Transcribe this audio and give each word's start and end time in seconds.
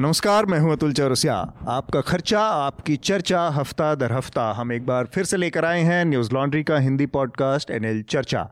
नमस्कार 0.00 0.46
मैं 0.46 0.58
हूँ 0.58 0.72
अतुल 0.72 0.92
चौरसिया। 0.92 1.34
आपका 1.68 2.00
खर्चा 2.00 2.40
आपकी 2.40 2.96
चर्चा 2.96 3.40
हफ़्ता 3.48 3.94
दर 3.94 4.12
हफ़्ता 4.12 4.50
हम 4.52 4.72
एक 4.72 4.86
बार 4.86 5.04
फिर 5.04 5.24
से 5.24 5.36
लेकर 5.36 5.64
आए 5.64 5.80
हैं 5.80 6.04
न्यूज़ 6.04 6.32
लॉन्ड्री 6.34 6.62
का 6.62 6.78
हिंदी 6.78 7.06
पॉडकास्ट 7.06 7.70
एनएल 7.70 8.02
चर्चा। 8.02 8.48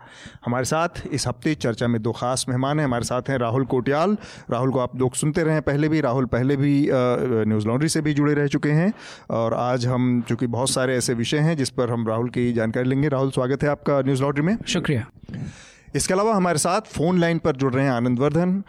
हमारे 0.46 0.64
साथ 0.64 1.02
इस 1.12 1.26
हफ़्ते 1.28 1.54
चर्चा 1.54 1.88
में 1.88 2.00
दो 2.02 2.12
खास 2.12 2.44
मेहमान 2.48 2.78
हैं। 2.78 2.86
हमारे 2.86 3.04
साथ 3.04 3.22
हैं 3.22 3.38
राहुल 3.38 3.64
कोटियाल। 3.64 4.16
राहुल 4.50 4.70
को 4.70 4.78
आप 4.78 4.96
लोग 4.96 5.14
सुनते 5.14 5.42
रहे 5.42 5.60
पहले 5.60 5.88
भी। 5.88 6.00
राहुल 6.00 6.26
पहले 6.26 6.56
भी 6.56 6.88
न्यूज़ 6.92 7.66
लॉन्ड्री 7.66 7.88
से 7.88 8.00
भी 8.00 8.14
जुड़े 8.14 8.34
रह 8.34 8.46
चुके 8.46 8.70
हैं। 8.70 8.92
और 9.30 9.54
आज 9.54 9.86
हम 9.86 10.22
चूँकि 10.28 10.46
बहुत 10.46 10.70
सारे 10.70 10.96
ऐसे 10.96 11.14
विषय 11.14 11.38
हैं 11.38 11.56
जिस 11.56 11.70
पर 11.70 11.90
हम 11.90 12.08
राहुल 12.08 12.28
की 12.28 12.52
जानकारी 12.52 12.88
लेंगे। 12.88 13.08
राहुल 13.08 13.30
स्वागत 13.30 13.62
है 13.62 13.68
आपका 13.68 14.00
न्यूज़ 14.00 14.22
लॉन्ड्री 14.22 14.42
में। 14.42 14.56
शुक्रिया। 14.68 15.06
इसके 15.94 16.14
अलावा 16.14 16.34
हमारे 16.34 16.58
साथ 16.58 16.80
फ़ोन 16.80 17.18
लाइन 17.20 17.38
पर 17.38 17.56
जुड़ 17.56 17.74
रहे 17.74 17.84
हैं 17.84 17.92
आनंद 17.92 18.18
वर्धन। 18.18 18.62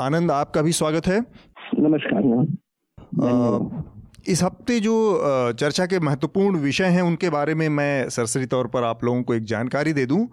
आनंद 0.00 0.30
आपका 0.30 0.62
भी 0.62 0.72
स्वागत 0.72 1.06
है। 1.06 1.20
नमस्कार 1.74 2.24
इस 4.28 4.42
हफ़्ते 4.42 4.78
जो 4.80 4.92
चर्चा 5.52 5.84
के 5.86 5.98
महत्वपूर्ण 6.00 6.58
विषय 6.58 6.84
हैं, 6.84 7.02
उनके 7.02 7.28
बारे 7.30 7.54
में 7.54 7.68
मैं 7.68 8.08
सरसरी 8.08 8.46
तौर 8.46 8.66
पर 8.66 8.84
आप 8.84 9.04
लोगों 9.04 9.22
को 9.22 9.34
एक 9.34 9.44
जानकारी 9.44 9.92
दे 9.92 10.06
दूँ। 10.06 10.26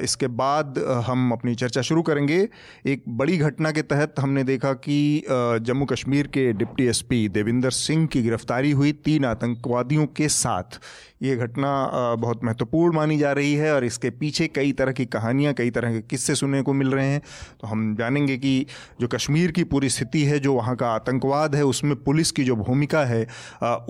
इसके 0.00 0.26
बाद 0.26 0.78
हम 1.06 1.30
अपनी 1.32 1.54
चर्चा 1.54 1.82
शुरू 1.82 2.02
करेंगे। 2.02 2.48
एक 2.86 3.04
बड़ी 3.08 3.36
घटना 3.38 3.70
के 3.70 3.82
तहत 3.82 4.14
हमने 4.20 4.44
देखा 4.44 4.72
कि 4.72 5.22
जम्मू 5.30 5.84
कश्मीर 5.84 6.26
के 6.26 6.52
डिप्टी 6.52 6.86
एसपी 6.86 7.28
देविंदर 7.28 7.70
सिंह 7.70 8.06
की 8.06 8.22
गिरफ्तारी 8.22 8.70
हुई 8.70 8.92
तीन 8.92 9.24
आतंकवादियों 9.24 10.06
के 10.06 10.28
साथ। 10.28 10.80
ये 11.20 11.36
घटना 11.36 12.16
बहुत 12.16 12.44
महत्वपूर्ण 12.44 12.94
मानी 12.94 13.16
जा 13.18 13.30
रही 13.32 13.54
है 13.54 13.72
और 13.74 13.84
इसके 13.84 14.10
पीछे 14.12 14.46
कई 14.48 14.72
तरह 14.72 14.92
की 14.92 15.04
कहानियाँ, 15.06 15.52
कई 15.54 15.70
तरह 15.70 15.92
के 15.92 16.00
किस्से 16.00 16.34
सुनने 16.34 16.62
को 16.62 16.72
मिल 16.72 16.90
रहे 16.90 17.06
हैं। 17.06 17.20
तो 17.60 17.66
हम 17.66 17.94
जानेंगे 17.96 18.36
कि 18.36 18.66
जो 19.00 19.08
कश्मीर 19.08 19.52
की 19.52 19.64
पूरी 19.64 19.88
स्थिति 19.88 20.24
है, 20.24 20.38
जो 20.38 20.54
वहाँ 20.54 20.74
का 20.76 20.88
आतंकवाद 20.88 21.54
है, 21.54 21.64
उसमें 21.64 21.94
पुलिस 21.96 22.30
की 22.30 22.44
जो 22.44 22.56
भूमिका 22.56 23.04
है 23.04 23.26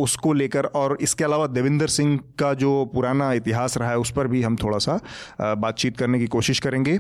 उसको 0.00 0.33
लेकर 0.33 0.64
और 0.66 0.96
इसके 1.00 1.24
अलावा 1.24 1.46
देविंदर 1.48 1.86
सिंह 1.88 2.18
का 2.38 2.52
जो 2.55 2.84
पुराना 2.94 3.33
इतिहास 3.34 3.77
रहा 3.78 3.90
है, 3.90 3.98
उस 3.98 4.12
पर 4.12 4.27
भी 4.27 4.42
हम 4.42 4.56
थोड़ा 4.56 4.78
सा 4.78 5.00
बातचीत 5.40 5.96
करने 5.96 6.18
की 6.18 6.27
कोशिश 6.28 6.61
करेंगे। 6.61 6.98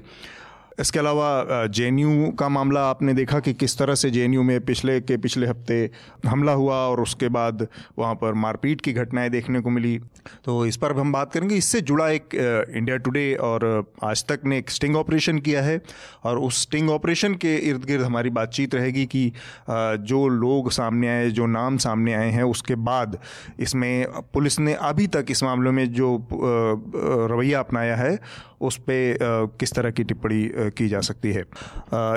इसके 0.80 0.98
अलावा 0.98 1.66
जे 1.68 1.90
का 2.38 2.48
मामला 2.48 2.80
आपने 2.84 3.12
देखा 3.14 3.38
कि 3.40 3.52
किस 3.54 3.78
तरह 3.78 3.94
से 3.94 4.10
जे 4.10 4.26
में 4.28 4.60
पिछले 4.60 5.00
के 5.00 5.16
पिछले 5.16 5.46
हफ़्ते 5.46 5.78
हमला 6.26 6.52
हुआ 6.52 6.76
और 6.88 7.00
उसके 7.00 7.28
बाद 7.28 7.66
वहाँ 7.98 8.14
पर 8.14 8.34
मारपीट 8.36 8.80
की 8.80 8.92
घटनाएँ 8.92 9.30
देखने 9.30 9.60
को 9.60 9.70
मिली। 9.70 9.98
तो 10.44 10.64
इस 10.66 10.76
पर 10.76 10.96
हम 10.96 11.12
बात 11.12 11.32
करेंगे। 11.32 11.56
इससे 11.56 11.80
जुड़ा 11.82 12.08
एक 12.10 12.34
इंडिया 12.34 12.96
टुडे 12.98 13.34
और 13.42 13.84
आज 14.04 14.24
तक 14.24 14.40
ने 14.46 14.58
एक 14.58 14.70
स्टिंग 14.70 14.96
ऑपरेशन 14.96 15.38
किया 15.38 15.62
है 15.62 15.80
और 16.24 16.38
उस 16.38 16.62
स्टिंग 16.62 16.90
ऑपरेशन 16.90 17.34
के 17.36 17.54
इर्द 17.68 17.84
गिर्द 17.84 18.04
हमारी 18.04 18.30
बातचीत 18.32 18.74
रहेगी 18.74 19.06
कि 19.06 19.30
जो 19.70 20.26
लोग 20.28 20.70
सामने 20.72 21.08
आए, 21.08 21.30
जो 21.30 21.46
नाम 21.48 21.76
सामने 21.78 22.14
आए 22.14 22.30
हैं, 22.30 22.42
उसके 22.44 22.74
बाद 22.86 23.18
इसमें 23.60 24.06
पुलिस 24.34 24.58
ने 24.60 24.74
अभी 24.74 25.06
तक 25.08 25.26
इस 25.30 25.42
मामले 25.42 25.70
में 25.70 25.92
जो 25.92 26.16
रवैया 26.32 27.60
अपनाया 27.60 27.96
है, 27.96 28.18
उस 28.60 28.76
पर 28.80 29.18
किस 29.60 29.72
तरह 29.74 29.90
की 29.90 30.04
टिप्पणी 30.04 30.48
की 30.70 30.88
जा 30.88 31.00
सकती 31.02 31.32
है। 31.32 31.44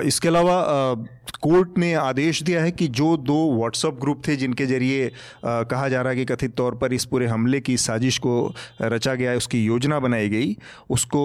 इसके 0.08 0.28
अलावा 0.28 0.60
कोर्ट 1.42 1.78
ने 1.78 1.94
आदेश 1.94 2.42
दिया 2.44 2.62
है 2.64 2.72
कि 2.72 2.88
जो 2.90 3.16
दो 3.20 3.38
व्हाट्सएप 3.56 3.98
ग्रुप 4.02 4.22
थे, 4.28 4.36
जिनके 4.36 4.66
ज़रिए 4.66 5.12
कहा 5.46 5.88
जा 5.90 6.02
रहा 6.02 6.12
है 6.12 6.18
कि 6.18 6.26
कथित 6.26 6.56
तौर 6.56 6.76
पर 6.76 6.94
इस 6.94 7.06
पूरे 7.06 7.28
हमले 7.28 7.60
की 7.60 7.78
को 8.18 8.54
रचा 8.82 9.14
गया 9.16 9.32
है, 9.32 9.38
उसकी 9.38 9.64
योजना 9.66 10.00
बनाई 10.00 10.30
गई, 10.30 10.56
उसको 10.90 11.22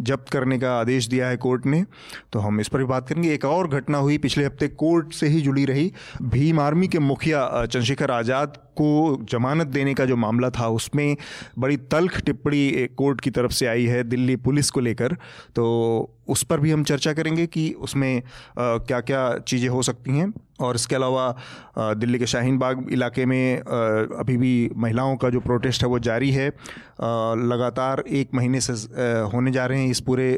जब्त 0.00 0.28
करने 0.28 0.58
का 0.58 0.78
आदेश 0.80 1.08
दिया 1.08 1.28
है 1.28 1.36
कोर्ट 1.36 1.66
ने। 1.66 1.84
तो 2.32 2.38
हम 2.38 2.60
इस 2.60 2.68
पर 2.68 2.78
भी 2.78 2.84
बात 2.84 3.08
करेंगे। 3.08 3.32
एक 3.34 3.44
और 3.44 3.68
घटना 3.68 3.98
हुई 3.98 4.18
पिछले 4.18 4.44
हफ़्ते 4.44 4.68
कोर्ट 4.68 5.12
से 5.12 5.28
ही 5.28 5.40
जुड़ी 5.40 5.64
रही। 5.64 5.92
भीम 6.22 6.60
आर्मी 6.60 6.88
के 6.88 6.98
मुखिया 6.98 7.66
चंद्रशेखर 7.66 8.10
आज़ाद 8.10 8.58
को 8.78 9.18
जमानत 9.30 9.66
देने 9.68 9.94
का 9.94 10.04
जो 10.04 10.16
मामला 10.16 10.50
था, 10.50 10.68
उसमें 10.70 11.16
बड़ी 11.58 11.76
तल्ख 11.90 12.20
टिप्पणी 12.20 12.86
कोर्ट 12.96 13.20
की 13.20 13.30
तरफ़ 13.30 13.52
से 13.52 13.66
आई 13.66 13.86
है, 13.86 14.02
दिल्ली 14.04 14.36
पुलिस 14.38 14.70
को 14.70 14.80
लेकर। 14.80 15.16
तो 15.56 16.14
उस 16.28 16.42
पर 16.42 16.60
भी 16.60 16.70
हम 16.70 16.82
चर्चा 16.84 17.12
करेंगे 17.12 17.46
कि 17.46 17.70
उसमें 17.80 18.22
क्या 18.58 19.00
क्या 19.02 19.22
चीज़ें 19.38 19.68
हो 19.68 19.82
सकती 19.82 20.18
हैं। 20.18 20.32
और 20.60 20.74
इसके 20.74 20.94
अलावा 20.94 21.94
दिल्ली 21.94 22.18
के 22.18 22.26
शाहीन 22.26 22.58
बाग 22.58 22.86
इलाके 22.92 23.24
में 23.26 23.58
अभी 23.58 24.36
भी 24.36 24.70
महिलाओं 24.76 25.16
का 25.16 25.30
जो 25.30 25.40
प्रोटेस्ट 25.40 25.82
है, 25.82 25.88
वो 25.88 25.98
जारी 26.00 26.30
है। 26.30 26.48
लगातार 27.48 28.02
एक 28.10 28.34
महीने 28.34 28.60
से 28.60 28.72
होने 29.32 29.52
जा 29.52 29.66
रहे 29.66 29.82
हैं 29.82 29.90
इस 29.90 30.00
पूरे 30.00 30.30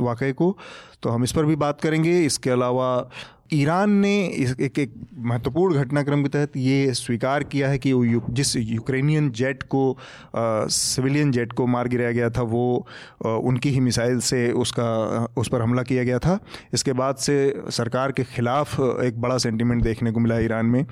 वाक़े 0.00 0.32
को। 0.32 0.56
तो 1.02 1.10
हम 1.10 1.24
इस 1.24 1.32
पर 1.32 1.44
भी 1.44 1.56
बात 1.56 1.80
करेंगे। 1.80 2.20
इसके 2.20 2.50
अलावा 2.50 3.10
ईरान 3.52 3.90
ने 3.90 4.12
एक 4.60 4.78
एक 4.78 4.92
महत्वपूर्ण 5.18 5.74
घटनाक्रम 5.74 6.22
के 6.22 6.28
तहत 6.28 6.56
ये 6.56 6.92
स्वीकार 6.94 7.44
किया 7.44 7.68
है 7.68 7.78
कि 7.78 7.92
वो 7.92 8.22
जिस 8.30 8.54
यूक्रेनियन 8.56 9.30
जेट 9.30 9.62
को 9.74 9.96
सिविलियन 10.36 11.32
जेट 11.32 11.52
को 11.52 11.66
मार 11.66 11.88
गिराया 11.88 12.12
गया 12.12 12.28
था 12.30 12.42
वो 12.42 12.86
आ, 13.26 13.28
उनकी 13.28 13.70
ही 13.70 13.80
मिसाइल 13.80 14.20
से 14.20 14.50
उसका 14.52 15.26
उस 15.36 15.48
पर 15.48 15.62
हमला 15.62 15.82
किया 15.82 16.04
गया 16.04 16.18
था। 16.18 16.38
इसके 16.74 16.92
बाद 16.92 17.16
से 17.16 17.62
सरकार 17.70 18.12
के 18.12 18.24
ख़िलाफ़ 18.26 18.80
एक 18.80 19.20
बड़ा 19.20 19.38
सेंटीमेंट 19.38 19.82
देखने 19.82 20.12
को 20.12 20.20
मिला 20.20 20.38
ईरान 20.38 20.66
में। 20.66 20.84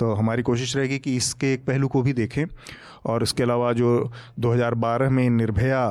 तो 0.00 0.12
हमारी 0.14 0.42
कोशिश 0.42 0.76
रहेगी 0.76 0.98
कि 0.98 1.16
इसके 1.16 1.52
एक 1.54 1.64
पहलू 1.66 1.88
को 1.88 2.02
भी 2.02 2.12
देखें। 2.12 2.44
और 3.06 3.22
इसके 3.22 3.42
अलावा 3.42 3.72
जो 3.72 4.10
2012 4.40 5.10
में 5.10 5.28
निर्भया 5.30 5.86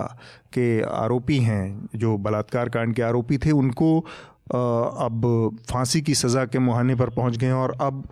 के 0.54 0.82
आरोपी 0.84 1.38
हैं, 1.40 1.90
जो 1.96 2.18
बलात्कार 2.18 2.70
कांड 2.70 2.96
के 2.96 3.02
आरोपी 3.02 3.38
थे, 3.38 3.52
उनको 3.52 4.00
अब 4.50 5.24
फांसी 5.70 6.02
की 6.02 6.14
सज़ा 6.16 6.44
के 6.46 6.60
मुहाने 6.60 6.96
पर 6.96 7.10
पहुँच 7.10 7.38
गए 7.38 7.48
हैं 7.48 7.54
और 7.54 7.76
अब 7.82 8.04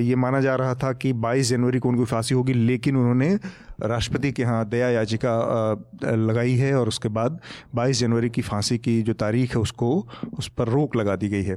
ये 0.00 0.14
माना 0.16 0.40
जा 0.40 0.54
रहा 0.56 0.74
था 0.74 0.92
कि 0.92 1.12
22 1.14 1.48
जनवरी 1.48 1.78
को 1.78 1.88
उनकी 1.88 2.04
फांसी 2.04 2.34
होगी, 2.34 2.52
लेकिन 2.52 2.96
उन्होंने 2.96 3.34
राष्ट्रपति 3.82 4.30
के 4.32 4.42
यहाँ 4.42 4.64
दया 4.68 4.88
याचिका 4.90 5.34
लगाई 6.04 6.54
है 6.56 6.74
और 6.74 6.88
उसके 6.88 7.08
बाद 7.08 7.38
22 7.76 8.00
जनवरी 8.00 8.30
की 8.30 8.42
फांसी 8.42 8.78
की 8.78 9.00
जो 9.02 9.12
तारीख 9.14 9.54
है, 9.54 9.60
उसको, 9.60 10.06
उस 10.38 10.48
पर 10.48 10.68
रोक 10.68 10.96
लगा 10.96 11.16
दी 11.16 11.28
गई 11.28 11.42
है। 11.42 11.56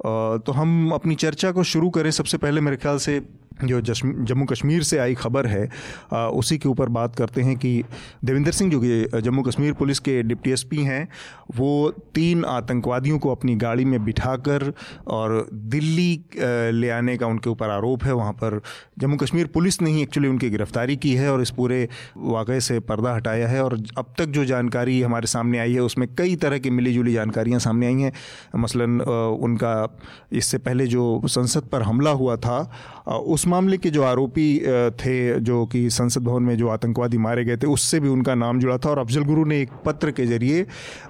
तो 0.00 0.52
हम 0.52 0.90
अपनी 0.90 1.14
चर्चा 1.14 1.50
को 1.52 1.62
शुरू 1.64 1.90
करें। 1.90 2.10
सबसे 2.10 2.38
पहले 2.38 2.60
मेरे 2.60 2.76
ख्याल 2.76 2.98
से 2.98 3.20
जो 3.64 3.80
जम्मू 3.80 4.44
कश्मीर 4.44 4.82
से 4.82 4.98
आई 4.98 5.14
खबर 5.14 5.46
है 5.46 5.68
आ, 6.12 6.26
उसी 6.28 6.58
के 6.58 6.68
ऊपर 6.68 6.88
बात 6.88 7.14
करते 7.16 7.42
हैं 7.42 7.56
कि 7.56 7.84
देविंदर 8.24 8.52
सिंह 8.52 8.70
जो 8.70 8.80
कि 8.80 9.20
जम्मू 9.20 9.42
कश्मीर 9.42 9.72
पुलिस 9.72 9.98
के 9.98 10.22
डिप्टी 10.22 10.50
एसपी 10.52 10.82
हैं 10.84 11.08
वो 11.56 11.90
तीन 12.14 12.44
आतंकवादियों 12.44 13.18
को 13.18 13.30
अपनी 13.30 13.54
गाड़ी 13.56 13.84
में 13.84 14.04
बिठाकर 14.04 14.72
और 15.06 15.48
दिल्ली 15.52 16.24
ले 16.72 16.90
आने 16.90 17.16
का 17.16 17.26
उनके 17.26 17.50
ऊपर 17.50 17.70
आरोप 17.70 18.04
है। 18.04 18.12
वहाँ 18.12 18.32
पर 18.32 18.60
जम्मू 18.98 19.16
कश्मीर 19.16 19.46
पुलिस 19.46 19.80
ने 19.82 19.90
ही 19.90 20.02
एक्चुअली 20.02 20.28
उनकी 20.28 20.50
गिरफ्तारी 20.50 20.96
की 20.96 21.14
है 21.14 21.32
और 21.32 21.42
इस 21.42 21.50
पूरे 21.50 21.88
वाक़े 22.16 22.60
से 22.60 22.78
पर्दा 22.82 23.14
हटाया 23.14 23.48
है। 23.48 23.62
और 23.64 23.78
अब 23.98 24.12
तक 24.18 24.26
जो 24.26 24.44
जानकारी 24.44 25.00
हमारे 25.02 25.26
सामने 25.26 25.58
आई 25.58 25.74
है 25.74 25.80
उसमें 25.80 26.08
कई 26.14 26.36
तरह 26.36 26.58
की 26.58 26.70
मिली 26.70 26.94
जुली 26.94 27.12
जानकारियाँ 27.12 27.60
सामने 27.60 27.86
आई 27.86 28.00
हैं। 28.00 28.12
मसलन 28.56 29.00
उनका 29.00 29.85
इससे 30.32 30.58
पहले 30.58 30.86
जो 30.86 31.22
संसद 31.26 31.62
पर 31.62 31.82
हमला 31.82 32.10
हुआ 32.10 32.36
था 32.36 32.58
उस 33.06 33.46
मामले 33.46 33.76
के 33.78 33.90
जो 33.90 34.02
आरोपी 34.02 34.58
थे, 35.00 35.40
जो 35.40 35.64
कि 35.66 35.88
संसद 35.90 36.22
भवन 36.24 36.42
में 36.42 36.56
जो 36.56 36.68
आतंकवादी 36.68 37.18
मारे 37.18 37.44
गए 37.44 37.56
थे, 37.56 37.66
उससे 37.66 38.00
भी 38.00 38.08
उनका 38.08 38.34
नाम 38.34 38.60
जुड़ा 38.60 38.76
था 38.78 38.90
और 38.90 38.98
अफजल 38.98 39.24
गुरु 39.24 39.44
ने 39.44 39.60
एक 39.62 39.70
पत्र 39.84 40.10
के 40.10 40.26
ज़रिए 40.26 40.66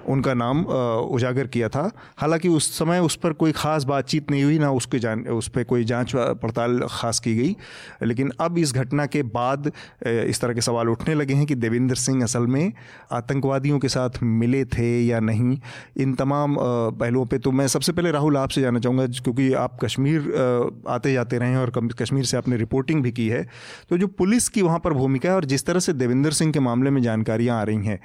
उनका 0.07 0.33
नाम 0.33 0.63
उजागर 0.63 1.47
किया 1.47 1.69
था। 1.69 1.89
हालाँकि 2.17 2.49
उस 2.49 2.71
समय 2.77 2.99
उस 2.99 3.15
पर 3.15 3.33
कोई 3.33 3.51
ख़ास 3.51 3.83
बातचीत 3.85 4.31
नहीं 4.31 4.43
हुई, 4.43 4.59
ना 4.59 4.71
उसके 4.71 4.99
जान, 4.99 5.21
उस 5.21 5.47
पर 5.47 5.63
कोई 5.63 5.83
जाँच 5.85 6.11
पड़ताल 6.15 6.79
खास 6.89 7.19
की 7.19 7.35
गई। 7.35 7.55
लेकिन 8.03 8.31
अब 8.41 8.57
इस 8.57 8.73
घटना 8.73 9.05
के 9.07 9.23
बाद 9.25 9.71
इस 10.05 10.41
तरह 10.41 10.53
के 10.53 10.61
सवाल 10.61 10.89
उठने 10.89 11.15
लगे 11.15 11.33
हैं 11.33 11.45
कि 11.45 11.55
देवेंद्र 11.57 11.95
सिंह 11.97 12.23
असल 12.23 12.47
में 12.47 12.71
आतंकवादियों 13.13 13.79
के 13.79 13.89
साथ 13.89 14.21
मिले 14.23 14.63
थे 14.67 14.89
या 15.01 15.19
नहीं। 15.21 15.57
इन 15.97 16.13
तमाम 16.15 16.55
पहलुओं 16.59 17.25
पर 17.25 17.37
तो 17.39 17.51
मैं 17.51 17.67
सबसे 17.67 17.91
पहले 17.91 18.11
राहुल 18.11 18.37
आपसे 18.37 18.61
जानना 18.61 18.79
चाहूँगा, 18.79 19.05
क्योंकि 19.07 19.51
आप 19.55 19.77
कश्मीर 19.83 20.83
आते 20.89 21.13
जाते 21.13 21.37
रहे 21.37 21.49
हैं 21.49 21.57
और 21.57 21.85
कश्मीर 21.93 22.25
से 22.25 22.37
आपने 22.37 22.57
रिपोर्टिंग 22.57 23.01
भी 23.03 23.11
की 23.11 23.27
है। 23.27 23.43
तो 23.89 23.97
जो 23.97 24.07
पुलिस 24.07 24.49
की 24.49 24.61
वहाँ 24.61 24.79
पर 24.79 24.93
भूमिका 24.93 25.29
है 25.29 25.35
और 25.35 25.45
जिस 25.45 25.65
तरह 25.65 25.79
से 25.79 25.93
देवेंद्र 25.93 26.31
सिंह 26.31 26.51
के 26.51 26.59
मामले 26.59 26.89
में 26.89 27.01
जानकारियाँ 27.01 27.59
आ 27.59 27.63
रही 27.63 27.85
हैं 27.85 27.99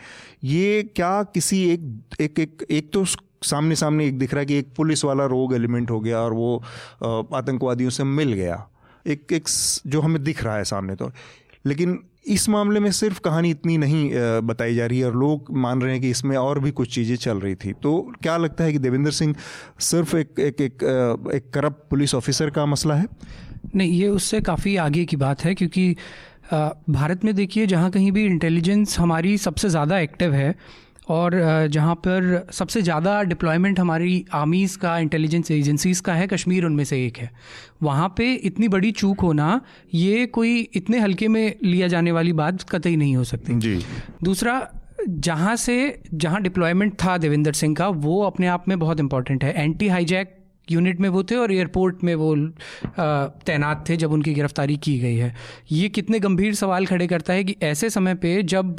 ये 0.44 0.82
क्या 0.96 1.22
किसी 1.24 1.62
एक 1.70 2.20
एक 2.20 2.38
एक, 2.38 2.66
एक 2.70 2.92
तो 2.92 3.04
सामने 3.44 3.76
सामने 3.76 4.06
एक 4.06 4.18
दिख 4.18 4.34
रहा 4.34 4.40
है 4.40 4.46
कि 4.46 4.56
एक 4.56 4.72
पुलिस 4.76 5.04
वाला 5.04 5.26
रोग 5.26 5.54
एलिमेंट 5.54 5.90
हो 5.90 6.00
गया 6.00 6.18
और 6.18 6.32
वो 6.32 6.56
आतंकवादियों 7.34 7.90
से 7.90 8.04
मिल 8.04 8.32
गया। 8.32 8.66
एक 9.06 9.32
एक 9.32 9.48
जो 9.86 10.00
हमें 10.00 10.22
दिख 10.24 10.44
रहा 10.44 10.56
है 10.56 10.64
सामने 10.64 10.94
तो। 10.96 11.10
लेकिन 11.66 11.98
इस 12.26 12.48
मामले 12.48 12.80
में 12.80 12.90
सिर्फ़ 12.92 13.20
कहानी 13.20 13.50
इतनी 13.50 13.76
नहीं 13.78 14.10
बताई 14.42 14.74
जा 14.74 14.86
रही 14.86 14.98
है 14.98 15.06
और 15.06 15.16
लोग 15.16 15.46
मान 15.56 15.80
रहे 15.82 15.92
हैं 15.92 16.00
कि 16.02 16.10
इसमें 16.10 16.36
और 16.36 16.58
भी 16.60 16.70
कुछ 16.70 16.94
चीज़ें 16.94 17.16
चल 17.16 17.40
रही 17.40 17.54
थी। 17.54 17.72
तो 17.72 18.12
क्या 18.22 18.36
लगता 18.36 18.64
है 18.64 18.72
कि 18.72 18.78
देवेंद्र 18.78 19.10
सिंह 19.10 19.34
सिर्फ़ 19.80 20.16
एक 20.16 20.38
एक 20.38 20.60
एक, 20.60 20.84
एक 21.34 21.50
करप्ट 21.54 21.88
पुलिस 21.90 22.14
ऑफिसर 22.14 22.50
का 22.50 22.66
मसला 22.66 22.94
है? 22.94 23.06
नहीं 23.76 23.90
ये 23.92 24.08
उससे 24.08 24.40
काफ़ी 24.40 24.76
आगे 24.76 25.04
की 25.04 25.16
बात 25.16 25.44
है 25.44 25.54
क्योंकि 25.54 25.94
भारत 26.52 27.24
में 27.24 27.34
देखिए 27.34 27.66
जहाँ 27.66 27.90
कहीं 27.90 28.12
भी 28.12 28.24
इंटेलिजेंस 28.26 28.98
हमारी 28.98 29.36
सबसे 29.38 29.68
ज़्यादा 29.68 29.98
एक्टिव 29.98 30.32
है 30.34 30.54
और 31.08 31.34
जहाँ 31.70 31.94
पर 31.96 32.46
सबसे 32.52 32.82
ज़्यादा 32.82 33.22
डिप्लॉयमेंट 33.22 33.80
हमारी 33.80 34.24
आर्मीज़ 34.32 34.76
का 34.78 34.98
इंटेलिजेंस 34.98 35.50
एजेंसीज़ 35.50 36.02
का 36.02 36.14
है 36.14 36.26
कश्मीर 36.26 36.64
उनमें 36.64 36.84
से 36.84 37.04
एक 37.06 37.18
है। 37.18 37.30
वहाँ 37.82 38.12
पे 38.18 38.32
इतनी 38.34 38.68
बड़ी 38.68 38.92
चूक 38.92 39.20
होना 39.20 39.60
ये 39.94 40.26
कोई 40.26 40.58
इतने 40.74 40.98
हल्के 40.98 41.28
में 41.28 41.54
लिया 41.64 41.88
जाने 41.88 42.12
वाली 42.12 42.32
बात 42.34 42.62
कतई 42.70 42.94
नहीं 42.96 43.16
हो 43.16 43.24
सकती। 43.24 43.54
जी। 43.54 43.78
दूसरा 44.24 44.60
जहाँ 45.08 45.56
से 45.56 46.02
जहाँ 46.14 46.42
डिप्लॉयमेंट 46.42 46.94
था 46.94 47.16
देवेंद्र 47.18 47.52
सिंह 47.52 47.74
का 47.74 47.88
वो 47.88 48.22
अपने 48.22 48.46
आप 48.46 48.68
में 48.68 48.78
बहुत 48.78 49.00
इंपॉर्टेंट 49.00 49.44
है। 49.44 49.54
एंटी 49.54 49.88
हाईजैक 49.88 50.38
यूनिट 50.70 51.00
में 51.00 51.08
वो 51.08 51.22
थे 51.22 51.36
और 51.36 51.52
एयरपोर्ट 51.52 52.04
में 52.04 52.14
वो 52.14 52.34
तैनात 53.46 53.84
थे 53.88 53.96
जब 53.96 54.12
उनकी 54.12 54.34
गिरफ्तारी 54.34 54.76
की 54.76 54.98
गई 54.98 55.16
है। 55.16 55.34
ये 55.72 55.88
कितने 55.88 56.18
गंभीर 56.20 56.54
सवाल 56.54 56.86
खड़े 56.86 57.06
करता 57.06 57.32
है 57.32 57.44
कि 57.44 57.56
ऐसे 57.62 57.90
समय 57.90 58.14
पे 58.14 58.42
जब 58.42 58.76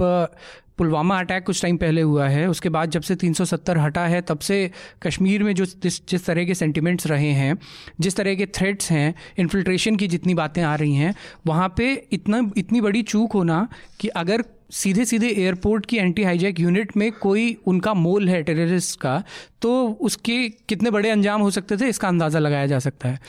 पुलवामा 0.77 1.19
अटैक 1.19 1.43
कुछ 1.45 1.61
टाइम 1.61 1.77
पहले 1.77 2.01
हुआ 2.01 2.27
है, 2.27 2.47
उसके 2.49 2.69
बाद 2.69 2.89
जब 2.89 3.01
से 3.01 3.15
370 3.15 3.77
हटा 3.77 4.05
है, 4.05 4.21
तब 4.21 4.39
से 4.39 4.71
कश्मीर 5.03 5.43
में 5.43 5.53
जो 5.55 5.65
जिस 5.65 5.99
जिस 6.07 6.25
तरह 6.25 6.45
के 6.45 6.53
सेंटिमेंट्स 6.53 7.07
रहे 7.07 7.31
हैं, 7.31 7.57
जिस 7.99 8.15
तरह 8.15 8.35
के 8.35 8.45
थ्रेट्स 8.45 8.91
हैं 8.91 9.13
इन्फिल्ट्रेशन 9.39 9.95
की 9.95 10.07
जितनी 10.07 10.33
बातें 10.33 10.61
आ 10.61 10.75
रही 10.75 10.95
हैं, 10.95 11.13
वहाँ 11.47 11.73
पे 11.77 11.93
इतना, 12.11 12.51
इतनी 12.57 12.81
बड़ी 12.81 13.01
चूक 13.03 13.33
होना 13.33 13.67
कि 13.99 14.07
अगर 14.07 14.43
सीधे 14.73 15.05
सीधे 15.05 15.27
एयरपोर्ट 15.27 15.85
की 15.85 15.97
एंटी 15.97 16.23
हाईजैक 16.23 16.59
यूनिट 16.59 16.95
में 16.97 17.11
कोई 17.11 17.57
उनका 17.65 17.93
मोल 17.93 18.29
है 18.29 18.41
टेररिस्ट 18.43 18.99
का 18.99 19.23
तो 19.61 19.73
उसके 20.01 20.37
कितने 20.69 20.91
बड़े 20.91 21.09
अंजाम 21.09 21.41
हो 21.41 21.51
सकते 21.51 21.77
थे 21.77 21.89
इसका 21.89 22.07
अंदाज़ा 22.07 22.39
लगाया 22.39 22.65
जा 22.65 22.79
सकता 22.79 23.09
है। 23.09 23.19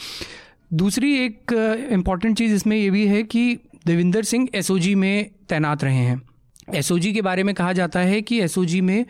दूसरी 0.72 1.12
एक 1.18 1.52
इंपॉर्टेंट 1.92 2.36
चीज़ 2.38 2.54
इसमें 2.54 2.76
यह 2.76 2.90
भी 2.90 3.06
है 3.06 3.22
कि 3.22 3.58
देविंदर 3.86 4.22
सिंह 4.22 4.48
एसओजी 4.54 4.94
में 4.94 5.30
तैनात 5.48 5.84
रहे 5.84 5.96
हैं। 5.96 6.20
एसओजी 6.74 7.12
के 7.12 7.22
बारे 7.22 7.42
में 7.42 7.54
कहा 7.54 7.72
जाता 7.72 8.00
है 8.00 8.20
कि 8.22 8.40
एसओजी 8.40 8.80
में 8.80 9.04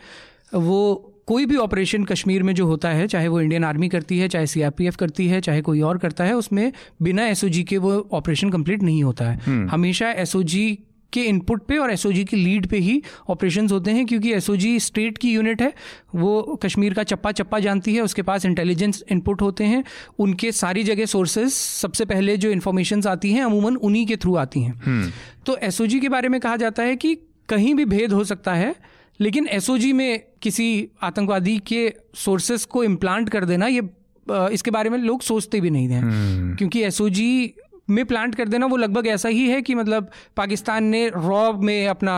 वो 0.53 1.11
कोई 1.27 1.45
भी 1.45 1.55
ऑपरेशन 1.55 2.03
कश्मीर 2.03 2.43
में 2.43 2.53
जो 2.55 2.65
होता 2.65 2.89
है 2.89 3.07
चाहे 3.07 3.27
वो 3.27 3.39
इंडियन 3.41 3.63
आर्मी 3.63 3.89
करती 3.89 4.17
है 4.19 4.27
चाहे 4.27 4.47
सीआरपीएफ 4.47 4.95
करती 4.95 5.27
है 5.27 5.39
चाहे 5.41 5.61
कोई 5.61 5.81
और 5.81 5.97
करता 5.97 6.23
है 6.23 6.33
उसमें 6.33 6.71
बिना 7.01 7.27
एसओजी 7.27 7.63
के 7.63 7.77
वो 7.77 8.09
ऑपरेशन 8.11 8.49
कंप्लीट 8.49 8.83
नहीं 8.83 9.03
होता 9.03 9.25
है। 9.25 9.39
हम्म। 9.45 9.69
हमेशा 9.69 10.11
एसओजी 10.11 10.67
के 11.15 11.21
इनपुट 11.25 11.65
पे 11.65 11.77
और 11.77 11.91
एसओजी 11.91 12.23
की 12.25 12.37
लीड 12.37 12.67
पे 12.67 12.77
ही 12.79 13.01
ऑपरेशंस 13.29 13.71
होते 13.71 13.91
हैं 13.91 14.05
क्योंकि 14.05 14.31
एसओजी 14.33 14.79
स्टेट 14.81 15.17
की 15.17 15.33
यूनिट 15.33 15.61
है 15.61 15.73
वो 16.15 16.59
कश्मीर 16.63 16.93
का 16.93 17.03
चप्पा 17.05 17.31
चप्पा 17.33 17.59
जानती 17.59 17.95
है 17.95 18.01
उसके 18.03 18.21
पास 18.23 18.45
इंटेलिजेंस 18.45 19.03
इनपुट 19.11 19.41
होते 19.41 19.63
हैं 19.65 19.83
उनके 20.19 20.51
सारी 20.53 20.83
जगह 20.83 21.05
सोर्सेज 21.07 21.51
सबसे 21.51 22.05
पहले 22.05 22.37
जो 22.37 22.51
इन्फॉर्मेशन 22.51 23.01
आती 23.07 23.31
हैं 23.31 23.43
अमूमन 23.43 23.75
उन्हीं 23.83 24.05
के 24.05 24.17
थ्रू 24.17 24.35
आती 24.37 24.61
हैं 24.61 24.73
हम्म। 24.81 25.11
तो 25.45 25.57
एसओजी 25.63 25.99
के 25.99 26.09
बारे 26.09 26.29
में 26.29 26.39
कहा 26.39 26.55
जाता 26.57 26.83
है 26.83 26.95
कि 26.97 27.15
कहीं 27.49 27.73
भी 27.75 27.85
भेद 27.87 28.13
हो 28.13 28.23
सकता 28.25 28.53
है 28.55 28.73
लेकिन 29.19 29.47
एसओजी 29.49 29.91
में 29.93 30.21
किसी 30.41 30.67
आतंकवादी 31.03 31.57
के 31.67 31.83
सोर्सेस 32.15 32.65
को 32.67 32.83
इम्प्लांट 32.83 33.29
कर 33.29 33.45
देना 33.45 33.67
ये 33.67 33.81
इसके 34.27 34.71
बारे 34.71 34.89
में 34.89 34.97
लोग 34.99 35.21
सोचते 35.21 35.59
भी 35.61 35.69
नहीं 35.69 35.87
हैं 35.89 36.01
हम्म। 36.01 36.55
क्योंकि 36.55 36.81
एसओजी 36.83 37.53
में 37.87 38.05
प्लांट 38.05 38.35
कर 38.35 38.47
देना 38.47 38.65
वो 38.65 38.77
लगभग 38.77 39.07
ऐसा 39.07 39.29
ही 39.29 39.47
है 39.49 39.61
कि 39.61 39.75
मतलब 39.75 40.09
पाकिस्तान 40.37 40.83
ने 40.85 41.07
रॉब 41.09 41.63
में 41.63 41.87
अपना 41.87 42.17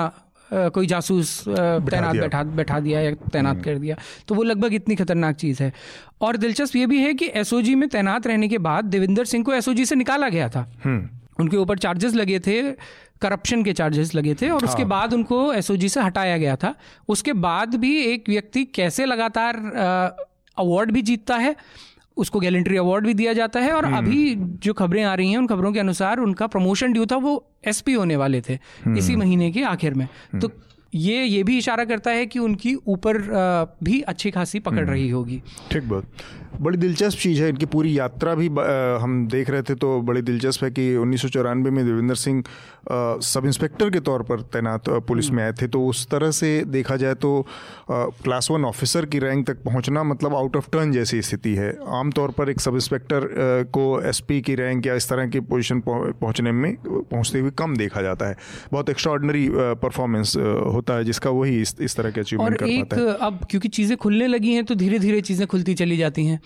कोई 0.50 0.88
जासूस 0.88 1.44
तैनात 1.48 2.16
बैठा 2.16 2.44
बैठा 2.44 2.80
दिया 2.80 3.00
या 3.02 3.12
तैनात 3.12 3.54
हम्म। 3.54 3.64
कर 3.64 3.78
दिया 3.78 3.96
तो 4.28 4.36
वो 4.36 4.44
लगभग 4.44 4.74
इतनी 4.74 4.96
खतरनाक 4.96 5.36
चीज़ 5.36 5.64
है 5.64 5.72
और 6.22 6.38
दिलचस्प 6.38 6.76
ये 6.76 6.86
भी 6.86 7.02
है 7.02 7.14
कि 7.14 7.26
एसओजी 7.36 7.76
में 7.76 7.88
तैनात 7.90 8.28
रहने 8.28 8.48
के 8.48 8.58
बाद 8.60 8.86
देविंदर 8.88 9.26
सिंह 9.26 9.44
को 9.44 9.54
एसओजी 9.54 9.86
से 9.86 9.96
निकाला 9.96 10.30
गया 10.30 10.50
था 10.50 10.68
हम्म। 10.84 11.10
उनके 11.40 11.58
ऊपर 11.58 11.78
चार्जेस 11.78 12.14
लगे 12.14 12.40
थे 12.40 12.62
करप्शन 13.22 13.64
के 13.64 13.74
चार्जेस 13.74 14.14
लगे 14.16 14.34
थे 14.36 14.50
और 14.50 14.64
हाँ। 14.64 14.70
उसके 14.70 14.86
बाद 14.86 15.14
उनको 15.14 15.42
एसओजी 15.54 15.90
से 15.90 16.02
हटाया 16.02 16.38
गया 16.38 16.56
था 16.56 16.74
उसके 17.10 17.34
बाद 17.42 17.76
भी 17.76 17.96
एक 18.04 18.30
व्यक्ति 18.30 18.64
कैसे 18.72 19.06
लगातार 19.06 19.56
अवार्ड 20.58 20.92
भी 20.92 21.02
जीतता 21.02 21.36
है 21.38 21.56
उसको 22.18 22.40
गैलेंट्री 22.40 22.78
अवार्ड 22.78 23.06
भी 23.06 23.14
दिया 23.14 23.34
जाता 23.34 23.60
है 23.60 23.72
और 23.72 23.86
हम्म। 23.86 23.98
अभी 23.98 24.36
जो 24.64 24.74
खबरें 24.74 25.04
आ 25.04 25.14
रही 25.16 25.32
हैं 25.32 25.38
उन 25.38 25.48
खबरों 25.48 25.72
के 25.74 25.80
अनुसार 25.80 26.20
उनका 26.20 26.48
प्रमोशन 26.48 26.94
ड्यू 26.94 27.06
था 27.06 27.18
वो 27.18 27.34
एसपी 27.68 27.94
होने 27.94 28.16
वाले 28.16 28.42
थे 28.42 28.54
हम्म। 28.86 28.98
इसी 28.98 29.16
महीने 29.16 29.52
के 29.52 29.64
आखिर 29.66 29.94
में 29.94 30.06
हम्म। 30.06 30.40
तो 30.40 30.52
ये 30.98 31.24
ये 31.26 31.44
भी 31.44 31.58
इशारा 31.58 31.86
करता 31.86 32.12
है 32.12 32.26
कि 32.26 32.40
उनकी 32.40 32.76
ऊपर 32.88 33.18
भी 33.84 34.02
अच्छी 34.04 34.32
खासी 34.32 34.60
पकड़ 34.60 34.86
रही 34.86 35.10
होगी। 35.10 35.42
ठीक 35.72 35.84
बात। 35.84 36.04
बड़ी 36.62 36.78
दिलचस्प 36.78 37.20
चीज़ 37.20 37.42
है 37.44 37.50
इनकी 37.50 37.66
पूरी 37.66 37.98
यात्रा 37.98 38.34
भी 38.36 38.48
हम 39.02 39.28
देख 39.32 39.50
रहे 39.50 39.62
थे 39.62 39.74
तो 39.76 40.00
बड़ी 40.02 40.22
दिलचस्प 40.22 40.64
है 40.64 40.70
कि 40.72 40.96
उन्नीस 40.98 41.22
सौ 41.22 41.28
चौरानवे 41.30 41.72
में 41.72 41.86
देवेंद्र 41.86 42.16
सिंह 42.16 42.44
सब 43.24 43.46
इंस्पेक्टर 43.46 43.90
के 43.90 44.00
तौर 44.00 44.24
पर 44.24 44.42
तैनात 44.54 44.90
पुलिस 45.08 45.30
में 45.32 45.44
आए 45.44 45.52
थे। 45.54 45.68
तो 45.68 45.86
उस 45.86 46.06
तरह 46.08 46.32
से 46.32 46.50
देखा 46.68 46.96
जाए 46.96 47.14
तो 47.16 47.46
क्लास 47.92 48.48
वन 48.52 48.66
ऑफिसर 48.66 49.06
की 49.06 49.20
रैंक 49.20 49.46
तक 49.48 49.62
पहुँचना 49.64 50.04
मतलब 50.04 50.36
आउट 50.36 50.56
ऑफ़ 50.58 50.70
टर्न 50.72 50.92
जैसी 50.92 51.22
स्थिति 51.22 51.54
है। 51.56 51.70
आमतौर 52.00 52.32
पर 52.32 52.50
एक 52.50 52.60
सब 52.60 52.76
इंस्पेक्टर 52.76 53.28
को 53.74 53.86
एसपी 54.10 54.42
की 54.42 54.56
रैंक 54.56 54.86
या 54.88 54.96
इस 54.96 55.10
तरह 55.10 55.28
की 55.28 55.40
पोजीशन 55.42 55.82
पहुँचने 55.88 56.52
में 56.52 56.76
पहुँचते 56.86 57.40
हुए 57.40 57.52
कम 57.58 57.76
देखा 57.78 58.02
जाता 58.02 58.28
है। 58.28 58.38
बहुत 58.72 58.90
एक्स्ट्रॉर्डनरी 58.90 59.48
परफॉर्मेंस 59.52 60.36
होता 60.38 60.87
है 60.96 61.04
जिसका 61.04 61.30
वही 61.32 61.62
इस, 61.62 61.76
इस 61.82 61.96
तरह 61.96 62.12
के 62.12 62.22
अचीवमेंट 62.22 62.58
कर 62.58 62.66
पाता 62.66 62.96
है। 62.98 63.18
अब 63.22 63.46
क्योंकि 63.52 63.68
चीज़ें 63.70 63.98
खुलने 63.98 64.28
लगी 64.28 64.54
हैं 64.54 64.64
तो 64.66 64.76
धीरे 64.76 65.00
धीरे 65.00 65.22
चीज़ें 65.22 65.48
खुलती 65.48 65.74
चली 65.76 65.98
जाती 65.98 66.26
हैं। 66.26 66.40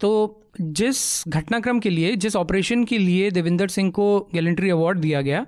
तो 0.00 0.10
जिस 0.60 0.98
घटनाक्रम 1.28 1.78
के 1.80 1.90
लिए 1.90 2.14
जिस 2.16 2.36
ऑपरेशन 2.36 2.84
के 2.84 2.98
लिए 2.98 3.30
देविंदर 3.30 3.68
सिंह 3.68 3.90
को 3.90 4.06
गैलेंट्री 4.34 4.70
अवार्ड 4.70 4.98
दिया 4.98 5.20
गया 5.22 5.44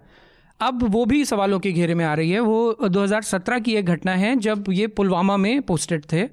अब 0.60 0.82
वो 0.92 1.04
भी 1.04 1.24
सवालों 1.24 1.58
के 1.60 1.72
घेरे 1.72 1.94
में 1.94 2.04
आ 2.04 2.14
रही 2.14 2.30
है। 2.30 2.40
वो 2.40 2.88
2017 2.88 3.60
की 3.60 3.74
एक 3.74 3.86
घटना 3.86 4.14
है 4.14 4.34
जब 4.38 4.64
ये 4.70 4.86
पुलवामा 4.86 5.36
में 5.36 5.60
पोस्टेड 5.62 6.04
थे 6.12 6.26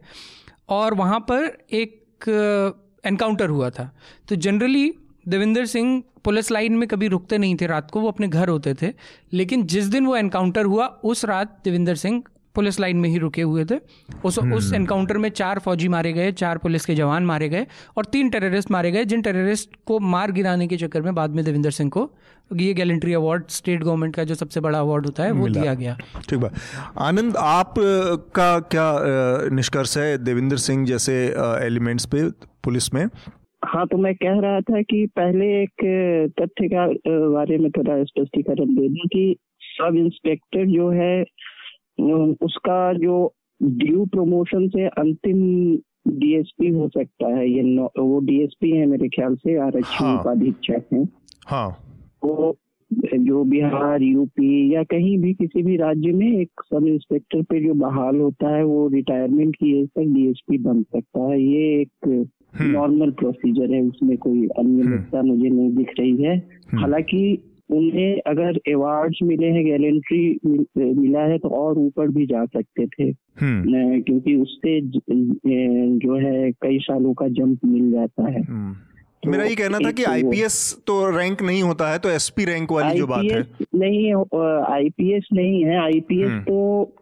और 0.70 0.94
वहाँ 0.94 1.20
पर 1.30 1.46
एक 1.74 2.30
एनकाउंटर 3.04 3.50
हुआ 3.50 3.70
था। 3.70 3.90
तो 4.30 4.36
generally 4.38 4.94
Devinder 5.28 5.66
Singh 5.66 6.04
police 6.24 6.52
line 6.52 6.74
में 6.74 6.88
कभी 6.88 7.08
रुकते 7.08 7.38
नहीं 7.38 7.56
थे 7.56 7.68
रात 7.68 7.92
को 7.92 8.02
वो 8.02 8.08
अपने 8.08 8.28
घर 8.28 8.50
होते 8.50 8.74
थे 8.82 8.94
लेकिन 9.34 9.66
जिस 9.66 9.86
दिन 9.86 10.06
वो 10.06 10.16
एनकाउंटर 10.16 10.66
हुआ 10.66 10.86
उस 10.86 11.26
रात 11.26 11.60
देविंदर 11.64 11.96
सिंह 11.96 12.24
पुलिस 12.56 12.80
लाइन 12.80 12.98
में 12.98 13.10
ही 13.10 13.18
रुके 13.18 13.42
हुए 13.42 13.66
थे। 13.66 13.76
उस 14.26 14.38
उस 14.40 14.72
एनकाउंटर 14.74 15.14
हम्म। 15.14 15.22
में 15.22 15.30
चार 15.30 15.60
फौजी 15.60 15.88
मारे 15.88 16.14
गए 16.14 16.32
चार 16.32 16.58
पुलिस 16.58 16.86
के 16.86 16.96
जवान 16.96 17.26
मारे 17.26 17.50
गए 17.50 17.66
और 17.98 18.06
तीन 18.06 18.30
टेररिस्ट 18.30 18.72
मारे 18.72 18.92
गए 18.92 19.06
जिन 19.06 19.22
टेररिस्ट 19.22 19.70
को 19.86 20.00
मार 20.00 20.32
गिराने 20.32 20.68
के 20.68 20.78
चक्कर 20.78 21.02
में 21.02 21.16
बाद 21.16 21.30
में 21.30 21.44
देविंदर 21.46 21.72
सिंह 21.72 21.90
को 21.90 22.10
ये 22.56 22.74
गैलेंट्री 22.74 23.14
अवार्ड 23.14 23.44
स्टेट 23.50 23.84
गवर्नमेंट 23.84 24.16
का 24.16 24.24
जो 24.24 24.36
सबसे 24.36 24.60
बड़ा 24.60 24.80
अवार्ड 24.80 25.06
होता 25.06 25.24
है 25.24 25.32
वो 25.32 25.48
दिया 25.48 25.74
गया। 25.74 25.98
ठीक 26.30 26.44
है 26.44 26.52
आनंद 26.98 27.38
आप 27.38 27.74
का 28.36 28.60
क्या 28.60 28.92
निष्कर्ष 29.56 29.98
है 29.98 30.18
देविंदर 30.18 30.58
सिंह 30.58 30.86
जैसे 30.86 31.14
एलिमेंट्स 31.66 32.06
पे 32.06 32.30
पुलिस 32.64 32.94
में? 32.94 33.08
हाँ 33.68 33.86
तो 33.88 33.98
मैं 33.98 34.14
कह 34.16 34.40
रहा 34.40 34.62
था 34.62 34.82
कि 34.82 35.06
पहले 35.16 35.46
एक 35.64 35.84
तथ्य 36.40 36.68
का 36.68 36.88
बारे 37.30 37.58
में 37.58 37.70
थोड़ा 37.72 38.04
स्पष्टीकरण 38.04 38.76
दे 38.76 38.88
दूँ 38.88 39.08
कि 39.08 39.36
सब 39.62 39.96
इंस्पेक्टर 39.96 40.66
जो 40.66 40.90
है 40.90 41.22
उसका 42.44 42.94
जो 42.94 43.34
ड्यू 43.64 44.06
प्रमोशन 44.06 44.68
से 44.68 44.88
अंतिम 44.88 45.42
डीएसपी 46.20 46.68
हो 46.70 46.88
सकता 46.90 47.28
है 47.28 47.50
ये 47.50 47.62
वो 48.00 48.20
डीएसपी 48.20 48.72
है 48.72 48.86
मेरे 48.86 49.10
ख्याल 49.10 49.36
से 49.36 49.58
आरक्षी 49.58 50.04
हाँ, 50.04 50.20
उपाधीक्षक 50.20 50.84
है। 50.94 51.04
हाँ। 51.48 51.68
वो 52.24 52.58
जो 52.94 53.44
बिहार 53.44 54.02
यूपी 54.02 54.76
या 54.76 54.84
कहीं 54.84 55.18
भी 55.18 55.34
किसी 55.34 55.64
भी 55.64 55.78
राज्य 55.78 56.12
में 56.12 56.40
एक 56.40 56.50
सब 56.66 56.88
इंस्पेक्टर 56.88 57.42
पे 57.42 57.68
जो 57.68 57.74
बहाल 57.74 58.16
होता 58.16 58.56
है 58.56 58.64
वो 58.64 58.88
रिटायरमेंट 58.88 59.56
की 59.56 59.82
एज 59.82 59.88
तक 59.88 60.02
डीएसपी 60.02 60.58
बन 60.58 60.82
सकता 60.82 61.32
है 61.32 61.42
ये 61.42 61.82
एक 61.82 62.26
नॉर्मल 62.62 63.02
हम्म। 63.02 63.12
प्रोसीजर 63.12 63.74
है 63.74 63.82
उसमें 63.82 64.18
कोई 64.18 64.48
अनियमितता 64.48 65.20
हम्म। 65.20 65.30
मुझे 65.30 65.50
नहीं 65.50 65.76
दिख 65.76 65.92
रही 66.00 66.24
है 66.24 66.38
हम्म। 66.38 66.80
हालाँकि 66.80 67.44
उन्हें 67.70 68.20
अगर 68.28 68.74
अवार्ड्स 68.74 69.20
मिले 69.24 69.48
हैं 69.48 69.66
गैलेंट्री 69.66 70.40
मिला 70.78 71.20
है 71.20 71.38
तो 71.38 71.50
और 71.50 71.78
ऊपर 71.78 72.08
भी 72.08 72.26
जा 72.26 72.46
सकते 72.46 72.86
थे। 72.86 73.14
क्योंकि 74.02 74.36
उससे 74.36 74.82
जो 75.98 76.16
है 76.16 76.52
कई 76.52 76.80
सालों 76.80 77.14
का 77.14 77.28
जंप 77.28 77.60
मिल 77.66 77.92
जाता 77.92 78.32
है। 78.32 78.42
तो 79.24 79.32
मेरा 79.32 79.44
ये 79.44 79.56
कहना 79.56 79.80
था 79.80 79.92
कि 79.92 80.04
आईपीएस 80.04 80.56
तो 80.88 80.96
रैंक 81.18 81.42
नहीं 81.42 81.62
होता 81.64 81.90
है 81.92 82.00
तो 82.00 82.10
एसपी 82.10 82.46
रैंक 82.46 82.72
वाली 82.72 82.98
जो 82.98 83.08
बात 83.08 83.24
है। 83.24 83.42
नहीं 83.76 84.14
आईपीएस 84.74 85.28
नहीं 85.34 85.64
है। 85.66 85.80
आईपीएस 85.84 86.30
हम्म। 86.30 86.42
तो 86.42 86.94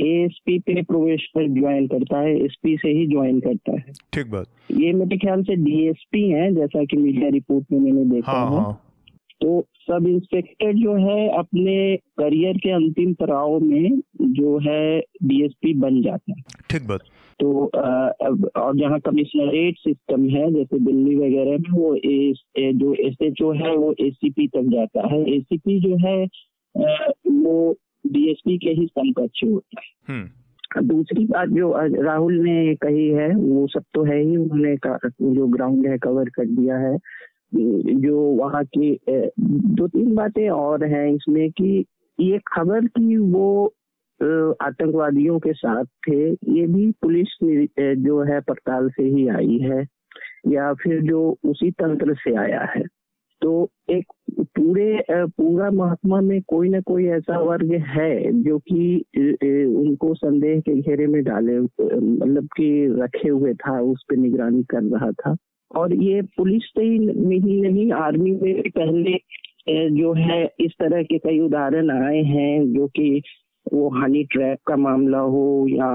एएसपी 0.00 0.58
पे 0.58 0.82
प्रवेश 0.82 1.26
पर 1.34 1.48
ज्वाइन 1.48 1.86
करता 1.86 2.20
है 2.20 2.34
एसपी 2.44 2.76
से 2.76 2.88
ही 2.88 3.06
ज्वाइन 3.06 3.40
करता 3.40 3.72
है। 3.72 3.92
ठीक 4.12 4.30
बात। 4.30 4.46
ये 4.70 4.92
मेरे 4.92 5.18
ख्याल 5.18 5.42
से 5.42 5.56
डीएसपी 5.56 6.28
है 6.30 6.54
जैसा 6.54 6.84
कि 6.84 6.96
मीडिया 6.96 7.28
रिपोर्ट 7.28 7.72
में 7.72 7.80
मैंने 7.80 8.04
देखा 8.04 8.32
हाँ, 8.32 8.50
है। 8.50 8.56
हाँ. 8.56 8.72
तो 9.40 9.60
सब 9.82 10.06
इंस्पेक्टर 10.08 10.72
जो 10.72 10.94
है 10.96 11.28
अपने 11.38 11.96
करियर 12.20 12.58
के 12.58 12.70
अंतिम 12.70 13.12
पड़ाव 13.14 13.58
में 13.60 14.00
जो 14.22 14.58
है 14.58 15.00
डीएसपी 15.22 15.74
बन 15.74 16.02
जाता 16.02 16.32
है। 16.32 16.42
ठीक 16.70 16.88
बात। 16.88 17.00
तो 17.40 17.70
और 18.56 18.76
जहाँ 18.76 19.00
कमिश्नरेट 19.00 19.78
सिस्टम 19.78 20.28
है 20.28 20.52
जैसे 20.52 20.78
दिल्ली 20.78 21.16
वगैरह 21.16 21.50
में 21.50 21.72
वो 21.72 21.94
ए, 21.94 22.34
जो 22.58 22.94
एस 22.94 23.16
एच 23.22 23.42
ओ 23.42 23.52
है 23.52 23.76
वो 23.76 23.94
एसीपी 24.00 24.48
तक 24.48 24.62
जाता 24.62 25.06
है। 25.06 25.36
एसीपी 25.36 25.80
जो 25.80 25.96
है 26.08 26.24
वो 27.26 27.76
डीएसपी 28.06 28.58
के 28.58 28.70
ही 28.70 28.86
समकक्ष 28.86 29.44
होता 29.44 29.80
है। 29.80 30.14
हम्म। 30.14 30.28
दूसरी 30.86 31.24
बात 31.24 31.48
जो 31.48 31.74
राहुल 32.02 32.34
ने 32.34 32.74
कही 32.74 33.08
है 33.08 33.34
वो 33.34 33.66
सब 33.66 33.82
तो 33.94 34.04
है 34.04 34.20
ही 34.20 34.36
उन्होंने 34.36 34.76
जो 35.34 35.46
ग्राउंड 35.46 35.86
है 35.86 35.98
कवर 35.98 36.24
कर 36.24 36.46
दिया 36.46 36.78
है। 36.78 36.98
जो 37.94 38.20
वहाँ 38.20 38.64
की 38.64 38.98
दो 39.40 39.86
तीन 39.88 40.14
बातें 40.14 40.50
और 40.50 40.84
हैं 40.84 41.14
इसमें 41.14 41.50
कि 41.50 41.84
ये 42.20 42.38
खबर 42.54 42.86
की 42.86 43.16
वो 43.16 43.74
आतंकवादियों 44.62 45.38
के 45.38 45.52
साथ 45.52 45.84
थे। 46.08 46.30
ये 46.30 46.66
भी 46.66 46.90
पुलिस 47.02 47.36
जो 47.98 48.22
है, 48.22 48.40
पड़ताल 48.40 48.88
से 48.90 49.02
ही 49.04 49.26
आई 49.28 49.58
है, 49.62 49.86
या 50.48 50.72
फिर 50.74 51.00
जो 51.02 51.20
उसी 51.44 51.70
तंत्र 51.72 52.14
से 52.14 52.34
आया 52.36 52.62
है। 52.74 52.82
तो 53.42 53.68
एक 53.90 54.12
पूरे 54.56 55.04
पूरा 55.10 55.70
महात्मा 55.70 56.20
में 56.20 56.40
कोई 56.48 56.68
ना 56.68 56.80
कोई 56.80 57.06
ऐसा 57.06 57.38
वर्ग 57.40 57.72
है 57.86 58.42
जो 58.42 58.58
कि 58.58 59.04
उनको 59.76 60.14
संदेह 60.14 60.60
के 60.60 60.74
घेरे 60.74 61.06
में 61.06 61.22
डाले 61.24 61.58
मतलब 61.58 62.46
कि 62.56 62.68
रखे 63.00 63.28
हुए 63.28 63.54
था, 63.54 63.80
उस 63.82 64.04
पर 64.10 64.16
निगरानी 64.16 64.62
कर 64.70 64.82
रहा 64.84 65.10
था। 65.12 65.36
और 65.70 65.94
ये 65.94 66.22
पुलिस 66.36 66.62
से 66.68 66.82
ही 66.82 66.98
नहीं 66.98 67.60
नहीं, 67.62 67.90
आर्मी 67.92 68.30
में 68.32 68.62
पहले 68.70 69.16
जो 69.90 70.12
है, 70.14 70.44
इस 70.60 70.72
तरह 70.80 71.02
के 71.02 71.18
कई 71.18 71.38
उदाहरण 71.40 71.90
आए 71.92 72.22
हैं, 72.24 72.72
जो 72.72 72.86
कि 72.88 73.22
वो 73.66 73.88
हनी 73.90 74.24
ट्रैप 74.24 74.58
का 74.66 74.76
मामला 74.76 75.18
हो 75.28 75.66
या 75.68 75.94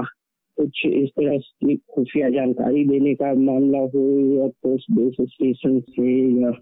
कुछ 0.58 0.86
इस 0.86 1.08
तरह 1.10 1.36
की 1.38 1.76
खुफिया 1.94 2.28
जानकारी 2.30 2.84
देने 2.84 3.14
का 3.14 3.32
मामला 3.34 3.78
हो 3.94 4.04
या 4.34 4.46
पोस्ट 4.62 4.90
बेस 4.92 5.16
स्टेशन 5.28 5.80
से 5.90 6.14
या 6.42 6.52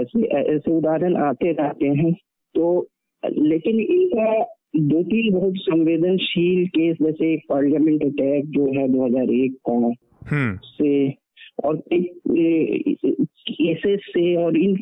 ऐसे 0.00 0.26
ऐसे 0.36 0.76
उदाहरण 0.76 1.16
आते 1.16 1.52
रहते 1.52 1.88
हैं 2.00 2.12
तो 2.54 2.68
लेकिन 3.22 3.80
इनका 3.80 4.32
दो 4.76 5.02
तीन 5.02 5.34
बहुत 5.34 5.54
संवेदनशील 5.56 6.66
केस 6.68 6.96
जैसे 7.02 7.36
पार्लियामेंट 7.48 8.02
अटैक 8.02 8.46
जो 8.46 8.66
है 8.78 8.88
2001 8.88 9.52
का 9.68 9.92
हम्म। 10.30 10.56
से 10.64 10.94
और 11.58 11.76
केसेस 13.48 14.00
से 14.06 14.34
और 14.36 14.56
इन 14.56 14.76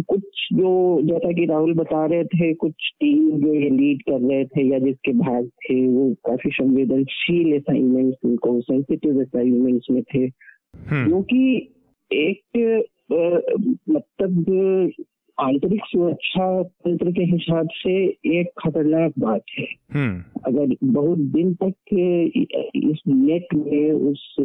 कुछ 0.00 0.46
जो 0.52 0.70
जैसा 1.02 1.32
कि 1.32 1.44
राहुल 1.44 1.72
बता 1.74 2.04
रहे 2.06 2.24
थे 2.24 2.52
कुछ 2.54 2.90
टीम 3.00 3.30
जो 3.40 3.54
ये 3.54 3.70
लीड 3.70 4.02
कर 4.02 4.20
रहे 4.20 4.44
थे 4.44 4.66
या 4.68 4.78
जिसके 4.78 5.12
भाग 5.12 5.46
थे 5.64 5.86
वो 5.86 6.12
काफ़ी 6.26 6.50
संवेदनशील 6.50 7.56
असाइनमेंट्स 7.56 8.18
उनको 8.24 8.60
सेंसिटिव 8.60 9.20
असाइनमेंट्स 9.20 9.86
में 9.90 10.02
थे 10.02 10.24
हम्म। 10.24 11.06
क्योंकि 11.06 11.70
एक 12.10 12.84
मतलब 13.90 14.92
आंतरिक 15.38 15.80
सुरक्षा 15.84 16.46
तंत्र 16.62 17.10
के 17.12 17.22
हिसाब 17.24 17.68
से 17.72 17.94
एक 18.38 18.50
खतरनाक 18.58 19.12
बात 19.18 19.42
है 19.58 19.66
हम्म। 19.94 20.22
अगर 20.46 20.76
बहुत 20.84 21.18
दिन 21.18 21.54
तक 21.54 21.74
इस 22.84 23.00
नेट 23.08 23.54
में 23.54 23.90
उस 23.92 24.36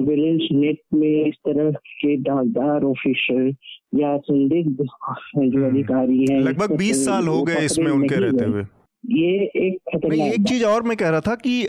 विजिलेंस 0.00 0.48
नेट 0.52 0.80
में 0.94 1.26
इस 1.26 1.34
तरह 1.46 1.70
के 1.70 2.16
दागदार 2.22 2.84
ऑफिसर 2.84 3.48
या 3.94 4.16
संदिग्ध 4.18 4.82
जो 4.82 5.58
हम्म। 5.58 5.66
अधिकारी 5.66 6.26
हैं 6.30 6.40
लगभग 6.40 6.76
20 6.78 7.04
साल 7.04 7.28
हो 7.28 7.42
गए 7.42 7.64
इसमें 7.64 7.90
उनके 7.90 8.20
रहते 8.20 8.44
हुए 8.44 8.64
ये 9.04 9.44
एक 9.56 9.78
खतरनाक 9.94 10.32
एक 10.32 10.48
चीज़ 10.48 10.64
और 10.64 10.82
मैं 10.82 10.96
कह 10.96 11.08
रहा 11.08 11.20
था 11.20 11.34
कि 11.34 11.62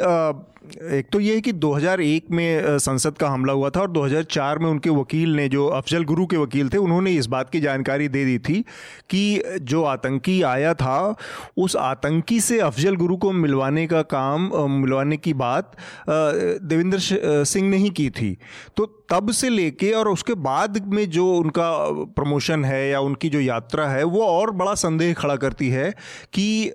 एक 0.98 1.06
तो 1.12 1.20
ये 1.20 1.36
है 1.36 1.42
कि 1.42 1.54
2001 1.54 2.32
में 2.32 2.78
संसद 2.78 3.18
का 3.18 3.30
हमला 3.30 3.54
हुआ 3.54 3.70
था 3.70 3.82
और 3.82 3.92
2004 3.92 4.58
में 4.58 4.70
उनके 4.70 4.90
वकील 4.90 5.36
ने 5.36 5.48
जो 5.50 5.68
अफजल 5.68 6.04
गुरु 6.04 6.26
के 6.26 6.38
वकील 6.38 6.70
थे 6.70 6.78
उन्होंने 6.78 7.12
इस 7.12 7.26
बात 7.26 7.50
की 7.50 7.60
जानकारी 7.60 8.08
दे 8.08 8.26
दी 8.26 8.38
थी 8.40 8.62
कि 9.10 9.44
जो 9.62 9.84
आतंकी 9.84 10.42
आया 10.42 10.74
था 10.74 11.16
उस 11.58 11.76
आतंकी 11.76 12.40
से 12.40 12.60
अफजल 12.60 12.96
गुरु 12.96 13.18
को 13.18 13.32
मिलवाने 13.32 13.88
का 13.88 14.02
काम 14.02 14.50
मिलवाने 14.82 15.18
की 15.18 15.34
बात 15.34 15.76
देवेंद्र 16.10 17.00
सिंह 17.46 17.70
ने 17.70 17.78
ही 17.78 17.90
की 17.90 18.10
थी। 18.10 18.38
तो 18.78 19.01
तब 19.12 19.32
से 19.32 19.50
लेके 19.50 19.92
और 19.92 20.08
उसके 20.10 20.34
बाद 20.34 20.78
में 20.88 21.10
जो 21.10 21.26
उनका 21.34 21.70
प्रमोशन 22.16 22.66
है 22.66 22.90
या 22.90 23.00
उनकी 23.00 23.30
जो 23.30 23.40
यात्रा 23.40 23.88
है, 23.88 24.04
वो 24.04 24.24
और 24.24 24.52
बड़ा 24.52 24.74
संदेह 24.76 25.14
खड़ा 25.14 25.36
करती 25.36 25.70
है 25.70 25.90
कि 26.34 26.72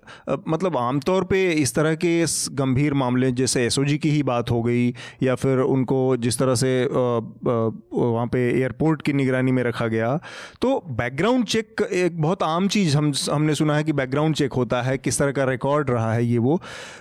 मतलब 0.48 0.76
आमतौर 0.76 1.24
पे 1.24 1.50
इस 1.52 1.74
तरह 1.74 1.94
के 1.94 2.24
गंभीर 2.54 2.94
मामले 2.94 3.30
जैसे 3.32 3.64
एसओजी 3.66 3.98
की 3.98 4.10
ही 4.10 4.22
बात 4.22 4.50
हो 4.50 4.62
गई 4.62 4.88
या 5.22 5.34
फिर 5.34 5.58
उनको 5.58 6.16
जिस 6.16 6.38
तरह 6.38 6.54
से 6.54 6.72
वहाँ 6.86 8.26
पे 8.26 8.46
एयरपोर्ट 8.50 9.02
की 9.02 9.12
निगरानी 9.12 9.52
में 9.52 9.62
रखा 9.62 9.86
गया 9.86 10.16
तो 10.62 10.78
बैकग्राउंड 10.90 11.44
चेक 11.46 11.82
एक 11.82 12.20
बहुत 12.22 12.42
आम 12.42 12.68
चीज़ 12.68 12.96
हम, 12.96 13.12
हमने 13.30 13.54
सुना 13.54 13.76
है 13.76 13.84
कि 13.84 13.92
बैकग्राउंड 13.92 14.34
चेक 14.34 14.52
होता 14.52 14.82
है, 14.82 14.98
किस 14.98 15.18
तरह 15.18 15.32
का 15.32 15.44
रिकॉर्ड 15.44 15.90
रहा 15.90 16.12
है 16.12 16.24
ये 16.24 16.38
वो। 16.38 16.60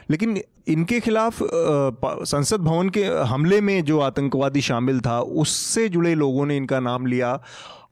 लेकिन 0.09 0.41
इनके 0.67 0.99
खिलाफ 0.99 1.39
संसद 1.43 2.61
भवन 2.61 2.87
के 2.89 3.03
हमले 3.29 3.59
में 3.61 3.83
जो 3.85 3.99
आतंकवादी 3.99 4.61
शामिल 4.61 4.99
था 4.99 5.19
उससे 5.35 5.87
जुड़े 5.89 6.13
लोगों 6.15 6.45
ने 6.45 6.57
इनका 6.57 6.79
नाम 6.81 7.05
लिया 7.05 7.39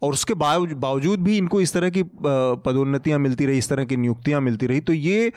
और 0.03 0.13
उसके 0.13 0.33
बावजूद 0.33 1.19
भी 1.19 1.37
इनको 1.37 1.59
इस 1.61 1.73
तरह 1.73 1.89
की 1.89 2.03
पदोन्नतियाँ 2.15 3.19
मिलती 3.19 3.45
रही 3.45 3.57
इस 3.57 3.69
तरह 3.69 3.85
की 3.85 3.97
नियुक्तियाँ 3.97 4.41
मिलती 4.41 4.67
रही 4.67 4.79
तो 4.81 4.93
ये 4.93 5.31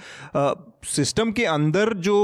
सिस्टम 0.86 1.32
के 1.32 1.44
अंदर 1.46 1.92
जो 2.00 2.16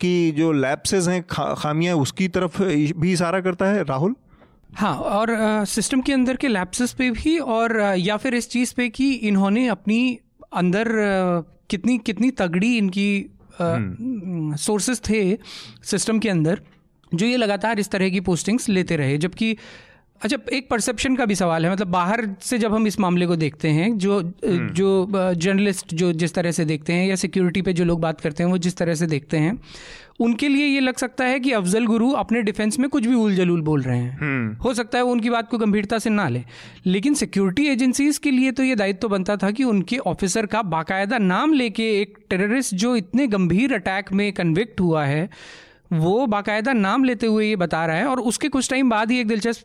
की 0.00 0.30
जो 0.32 0.52
लैप्सेज 0.54 1.08
हैं 1.08 1.22
खा, 1.24 1.54
खामियाँ 1.54 1.96
उसकी 1.96 2.28
तरफ़ 2.28 2.62
भी 2.96 3.12
इशारा 3.12 3.40
करता 3.40 3.66
है 3.66 3.82
राहुल 3.84 4.14
हाँ 4.74 4.94
और 4.96 5.34
सिस्टम 5.66 6.00
के 6.00 6.12
अंदर 6.12 6.36
के 6.36 6.48
लैप्सेस 6.48 6.92
पे 6.92 7.10
भी 7.12 7.38
और 7.54 7.76
या 7.98 8.16
फिर 8.16 8.34
इस 8.34 8.48
चीज़ 8.50 8.74
पे 8.74 8.88
कि 8.90 9.12
इन्होंने 9.24 9.66
अपनी 9.68 10.00
अंदर 10.54 10.88
कितनी 11.70 11.98
कितनी 12.00 12.30
तगड़ी 12.36 12.76
इनकी 12.78 13.10
सोर्सेस 13.60 15.00
हम्म। 15.00 15.12
थे 15.12 15.38
सिस्टम 15.86 16.18
के 16.18 16.28
अंदर 16.28 16.60
जो 17.14 17.26
ये 17.26 17.36
लगातार 17.36 17.80
इस 17.80 17.90
तरह 17.90 18.10
की 18.10 18.20
पोस्टिंग्स 18.22 18.68
लेते 18.70 18.96
रहे 18.96 19.16
जबकि 19.18 19.56
अच्छा 20.20 20.36
एक 20.52 20.68
परसेप्शन 20.70 21.16
का 21.16 21.24
भी 21.26 21.34
सवाल 21.34 21.64
है 21.64 21.70
मतलब 21.72 21.86
बाहर 21.88 22.26
से 22.40 22.58
जब 22.58 22.74
हम 22.74 22.86
इस 22.86 22.98
मामले 23.00 23.26
को 23.26 23.36
देखते 23.36 23.68
हैं 23.70 23.96
जो 23.98 24.18
हम्म। 24.18 24.68
जो 24.70 25.32
जर्नलिस्ट 25.36 25.94
जो 25.94 26.12
जिस 26.14 26.34
तरह 26.34 26.50
से 26.50 26.64
देखते 26.64 26.92
हैं 26.92 27.06
या 27.06 27.16
सिक्योरिटी 27.16 27.62
पे 27.62 27.72
जो 27.72 27.84
लोग 27.84 28.00
बात 28.00 28.20
करते 28.20 28.42
हैं 28.42 28.50
वो 28.50 28.58
जिस 28.58 28.76
तरह 28.76 28.94
से 28.94 29.06
देखते 29.06 29.36
हैं 29.36 29.58
उनके 30.20 30.48
लिए 30.48 30.66
ये 30.66 30.80
लग 30.80 30.96
सकता 30.96 31.24
है 31.24 31.40
कि 31.40 31.52
अफजल 31.52 31.86
गुरु 31.86 32.10
अपने 32.14 32.42
डिफेंस 32.42 32.78
में 32.78 32.88
कुछ 32.88 33.06
भी 33.06 33.14
उल 33.14 33.34
जलूल 33.34 33.60
बोल 33.62 33.82
रहे 33.82 33.98
हैं 33.98 34.18
हम्म। 34.18 34.54
हो 34.56 34.74
सकता 34.74 34.98
है 34.98 35.04
वो 35.04 35.12
उनकी 35.12 35.30
बात 35.30 35.48
को 35.50 35.58
गंभीरता 35.58 35.98
से 35.98 36.10
ना 36.10 36.28
ले 36.28 36.42
लेकिन 36.86 37.14
सिक्योरिटी 37.14 37.66
एजेंसीज 37.68 38.18
के 38.18 38.30
लिए 38.30 38.52
तो 38.52 38.62
ये 38.62 38.76
दायित्व 38.76 39.00
तो 39.00 39.08
बनता 39.08 39.36
था 39.36 39.50
कि 39.50 39.64
उनके 39.64 39.98
ऑफिसर 40.06 40.46
का 40.46 40.62
बाकायदा 40.70 41.18
नाम 41.20 41.52
लेके 41.54 41.90
एक 42.00 42.16
टेररिस्ट 42.30 42.74
जो 42.76 42.94
इतने 42.96 43.26
गंभीर 43.28 43.74
अटैक 43.74 44.12
में 44.12 44.32
कन्विक्ट 44.32 44.80
हुआ 44.80 45.04
है 45.04 45.28
वो 45.92 46.26
बाकायदा 46.26 46.72
नाम 46.72 47.04
लेते 47.04 47.26
हुए 47.26 47.46
ये 47.46 47.56
बता 47.56 47.84
रहा 47.86 47.96
है 47.96 48.06
और 48.06 48.20
उसके 48.20 48.48
कुछ 48.48 48.70
टाइम 48.70 48.90
बाद 48.90 49.10
ही 49.10 49.18
एक 49.20 49.26
दिलचस्प 49.28 49.64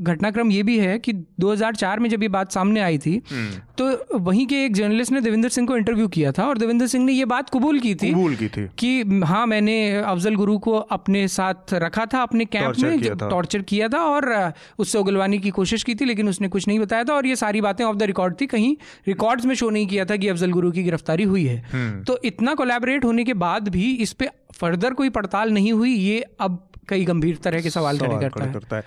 घटनाक्रम 0.00 0.50
ये 0.50 0.62
भी 0.62 0.78
है 0.78 0.98
कि 0.98 1.12
2004 1.40 1.98
में 1.98 2.10
जब 2.10 2.22
ये 2.22 2.28
बात 2.28 2.52
सामने 2.52 2.80
आई 2.80 2.98
थी 2.98 3.22
हम्म। 3.32 3.60
तो 3.78 4.18
वहीं 4.18 4.46
के 4.46 4.64
एक 4.64 4.74
जर्नलिस्ट 4.74 5.12
ने 5.12 5.20
देवेंद्र 5.20 5.48
सिंह 5.48 5.68
को 5.68 5.76
इंटरव्यू 5.76 6.08
किया 6.08 6.32
था 6.32 6.46
और 6.46 6.58
देवेंद्र 6.58 6.86
सिंह 6.86 7.04
ने 7.04 7.12
ये 7.12 7.24
बात 7.24 7.50
कबूल 7.50 7.80
की 7.80 7.94
थी 7.94 8.10
कबूल 8.10 8.34
की 8.34 8.48
थी। 8.48 8.68
कि 8.78 9.02
हाँ 9.24 9.46
मैंने 9.46 9.96
अफजल 9.96 10.34
गुरु 10.34 10.58
को 10.58 10.72
अपने 10.72 11.28
साथ 11.28 11.74
रखा 11.74 12.06
था 12.06 12.22
अपने 12.22 12.44
कैंप 12.44 12.74
में 12.78 13.16
टॉर्चर 13.16 13.62
किया 13.62 13.88
था 13.88 13.98
और 13.98 14.52
उससे 14.78 14.98
उगलवाने 14.98 15.38
की 15.38 15.50
कोशिश 15.50 15.82
की 15.82 15.94
थी 15.94 16.04
लेकिन 16.04 16.28
उसने 16.28 16.48
कुछ 16.48 16.68
नहीं 16.68 16.78
बताया 16.78 17.04
था 17.04 17.14
और 17.14 17.26
ये 17.26 17.36
सारी 17.36 17.60
बातें 17.60 17.84
ऑफ़ 17.84 17.96
द 17.96 18.02
रिकॉर्ड 18.02 18.40
थी। 18.40 18.46
कहीं 18.46 18.76
रिकॉर्ड्स 19.08 19.46
में 19.46 19.54
शो 19.54 19.70
नहीं 19.70 19.86
किया 19.86 20.04
था 20.04 20.16
कि 20.16 20.28
अफजल 20.28 20.50
गुरु 20.50 20.70
की 20.70 20.82
गिरफ्तारी 20.82 21.24
हुई 21.24 21.44
है। 21.44 21.68
हम्म। 21.72 22.02
तो 22.02 22.20
इतना 22.24 22.54
कोलैबोरेट 22.54 23.04
होने 23.04 23.24
के 23.24 23.34
बाद 23.34 23.68
भी 23.68 23.94
इस 23.94 24.12
पे 24.12 24.28
फर्दर 24.54 24.94
कोई 24.94 25.08
पड़ताल 25.08 25.52
नहीं 25.52 25.72
हुई। 25.72 25.90
ये 25.90 26.24
अब 26.40 26.69
कई 26.90 27.04
गंभीर 27.04 27.38
तरह 27.44 27.60
के 27.60 27.70
सवाल 27.70 27.98
खड़े 27.98 28.18
करता, 28.18 28.46
करता 28.52 28.76
है, 28.76 28.82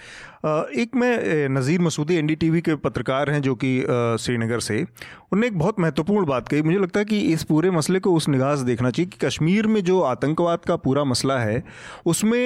है। 0.46 0.82
एक 0.82 0.96
मैं 0.96 1.50
नज़ीर 1.50 1.82
मसूदी 1.82 2.16
एनडीटीवी 2.16 2.62
के 2.62 2.76
पत्रकार 2.78 3.30
हैं 3.30 3.42
जो 3.42 3.56
कि 3.56 3.80
श्रीनगर 4.20 4.60
से 4.62 4.82
उन्होंने 4.82 5.48
एक 5.48 5.58
बहुत 5.60 5.80
महत्वपूर्ण 5.80 6.26
बात 6.26 6.48
कही। 6.48 6.62
मुझे 6.62 6.78
लगता 6.80 7.00
है 7.00 7.06
कि 7.06 7.20
इस 7.34 7.44
पूरे 7.44 7.70
मसले 7.72 8.00
को 8.00 8.14
उस 8.14 8.28
निगाह 8.30 8.56
से 8.56 8.66
देखना 8.66 8.90
चाहिए 8.90 9.10
कि 9.10 9.26
कश्मीर 9.26 9.68
में 9.68 9.84
जो 9.84 10.00
आतंकवाद 10.04 10.60
का 10.68 10.76
पूरा 10.78 11.04
मसला 11.04 11.38
है 11.40 11.64
उसमें 12.06 12.44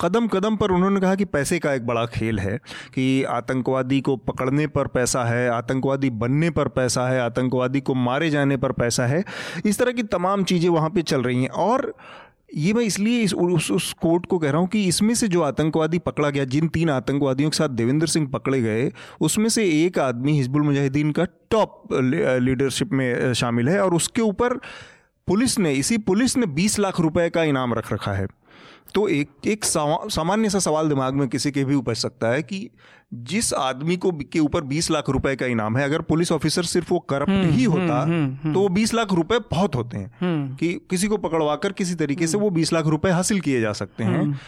कदम 0.00 0.26
कदम 0.28 0.56
पर 0.56 0.70
उन्होंने 0.70 1.00
कहा 1.00 1.14
कि 1.14 1.24
पैसे 1.26 1.58
का 1.58 1.72
एक 1.74 1.86
बड़ा 1.86 2.04
खेल 2.08 2.38
है 2.38 2.56
कि 2.94 3.22
आतंकवादी 3.30 4.00
को 4.00 4.16
पकड़ने 4.26 4.66
पर 4.68 4.86
पैसा 4.88 5.24
है 5.24 5.48
आतंकवादी 5.50 6.10
बनने 6.16 6.50
पर 6.50 6.68
पैसा 6.70 7.08
है 7.08 7.20
आतंकवादी 7.20 7.80
को 7.80 7.94
मारे 7.94 8.30
जाने 8.30 8.56
पर 8.56 8.72
पैसा 8.72 9.06
है। 9.06 9.24
इस 9.66 9.78
तरह 9.78 9.92
की 9.92 10.02
तमाम 10.12 10.44
चीज़ें 10.44 10.68
वहाँ 10.70 10.90
पर 10.90 11.02
चल 11.02 11.22
रही 11.22 11.42
हैं। 11.42 11.48
और 11.50 11.94
ये 12.56 12.72
मैं 12.72 12.82
इसलिए 12.82 13.20
इस 13.20 13.34
उस, 13.34 13.70
उस 13.70 13.92
कोर्ट 13.92 14.26
को 14.26 14.38
कह 14.38 14.50
रहा 14.50 14.60
हूँ 14.60 14.68
कि 14.68 14.84
इसमें 14.84 15.14
से 15.14 15.28
जो 15.28 15.42
आतंकवादी 15.42 15.98
पकड़ा 15.98 16.30
गया 16.30 16.44
जिन 16.44 16.68
तीन 16.68 16.90
आतंकवादियों 16.90 17.50
के 17.50 17.56
साथ 17.56 17.68
देवेंद्र 17.68 18.06
सिंह 18.06 18.26
पकड़े 18.26 18.60
गए 18.62 18.90
उसमें 19.20 19.48
से 19.48 19.64
एक 19.84 19.98
आदमी 19.98 20.32
हिजबुल 20.32 20.62
मुजाहिदीन 20.62 21.12
का 21.12 21.24
टॉप 21.50 21.88
लीडरशिप 21.92 22.92
में 22.92 23.32
शामिल 23.34 23.68
है 23.68 23.80
और 23.80 23.94
उसके 23.94 24.22
ऊपर 24.22 24.54
पुलिस 25.28 25.58
ने 25.58 25.72
इसी 25.72 25.98
पुलिस 25.98 26.36
ने 26.36 26.46
20 26.46 26.78
लाख 26.78 27.00
रुपए 27.00 27.28
का 27.30 27.42
इनाम 27.42 27.74
रख 27.74 27.92
रखा 27.92 28.12
है। 28.12 28.26
तो 28.96 29.08
एक 29.08 29.30
एक 29.46 29.64
सामान्य 29.64 30.50
सा 30.50 30.58
सवाल 30.58 30.88
दिमाग 30.88 31.14
में 31.14 31.28
किसी 31.28 31.50
के 31.50 31.64
भी 31.64 31.74
उपज 31.74 31.96
सकता 31.96 32.28
है 32.28 32.42
कि 32.42 32.70
जिस 33.14 33.54
आदमी 33.54 33.96
को 33.96 34.10
के 34.12 34.38
ऊपर 34.38 34.60
20 34.60 34.90
लाख 34.90 35.10
रुपए 35.10 35.36
का 35.36 35.46
इनाम 35.46 35.76
है 35.76 35.84
अगर 35.84 36.00
पुलिस 36.00 36.32
ऑफिसर 36.32 36.62
सिर्फ़ 36.62 36.92
वो 36.92 36.98
करप्ट 36.98 37.30
ही 37.30 37.50
ही 37.50 37.64
हुँ, 37.64 37.80
होता 37.80 38.00
हुँ, 38.00 38.54
तो 38.54 38.60
वो 38.60 38.68
20 38.68 38.94
लाख 38.94 39.12
रुपए 39.12 39.38
बहुत 39.38 39.74
होते 39.74 39.98
हैं। 39.98 40.10
कि 40.56 40.74
किसी 40.74 41.06
को 41.06 41.16
पकड़वाकर 41.16 41.72
किसी 41.72 41.94
तरीके 41.94 42.26
से 42.26 42.38
वो 42.38 42.50
20 42.50 42.72
लाख 42.72 42.86
रुपए 42.86 43.10
हासिल 43.10 43.40
किए 43.40 43.60
जा 43.60 43.72
सकते 43.72 44.04
हैं। 44.04 44.40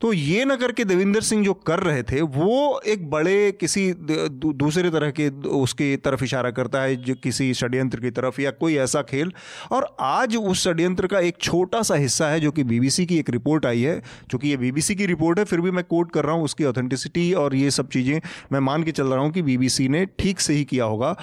तो 0.00 0.12
ये 0.12 0.44
ना 0.44 0.54
करके 0.56 0.84
देविंदर 0.84 1.20
सिंह 1.20 1.44
जो 1.44 1.52
कर 1.66 1.80
रहे 1.80 2.02
थे, 2.02 2.20
वो 2.20 2.80
एक 2.86 3.08
बड़े 3.10 3.52
किसी 3.52 3.92
दूसरे 3.96 4.90
तरह 4.90 5.10
के 5.10 5.28
उसकी 5.56 5.96
तरफ़ 5.96 6.24
इशारा 6.24 6.50
करता 6.50 6.82
है, 6.82 6.96
जो 6.96 7.14
किसी 7.14 7.52
षड्यंत्र 7.54 8.00
की 8.00 8.10
तरफ़ 8.10 8.40
या 8.40 8.50
कोई 8.50 8.76
ऐसा 8.76 9.02
खेल। 9.02 9.32
और 9.72 9.86
आज 10.00 10.36
उस 10.36 10.64
षड्यंत्र 10.64 11.06
का 11.06 11.20
एक 11.20 11.36
छोटा 11.40 11.82
सा 11.82 11.94
हिस्सा 11.94 12.28
है, 12.28 12.40
जो 12.40 12.50
कि 12.50 12.64
बीबीसी 12.64 13.06
की 13.06 13.18
एक 13.18 13.30
रिपोर्ट 13.30 13.66
आई 13.66 13.82
है 13.82 14.02
चूँकि 14.30 14.48
ये 14.48 14.56
बीबीसी 14.56 14.94
की 14.94 15.06
रिपोर्ट 15.06 15.38
है, 15.38 15.44
फिर 15.44 15.60
भी 15.60 15.70
मैं 15.70 15.84
कोट 15.84 16.12
कर 16.12 16.24
रहा 16.24 16.34
हूँ 16.34 16.44
उसकी 16.44 16.64
ऑथेंटिसिटी 16.64 17.32
और 17.34 17.54
ये 17.54 17.70
सब 17.70 17.88
चीज़ें 17.88 18.20
मैं 18.52 18.60
मान 18.60 18.82
के 18.82 18.92
चल 18.92 19.06
रहा 19.06 19.20
हूँ 19.20 19.32
कि 19.32 19.42
बीबीसी 19.42 19.88
ने 19.88 20.04
ठीक 20.18 20.40
से 20.40 20.54
ही 20.54 20.64
किया 20.64 20.84
होगा। 20.84 21.16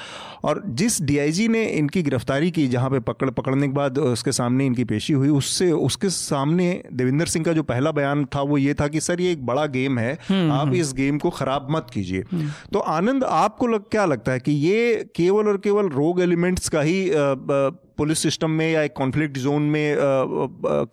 और 0.44 0.64
जिस 0.68 1.02
डीआईजी 1.02 1.48
ने 1.48 1.64
इनकी 1.66 2.04
गिरफ्तारी 2.04 2.52
की, 2.52 2.68
जहाँ 2.68 2.90
पे 2.90 3.00
पकड़, 3.02 3.30
पकड़ने 3.30 3.68
के 3.68 3.74
बाद 3.74 3.98
उसके 4.00 4.32
सामने 4.32 4.66
इनकी 4.66 4.84
पेशी 4.86 5.14
हुई, 5.14 5.30
उससे, 5.30 5.72
उसके 5.72 6.10
सामने 6.10 6.84
देविंदर 6.94 7.26
सिंह 7.28 7.46
का 7.46 7.54
जो 7.54 7.64
पहला 7.64 7.92
बयान 7.92 8.26
था, 8.26 8.42
वो 8.42 8.62
ये 8.64 8.74
था 8.74 8.88
कि 8.88 9.00
सर 9.02 9.22
ये 9.22 9.32
एक 9.32 9.46
बड़ा 9.46 9.66
गेम 9.68 10.00
है 10.00 10.14
हम्म, 10.30 10.52
आप 10.52 10.62
हम्म। 10.62 10.76
इस 10.76 10.94
गेम 10.94 11.18
को 11.18 11.30
खराब 11.32 11.68
मत 11.72 11.88
कीजिए 11.94 12.24
हम्म। 12.32 12.50
तो 12.74 12.80
आनंद 12.80 13.24
आपको 13.24 13.68
लग, 13.68 13.90
क्या 13.92 14.06
लगता 14.06 14.32
है 14.32 14.40
कि 14.40 14.52
ये 14.52 15.10
केवल 15.16 15.48
और 15.48 15.58
केवल 15.58 15.90
रोग 15.92 16.22
एलिमेंट्स 16.22 16.70
का 16.70 16.82
ही 16.82 17.10
पुलिस 17.98 18.20
सिस्टम 18.20 18.52
में 18.52 18.72
या 18.72 18.82
एक 18.82 18.94
कॉन्फ्लिक्ट 18.94 19.38
जोन 19.38 19.62
में 19.70 19.96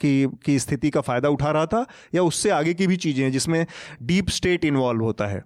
की 0.00 0.26
की 0.44 0.58
स्थिति 0.58 0.90
का 0.90 1.00
फ़ायदा 1.00 1.28
उठा 1.28 1.50
रहा 1.50 1.66
था 1.66 1.86
या 2.14 2.22
उससे 2.22 2.50
आगे 2.50 2.74
की 2.74 2.86
भी 2.86 2.96
चीज़ें 2.96 3.22
हैं 3.24 3.30
जिसमें 3.32 3.64
डीप 4.02 4.28
स्टेट 4.30 4.64
इन्वॉल्व 4.64 5.02
होता 5.02 5.26
है 5.26 5.42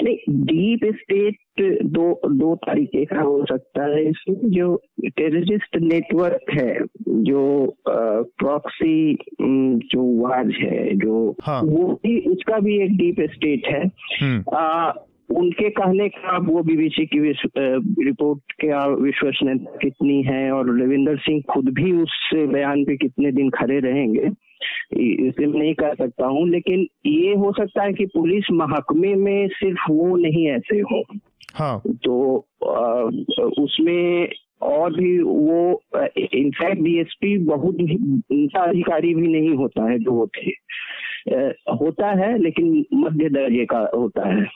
डीप 0.00 0.84
स्टेट 0.84 1.62
दो 1.84 2.20
दो 2.28 2.54
तरीके 2.56 3.04
का 3.04 3.20
हो 3.20 3.44
सकता 3.44 3.84
है 3.84 4.04
इसमें 4.08 4.50
जो 4.50 4.74
टेररिस्ट 5.06 5.76
नेटवर्क 5.76 6.50
है 6.50 6.74
जो 7.06 7.76
प्रॉक्सी 7.84 9.14
जो 9.40 10.04
वार 10.22 10.50
है 10.52 10.96
जो 10.96 11.36
हाँ. 11.42 11.60
वो 11.62 11.92
भी 11.92 12.18
उसका 12.20 12.58
भी 12.58 12.78
एक 12.84 12.96
डीप 12.96 13.20
स्टेट 13.32 13.66
है 13.66 13.84
हम्म। 14.22 14.56
आ, 14.56 14.92
उनके 15.30 15.70
कहने 15.70 16.08
का 16.08 16.36
वो 16.38 16.62
बीबीसी 16.62 17.06
की 17.06 17.18
रिपोर्ट 18.04 18.52
के 18.52 18.68
विश्वसनीयता 19.02 19.76
कितनी 19.76 20.22
है 20.22 20.50
और 20.52 20.82
रविंदर 20.82 21.16
सिंह 21.16 21.42
खुद 21.50 21.68
भी 21.68 21.92
उस 21.92 22.30
बयान 22.34 22.84
पे 22.84 22.96
कितने 22.96 23.32
दिन 23.32 23.50
खड़े 23.50 23.78
रहेंगे 23.78 24.28
इसे 25.00 25.46
नहीं 25.46 25.74
कह 25.74 25.94
सकता 25.94 26.26
हूँ 26.26 26.48
लेकिन 26.48 26.86
ये 27.06 27.34
हो 27.34 27.52
सकता 27.52 27.82
है 27.82 27.92
कि 27.92 28.06
पुलिस 28.06 28.44
महकमे 28.52 29.14
में 29.14 29.48
सिर्फ़ 29.48 29.92
वो 29.92 30.16
नहीं 30.16 30.48
ऐसे 30.48 30.80
हो। 30.80 31.02
हाँ। 31.54 31.82
तो 31.86 32.46
आ, 32.66 33.02
उसमें 33.58 34.28
और 34.62 34.94
भी 34.94 35.18
वो 35.22 35.82
इनफैक्ट 36.34 36.82
डीएसपी 36.82 37.38
बहुत 37.38 37.74
भी 37.74 38.48
अधिकारी 38.58 39.14
भी 39.14 39.28
नहीं 39.28 39.54
होता 39.54 39.90
है 39.90 39.98
जो 39.98 40.26
थे 40.26 40.50
होता 41.72 42.10
है 42.10 42.38
लेकिन 42.38 42.84
मध्य 42.94 43.28
दर्जे 43.28 43.64
का 43.64 43.90
होता 43.94 44.28
है। 44.28 44.46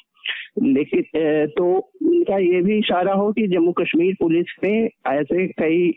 लेकिन 0.59 1.03
तो 1.47 1.67
उनका 2.03 2.39
ये 2.39 2.61
भी 2.63 2.79
इशारा 2.79 3.13
हो 3.13 3.33
कि 3.33 3.47
जम्मू 3.47 3.73
कश्मीर 3.73 4.17
पुलिस 4.21 4.55
में 4.65 4.89
ऐसे 5.09 5.47
कई 5.61 5.89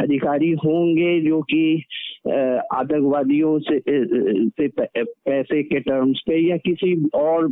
अधिकारी 0.00 0.50
होंगे 0.64 1.20
जो 1.20 1.40
कि 1.42 1.84
आतंकवादियों 2.28 3.58
से, 3.58 3.78
से 3.78 4.68
पैसे 4.68 5.62
के 5.62 5.80
टर्म्स 5.80 6.22
पे 6.26 6.38
या 6.48 6.56
किसी 6.56 6.94
और 7.14 7.48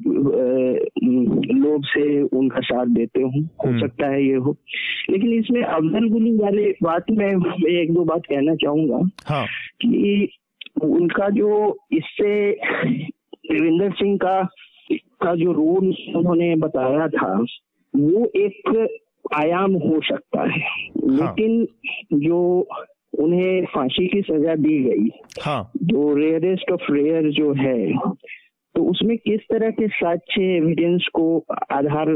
लोग 1.54 1.84
से 1.84 2.22
उनका 2.22 2.60
साथ 2.60 2.86
देते 2.86 3.22
हो 3.22 3.28
हो 3.28 3.68
हम्म। 3.68 3.80
सकता 3.80 4.08
है 4.08 4.24
ये 4.24 4.34
हो 4.34 4.56
लेकिन 5.10 5.32
इसमें 5.32 5.62
अफजल 5.62 6.08
गुलू 6.08 6.36
वाले 6.38 6.70
बात 6.82 7.10
में 7.10 7.26
एक 7.26 7.92
दो 7.92 8.04
बात 8.04 8.26
कहना 8.26 8.54
चाहूँगा 8.54 9.00
हाँ। 9.24 9.46
कि 9.82 10.28
उनका 10.82 11.28
जो 11.28 11.76
इससे 11.92 12.34
देविंदर 13.52 13.92
सिंह 13.92 14.16
का 14.16 14.40
का 14.92 15.34
जो 15.34 15.52
रोल 15.52 15.94
उन्होंने 16.16 16.54
बताया 16.56 17.08
था 17.08 17.34
वो 17.94 18.24
एक 18.36 18.88
आयाम 19.34 19.72
हो 19.72 20.00
सकता 20.00 20.42
है 20.42 20.60
हाँ। 20.60 21.10
लेकिन 21.10 21.66
जो 22.12 22.68
उन्हें 23.18 23.64
फांसी 23.64 24.06
की 24.06 24.20
सजा 24.22 24.54
दी 24.54 24.78
गई 24.82 25.08
हाँ। 25.42 25.72
जो 25.82 26.14
रेयरेस्ट 26.14 26.70
ऑफ़ 26.72 26.92
रेयर 26.92 27.30
जो 27.30 27.52
है 27.52 27.92
तो 28.74 28.84
उसमें 28.84 29.16
किस 29.16 29.40
तरह 29.40 29.70
के 29.70 29.88
साक्ष्य 29.88 30.42
एविडेंस 30.42 31.06
को 31.12 31.44
आधार 31.72 32.10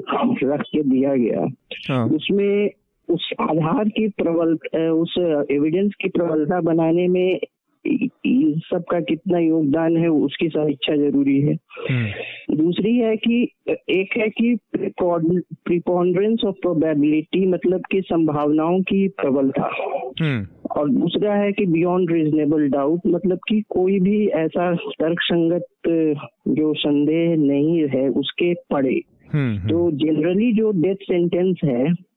रख 0.44 0.60
के 0.60 0.82
दिया 0.82 1.14
गया 1.14 1.46
हाँ। 1.88 2.08
उसमें 2.08 2.70
उस 3.08 3.30
आधार 3.40 3.88
की 3.88 4.08
प्रबल 4.08 4.54
उस 4.90 5.14
एविडेंस 5.50 5.92
की 6.02 6.08
प्रबलता 6.08 6.60
बनाने 6.60 7.08
में 7.08 7.40
सबका 7.86 9.00
कितना 9.00 9.38
योगदान 9.38 9.96
है 9.96 10.08
उसकी 10.08 10.48
समीक्षा 10.48 10.96
ज़रूरी 10.96 11.40
है 11.40 11.54
हम्म। 11.90 12.56
दूसरी 12.56 12.96
है 12.96 13.16
कि 13.16 13.42
एक 13.70 14.16
है 14.16 14.28
कि 14.28 14.54
प्रिपॉन्ड्रेंस 14.78 16.44
ऑफ़ 16.46 16.56
प्रोबेबिलिटी 16.62 17.46
मतलब 17.46 17.80
कि 17.90 18.00
संभावनाओं 18.00 18.80
की 18.80 19.08
प्रबलता 19.08 19.70
हम्म। 20.20 20.46
और 20.70 20.90
दूसरा 20.90 21.34
है 21.34 21.52
कि 21.52 21.66
बियॉन्ड 21.66 22.12
रीजनेबल 22.12 22.68
डाउट 22.68 23.00
मतलब 23.06 23.38
कि 23.48 23.60
कोई 23.70 24.00
भी 24.00 24.26
ऐसा 24.26 24.74
तर्क 24.74 25.20
संगत 25.20 25.66
जो 26.48 26.74
संदेह 26.74 27.36
नहीं 27.36 27.88
है 27.88 28.08
उसके 28.08 28.54
पड़े 28.54 29.00
हम्म, 29.32 29.68
तो 29.68 29.90
जनरली 29.90 30.52
जो 30.52 30.70
डेथ 30.70 30.94
सेंटेंस 31.02 31.56
है 31.64 32.09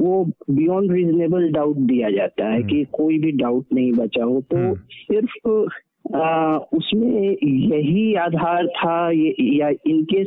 वो 0.00 0.24
बियॉन्ड 0.50 0.92
रीजनेबल 0.92 1.48
डाउट 1.52 1.76
दिया 1.86 2.10
जाता 2.10 2.48
है 2.48 2.62
कि 2.62 2.74
हम्म। 2.74 2.84
कोई 2.92 3.18
भी 3.18 3.30
डाउट 3.32 3.66
नहीं 3.72 3.92
बचा 3.92 4.24
हो 4.24 4.40
तो 4.40 4.56
हम्म। 4.56 4.74
सिर्फ़ 4.74 5.68
आ, 6.14 6.56
उसमें 6.56 7.36
यही 7.42 8.14
आधार 8.14 8.66
था 8.66 9.10
ये 9.10 9.34
या 9.58 9.68
इनके 9.86 10.20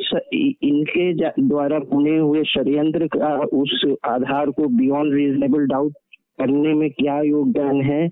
इनके 0.68 1.14
द्वारा 1.42 1.80
बुने 1.92 2.18
हुए 2.18 2.44
षडयंत्र 2.44 3.08
का 3.08 3.36
उस 3.54 3.86
आधार 4.06 4.50
को 4.50 4.68
बियॉन्ड 4.68 5.14
रीजनेबल 5.14 5.66
डाउट 5.68 5.94
करने 6.40 6.74
में 6.74 6.90
क्या 6.90 7.22
योगदान 7.22 7.82
है 7.82 8.08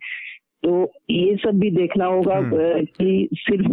तो 0.67 0.73
ये 1.09 1.35
सब 1.35 1.59
भी 1.59 1.69
देखना 1.71 2.05
होगा 2.05 2.35
हम्म। 2.35 2.83
कि 2.93 3.27
सिर्फ़ 3.33 3.67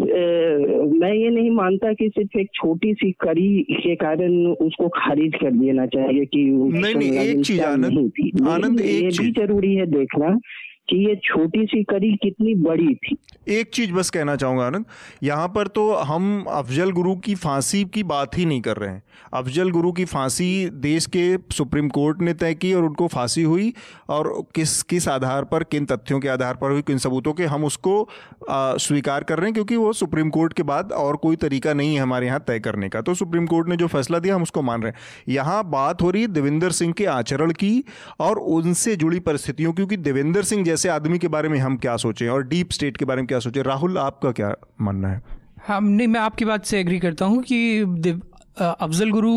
मैं 0.98 1.12
ये 1.12 1.30
नहीं 1.30 1.50
मानता 1.50 1.92
कि 1.92 2.08
सिर्फ़ 2.08 2.38
एक 2.38 2.50
छोटी 2.54 2.92
सी 2.94 3.10
कड़ी 3.20 3.48
के 3.72 3.94
कारण 3.94 4.36
उसको 4.66 4.88
खारिज 4.96 5.34
कर 5.34 5.50
देना 5.52 5.86
चाहिए 5.86 6.24
कि 6.26 6.44
नहीं 6.74 6.94
नहीं 6.94 7.10
एक 7.18 7.44
चीज़ 7.44 7.60
आनंद 7.62 8.46
आनंद 8.48 8.80
ये 8.80 9.00
भी 9.10 9.30
ज़रूरी 9.32 9.74
है 9.74 9.86
देखना 9.86 10.38
कि 10.88 10.96
ये 11.08 11.14
छोटी 11.24 11.64
सी 11.66 11.82
कड़ी 11.82 12.12
कितनी 12.22 12.54
बड़ी 12.54 12.94
थी। 12.94 13.16
एक 13.48 13.70
चीज़ 13.74 13.92
बस 13.92 14.10
कहना 14.10 14.36
चाहूँगा 14.36 14.66
आनंद। 14.66 14.84
यहाँ 15.22 15.48
पर 15.48 15.66
तो 15.66 15.92
हम 15.94 16.44
अफजल 16.48 16.90
गुरु 16.90 17.14
की 17.16 17.34
फांसी 17.34 17.84
की 17.84 18.02
बात 18.02 18.38
ही 18.38 18.44
नहीं 18.44 18.60
कर 18.60 18.76
रहे 18.76 18.90
हैं। 18.90 19.02
अफजल 19.34 19.70
गुरु 19.70 19.92
की 19.92 20.04
फांसी 20.04 20.70
देश 20.70 21.06
के 21.06 21.36
सुप्रीम 21.52 21.88
कोर्ट 21.88 22.20
ने 22.22 22.34
तय 22.34 22.54
की 22.54 22.72
और 22.74 22.84
उनको 22.84 23.06
फांसी 23.06 23.42
हुई 23.42 23.72
और 24.08 24.32
किस 24.54 24.82
किस 24.82 25.08
आधार 25.08 25.44
पर 25.44 25.64
किन 25.64 25.86
तथ्यों 25.86 26.20
के 26.20 26.28
आधार 26.28 26.54
पर 26.54 26.70
हुई 26.70 26.82
किन 26.82 26.98
सबूतों 26.98 27.32
के 27.32 27.44
हम 27.44 27.64
उसको 27.64 28.02
आ, 28.50 28.76
स्वीकार 28.76 29.24
कर 29.24 29.38
रहे 29.38 29.46
हैं 29.46 29.54
क्योंकि 29.54 29.76
वो 29.76 29.92
सुप्रीम 29.92 30.30
कोर्ट 30.30 30.52
के 30.52 30.62
बाद 30.62 30.92
और 30.92 31.16
कोई 31.16 31.36
तरीका 31.36 31.72
नहीं 31.74 31.94
है 31.94 32.00
हमारे 32.00 32.26
यहाँ 32.26 32.44
तय 32.46 32.60
करने 32.60 32.88
का। 32.88 33.00
तो 33.00 33.14
सुप्रीम 33.14 33.46
कोर्ट 33.46 33.68
ने 33.68 33.76
जो 33.76 33.86
फैसला 33.86 34.18
दिया 34.18 34.34
हम 34.34 34.42
उसको 34.42 34.62
मान 34.62 34.82
रहे 34.82 34.92
हैं। 34.92 35.34
यहाँ 35.34 35.62
बात 35.70 36.02
हो 36.02 36.10
रही 36.10 36.22
है 36.22 36.28
देवेंद्र 36.28 36.70
सिंह 36.70 36.92
के 36.92 37.04
आचरण 37.06 37.52
की 37.52 37.84
और 38.20 38.38
उनसे 38.38 38.96
जुड़ी 38.96 39.20
परिस्थितियों 39.20 39.72
क्योंकि 39.72 39.96
देवेंद्र 39.96 40.42
सिंह 40.42 40.64
जैसे 40.74 40.88
आदमी 40.88 41.18
के 41.18 41.28
बारे 41.28 41.48
में 41.48 41.58
हम 41.58 41.76
क्या 41.76 41.96
सोचें 41.96 42.28
और 42.28 42.46
डीप 42.48 42.70
स्टेट 42.72 42.96
के 42.96 43.04
बारे 43.04 43.22
में 43.22 43.26
क्या 43.26 43.38
सोचें? 43.38 43.62
राहुल, 43.62 43.98
आपका 43.98 44.30
क्या 44.32 44.52
मानना 44.80 45.08
है? 45.08 45.20
हम, 45.66 45.84
नहीं, 45.84 46.08
मैं 46.08 46.20
आपकी 46.20 46.44
बात 46.44 46.64
से 46.64 46.80
एग्री 46.80 46.98
करता 46.98 47.24
हूँ 47.24 47.42
कि 47.42 47.80
अफजल 48.58 49.10
गुरु 49.10 49.32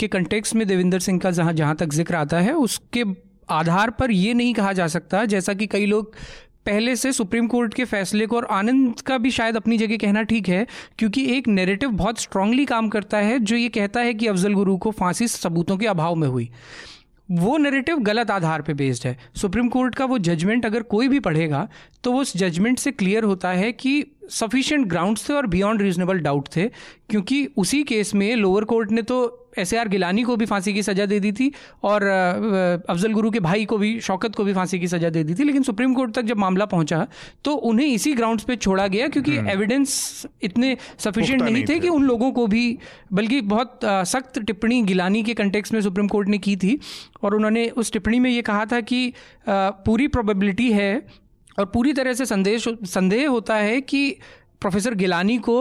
के 0.00 0.08
कंटेक्स 0.08 0.54
में 0.54 0.66
देविंदर 0.68 0.98
सिंह 0.98 1.18
का 1.20 1.30
जहाँ 1.30 1.52
जहाँ 1.52 1.74
तक 1.76 1.92
ज़िक्र 1.92 2.14
आता 2.14 2.40
है, 2.40 2.52
उसके 2.54 3.04
आधार 3.50 3.90
पर 3.90 4.10
ये 4.10 4.34
नहीं 4.34 4.54
कहा 4.54 4.72
जा 4.72 4.86
सकता, 4.86 5.24
जैसा 5.24 5.54
कि 5.54 5.66
कई 5.66 5.86
लोग 5.86 6.14
पहले 6.66 6.96
से 6.96 7.12
सुप्रीम 7.12 7.46
कोर्ट 7.46 7.74
के 7.74 7.84
फैसले 7.84 8.26
को 8.26 8.36
और 8.36 8.46
आनंद 8.52 9.00
का 9.00 9.18
भी 9.18 9.30
शायद 9.30 9.56
अपनी 9.56 9.78
जगह 9.78 9.96
कहना 9.96 10.22
ठीक 10.22 10.48
है, 10.48 10.66
क्योंकि 10.98 11.26
एक 11.36 11.48
नेरेटिव 11.48 11.90
बहुत 11.90 12.20
स्ट्रांगली 12.20 12.64
काम 12.64 12.88
करता 12.88 13.18
है, 13.18 13.38
जो 13.38 13.56
ये 13.56 13.68
कहता 13.68 14.00
है 14.00 14.14
कि 14.14 14.26
अफजल 14.26 14.54
गुरु 14.54 14.76
को 14.76 14.90
फांसी 14.90 15.28
सबूतों 15.28 15.76
के 15.76 15.86
अभाव 15.86 16.14
में 16.14 16.28
हुई। 16.28 16.50
वो 17.28 17.56
नरेटिव 17.56 17.98
गलत 17.98 18.30
आधार 18.30 18.62
पे 18.62 18.74
बेस्ड 18.74 19.06
है। 19.06 19.16
सुप्रीम 19.36 19.68
कोर्ट 19.68 19.94
का 19.94 20.04
वो 20.04 20.18
जजमेंट 20.18 20.66
अगर 20.66 20.82
कोई 20.82 21.08
भी 21.08 21.20
पढ़ेगा 21.20 21.68
तो 22.04 22.12
उस 22.14 22.36
जजमेंट 22.36 22.78
से 22.78 22.90
क्लियर 22.90 23.24
होता 23.24 23.50
है 23.50 23.72
कि 23.72 24.04
सफिशियंट 24.30 24.86
ग्राउंड्स 24.86 25.28
थे 25.28 25.34
और 25.34 25.46
बियॉन्ड 25.46 25.82
रीजनेबल 25.82 26.18
डाउट 26.18 26.48
थे, 26.56 26.68
क्योंकि 27.10 27.44
उसी 27.56 27.82
केस 27.84 28.14
में 28.14 28.34
लोअर 28.36 28.64
कोर्ट 28.64 28.90
ने 28.90 29.02
तो 29.02 29.45
एस 29.58 29.74
आर 29.74 29.88
गिलानी 29.88 30.22
को 30.22 30.36
भी 30.36 30.46
फांसी 30.46 30.72
की 30.74 30.82
सज़ा 30.82 31.06
दे 31.06 31.20
दी 31.20 31.32
थी 31.32 31.50
और 31.84 32.02
अफजल 32.02 33.12
गुरु 33.12 33.30
के 33.30 33.40
भाई 33.40 33.64
को 33.64 33.78
भी 33.78 33.98
शौकत 34.00 34.34
को 34.34 34.44
भी 34.44 34.52
फांसी 34.52 34.78
की 34.78 34.88
सज़ा 34.88 35.10
दे 35.10 35.24
दी 35.24 35.34
थी 35.34 35.44
लेकिन 35.44 35.62
सुप्रीम 35.62 35.94
कोर्ट 35.94 36.14
तक 36.14 36.22
जब 36.24 36.38
मामला 36.38 36.66
पहुँचा 36.66 37.06
तो 37.44 37.54
उन्हें 37.64 37.86
इसी 37.86 38.14
ग्राउंड्स 38.14 38.44
पे 38.44 38.56
छोड़ा 38.58 38.86
गया 38.86 39.08
क्योंकि 39.08 39.36
एविडेंस 39.48 40.22
हम्म। 40.24 40.46
इतने 40.46 40.76
सफिशिएंट 40.98 41.42
नहीं, 41.42 41.54
नहीं 41.54 41.64
थे 41.66 41.78
कि 41.78 41.88
उन 41.88 42.04
लोगों 42.04 42.30
को 42.32 42.46
भी 42.46 42.66
बल्कि 43.12 43.40
बहुत 43.46 43.80
सख्त 43.84 44.38
टिप्पणी 44.40 44.82
गिलानी 44.84 45.22
के 45.22 45.34
कंटेक्स 45.34 45.72
में 45.72 45.80
सुप्रीम 45.80 46.08
कोर्ट 46.08 46.28
ने 46.28 46.38
की 46.40 46.56
थी 46.56 46.78
और 47.22 47.34
उन्होंने 47.34 47.68
उस 47.76 47.92
टिप्पणी 47.92 48.18
में 48.18 48.30
ये 48.30 48.42
कहा 48.44 48.64
था 48.66 48.80
कि 48.82 49.12
पूरी 49.48 50.08
प्रोबेबिलिटी 50.08 50.70
है 50.72 50.92
और 51.58 51.64
पूरी 51.66 51.92
तरह 51.92 52.12
से 52.12 52.26
संदेश 52.26 52.68
संदेह 52.86 53.28
होता 53.28 53.54
है 53.56 53.80
कि 53.82 54.08
प्रोफेसर 54.60 54.94
गिलानी 54.94 55.36
को 55.38 55.58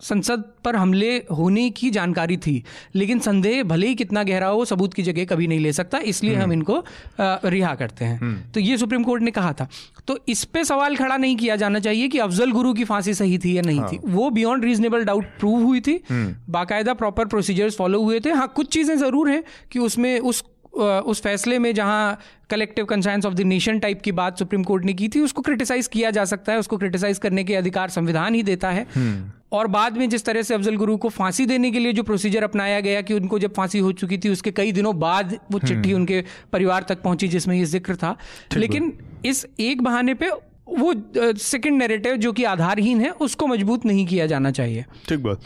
संसद 0.00 0.44
पर 0.64 0.76
हमले 0.76 1.16
होने 1.30 1.68
की 1.70 1.90
जानकारी 1.90 2.36
थी 2.36 2.62
लेकिन 2.94 3.18
संदेह 3.20 3.62
भले 3.64 3.86
ही 3.86 3.94
कितना 3.94 4.22
गहरा 4.22 4.46
हो 4.48 4.64
सबूत 4.64 4.94
की 4.94 5.02
जगह 5.02 5.24
कभी 5.24 5.46
नहीं 5.46 5.60
ले 5.60 5.72
सकता 5.72 5.98
इसलिए 6.06 6.34
हम 6.34 6.42
हम्म। 6.42 6.52
इनको 6.52 6.82
रिहा 7.20 7.74
करते 7.74 8.04
हैं 8.04 8.18
हम्म। 8.20 8.50
तो 8.54 8.60
ये 8.60 8.76
सुप्रीम 8.78 9.04
कोर्ट 9.04 9.22
ने 9.22 9.30
कहा 9.30 9.52
था 9.52 9.68
तो 10.08 10.18
इस 10.28 10.44
पे 10.44 10.64
सवाल 10.64 10.96
खड़ा 10.96 11.16
नहीं 11.16 11.36
किया 11.36 11.56
जाना 11.56 11.78
चाहिए 11.78 12.08
कि 12.08 12.18
अफजल 12.18 12.52
गुरु 12.52 12.72
की 12.74 12.84
फांसी 12.84 13.14
सही 13.14 13.38
थी 13.38 13.56
या 13.56 13.62
नहीं 13.62 13.80
हाँ। 13.80 13.92
थी 13.92 13.98
वो 14.06 14.28
बियॉन्ड 14.30 14.64
रीजनेबल 14.64 15.04
डाउट 15.04 15.24
प्रूव 15.38 15.62
हुई 15.62 15.80
थी 15.80 16.00
हम्म। 16.10 16.34
बाकायदा 16.50 16.94
प्रॉपर 16.94 17.26
प्रोसीजर्स 17.26 17.76
फॉलो 17.76 18.02
हुए 18.02 18.20
थे 18.20 18.32
हाँ 18.32 18.48
कुछ 18.56 18.72
चीज़ें 18.72 18.96
ज़रूर 18.98 19.30
हैं 19.30 19.42
कि 19.72 19.78
उसमें 19.80 20.18
उस 20.20 20.44
उस 20.72 21.20
फैसले 21.22 21.58
में 21.58 21.72
जहाँ 21.74 22.18
collective 22.50 22.84
conscience 22.84 23.26
of 23.26 23.34
the 23.34 23.40
nation 23.40 23.78
type 23.78 24.02
की 24.02 24.12
बात 24.12 24.38
सुप्रीम 24.38 24.64
कोर्ट 24.64 24.84
ने 24.84 24.92
की 24.92 25.08
थी 25.08 25.20
उसको 25.20 25.42
क्रिटिसाइज 25.42 25.86
किया 25.86 26.10
जा 26.10 26.24
सकता 26.24 26.52
है 26.52 26.58
उसको 26.58 26.76
क्रिटिसाइज 26.78 27.18
करने 27.18 27.44
के 27.44 27.54
अधिकार 27.54 27.88
संविधान 27.88 28.34
ही 28.34 28.42
देता 28.42 28.70
है। 28.70 28.86
हम्म। 28.94 29.30
और 29.52 29.66
बाद 29.66 29.96
में 29.96 30.08
जिस 30.08 30.24
तरह 30.24 30.42
से 30.42 30.54
अफजल 30.54 30.76
गुरु 30.76 30.96
को 30.96 31.08
फांसी 31.08 31.46
देने 31.46 31.70
के 31.70 31.78
लिए 31.78 31.92
जो 31.92 32.02
प्रोसीजर 32.02 32.44
अपनाया 32.44 32.80
गया 32.80 33.00
कि 33.00 33.14
उनको 33.14 33.38
जब 33.38 33.54
फांसी 33.54 33.78
हो 33.78 33.92
चुकी 33.92 34.18
थी 34.18 34.28
उसके 34.28 34.50
कई 34.50 34.72
दिनों 34.72 34.98
बाद 34.98 35.32
वो 35.32 35.58
हम्म। 35.58 35.68
चिट्ठी 35.68 35.92
उनके 35.92 36.24
परिवार 36.52 36.86
तक 36.88 37.02
पहुँची 37.02 37.28
जिसमें 37.28 37.56
ये 37.56 37.64
ज़िक्र 37.64 37.96
था। 37.96 38.16
लेकिन 38.56 38.92
इस 39.24 39.46
एक 39.60 39.82
बहाने 39.82 40.14
पे 40.14 40.30
वो 40.68 40.92
सेकंड 41.38 41.78
नैरेटिव 41.78 42.16
जो 42.16 42.32
कि 42.32 42.44
आधारहीन 42.44 43.00
है 43.00 43.10
उसको 43.20 43.46
मज़बूत 43.46 43.86
नहीं 43.86 44.06
किया 44.06 44.26
जाना 44.26 44.50
चाहिए। 44.50 44.84
ठीक 45.08 45.22
बात। 45.22 45.40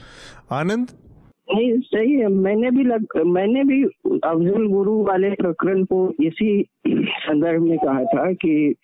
आनंद 0.52 0.88
नहीं, 1.54 1.80
सही 1.80 2.12
है 2.12 2.28
मैंने 2.28 2.70
भी 2.70 2.84
लग, 2.84 3.06
मैंने 3.26 3.64
भी 3.64 3.82
अफजल 3.84 4.66
गुरु 4.66 5.02
वाले 5.04 5.30
प्रकरण 5.30 5.84
को 5.84 6.14
इसी 6.22 6.64
संदर्भ 6.88 7.62
में 7.62 7.78
कहा 7.78 8.04
था 8.04 8.32
कि 8.32 8.74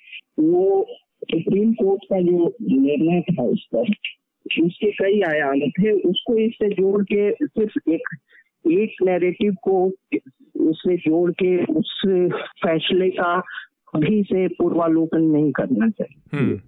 वो 0.40 0.87
सुप्रीम 1.31 1.72
कोर्ट 1.72 2.04
का 2.04 2.20
जो 2.20 2.54
निर्णय 2.62 3.20
था 3.20 3.42
उस 3.42 3.68
पर, 3.74 3.92
उसके 4.64 4.90
कई 4.90 5.20
आयाम 5.20 5.61
थे 5.61 5.90
उसको 5.90 6.37
इससे 6.38 6.68
जोड़ 6.68 7.02
के, 7.02 7.31
सिर्फ़ 7.33 7.90
एक 7.90 8.09
एक 8.70 8.94
नैरेटिव 9.02 9.54
को 9.62 9.87
उससे 10.61 10.96
जोड़ 10.96 11.31
के 11.31 11.64
उस 11.64 12.02
फैसले 12.64 13.11
का 13.11 13.42
अभी 13.94 14.22
से 14.22 14.48
पूर्वालोकन 14.48 15.22
नहीं 15.22 15.52
करना 15.52 15.88
चाहिए 15.88 16.38
हम्म। 16.38 16.61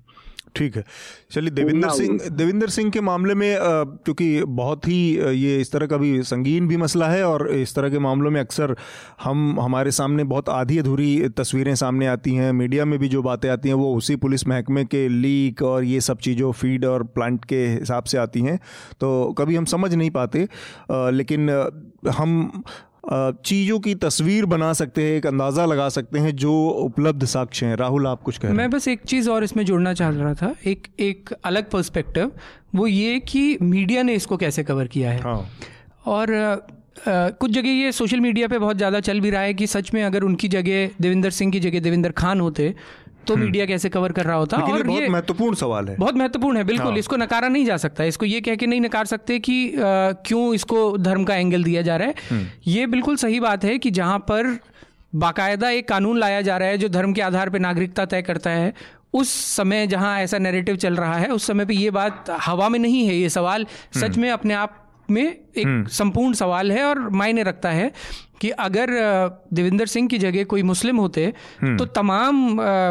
ठीक 0.56 0.76
है। 0.76 0.84
चलिए 1.32 1.50
देविंदर 1.50 1.88
सिंह 1.88 2.18
देविंदर 2.28 2.68
सिंह 2.68 2.90
के 2.90 3.00
मामले 3.00 3.34
में 3.34 3.56
क्योंकि 3.60 4.42
बहुत 4.44 4.86
ही 4.88 5.00
ये 5.34 5.60
इस 5.60 5.70
तरह 5.72 5.86
का 5.86 5.96
भी 5.96 6.22
संगीन 6.22 6.66
भी 6.68 6.76
मसला 6.76 7.08
है 7.08 7.22
और 7.24 7.48
इस 7.50 7.74
तरह 7.74 7.90
के 7.90 7.98
मामलों 7.98 8.30
में 8.30 8.40
अक्सर 8.40 8.74
हम 9.22 9.60
हमारे 9.60 9.90
सामने 9.90 10.24
बहुत 10.24 10.48
आधी 10.48 10.78
अधूरी 10.78 11.28
तस्वीरें 11.38 11.74
सामने 11.74 12.06
आती 12.06 12.34
हैं। 12.34 12.50
मीडिया 12.52 12.84
में 12.84 12.98
भी 12.98 13.08
जो 13.08 13.22
बातें 13.22 13.48
आती 13.48 13.68
हैं 13.68 13.76
वो 13.76 13.94
उसी 13.96 14.16
पुलिस 14.16 14.46
महकमे 14.48 14.84
के 14.84 15.08
लीक 15.08 15.62
और 15.62 15.84
ये 15.84 16.00
सब 16.00 16.18
चीज़ों 16.18 16.52
फ़ीड 16.52 16.84
और 16.84 17.02
प्लांट 17.08 17.44
के 17.44 17.66
हिसाब 17.68 18.04
से 18.04 18.18
आती 18.18 18.40
हैं। 18.40 18.58
तो 19.00 19.32
कभी 19.38 19.56
हम 19.56 19.64
समझ 19.66 19.94
नहीं 19.94 20.10
पाते 20.10 20.46
लेकिन 20.90 21.50
हम 22.10 22.62
चीज़ों 23.12 23.78
की 23.80 23.94
तस्वीर 23.94 24.46
बना 24.46 24.72
सकते 24.72 25.02
हैं 25.02 25.16
एक 25.16 25.26
अंदाज़ा 25.26 25.64
लगा 25.66 25.88
सकते 25.88 26.18
हैं 26.18 26.34
जो 26.36 26.52
उपलब्ध 26.78 27.24
साक्ष्य 27.26 27.66
हैं। 27.66 27.76
राहुल 27.76 28.06
आप 28.06 28.22
कुछ 28.22 28.38
कह 28.38 28.52
मैं 28.52 28.68
बस 28.70 28.88
एक 28.88 29.02
चीज़ 29.04 29.30
और 29.30 29.44
इसमें 29.44 29.64
जोड़ना 29.64 29.94
चाह 29.94 30.10
रहा 30.10 30.34
था 30.34 30.54
एक 30.66 30.86
एक 31.00 31.32
अलग 31.44 31.70
पर्सपेक्टिव 31.70 32.30
वो 32.74 32.86
ये 32.86 33.18
कि 33.20 33.58
मीडिया 33.62 34.02
ने 34.02 34.14
इसको 34.14 34.36
कैसे 34.36 34.64
कवर 34.64 34.86
किया 34.86 35.10
है। 35.10 35.20
हाँ। 35.20 35.48
और 36.06 36.34
आ, 36.34 37.28
कुछ 37.30 37.50
जगह 37.50 37.68
ये 37.68 37.92
सोशल 37.92 38.20
मीडिया 38.20 38.48
पे 38.48 38.58
बहुत 38.58 38.76
ज़्यादा 38.76 39.00
चल 39.00 39.20
भी 39.20 39.30
रहा 39.30 39.42
है 39.42 39.54
कि 39.54 39.66
सच 39.66 39.92
में 39.94 40.02
अगर 40.04 40.22
उनकी 40.22 40.48
जगह 40.48 40.90
देविंदर 41.00 41.30
सिंह 41.30 41.52
की 41.52 41.60
जगह 41.60 41.80
देविंदर 41.80 42.12
खान 42.12 42.40
होते 42.40 42.74
तो 43.26 43.34
हम्म। 43.34 43.44
मीडिया 43.44 43.66
कैसे 43.66 43.88
कवर 43.88 44.12
कर 44.12 44.26
रहा 44.26 44.36
होता 44.36 44.56
और 44.58 44.82
बहुत 44.82 45.08
महत्वपूर्ण 45.10 45.54
सवाल 45.56 45.88
है 45.88 45.96
बहुत 45.96 46.14
महत्वपूर्ण 46.14 46.56
है 46.56 46.64
बिल्कुल 46.64 46.86
हाँ। 46.86 46.98
इसको 46.98 47.16
नकारा 47.16 47.48
नहीं 47.48 47.64
जा 47.64 47.76
सकता 47.76 48.04
इसको 48.04 48.26
ये 48.26 48.40
कह 48.40 48.56
के 48.56 48.66
नहीं 48.66 48.80
नकार 48.80 49.06
सकते 49.06 49.38
कि 49.40 49.66
आ, 49.68 50.12
क्यों 50.26 50.54
इसको 50.54 50.96
धर्म 50.98 51.24
का 51.24 51.36
एंगल 51.36 51.64
दिया 51.64 51.82
जा 51.82 51.96
रहा 51.96 52.08
है 52.08 52.14
हम्म। 52.30 52.46
ये 52.66 52.86
बिल्कुल 52.88 53.16
सही 53.16 53.40
बात 53.40 53.64
है 53.64 53.78
कि 53.78 53.90
जहाँ 53.92 54.18
पर 54.28 54.56
बाकायदा 55.16 55.70
एक 55.70 55.88
कानून 55.88 56.18
लाया 56.18 56.40
जा 56.42 56.56
रहा 56.56 56.68
है 56.68 56.78
जो 56.78 56.88
धर्म 56.88 57.12
के 57.12 57.20
आधार 57.22 57.50
पर 57.50 57.58
नागरिकता 57.58 58.04
तय 58.06 58.22
करता 58.22 58.50
है 58.50 58.72
उस 59.12 59.30
समय 59.54 59.86
जहाँ 59.86 60.18
ऐसा 60.20 60.38
नैरेटिव 60.38 60.76
चल 60.76 60.96
रहा 60.96 61.14
है 61.14 61.28
उस 61.28 61.46
समय 61.46 61.64
पे 61.64 61.74
ये 61.74 61.90
बात 61.90 62.30
हवा 62.42 62.68
में 62.68 62.78
नहीं 62.78 63.06
है 63.06 63.16
ये 63.16 63.28
सवाल 63.30 63.66
सच 63.94 64.04
हम्म। 64.04 64.20
में 64.20 64.30
अपने 64.30 64.54
आप 64.54 64.79
में 65.10 65.24
एक 65.24 65.88
संपूर्ण 65.90 66.34
सवाल 66.34 66.72
है 66.72 66.84
और 66.84 67.08
मायने 67.12 67.42
रखता 67.42 67.70
है 67.70 67.92
कि 68.40 68.50
अगर 68.58 68.90
देवेंद्र 69.52 69.86
सिंह 69.86 70.08
की 70.08 70.18
जगह 70.18 70.44
कोई 70.44 70.62
मुस्लिम 70.62 70.96
होते 70.96 71.24
हम्म। 71.62 71.76
तो 71.76 71.84
तमाम 71.92 72.34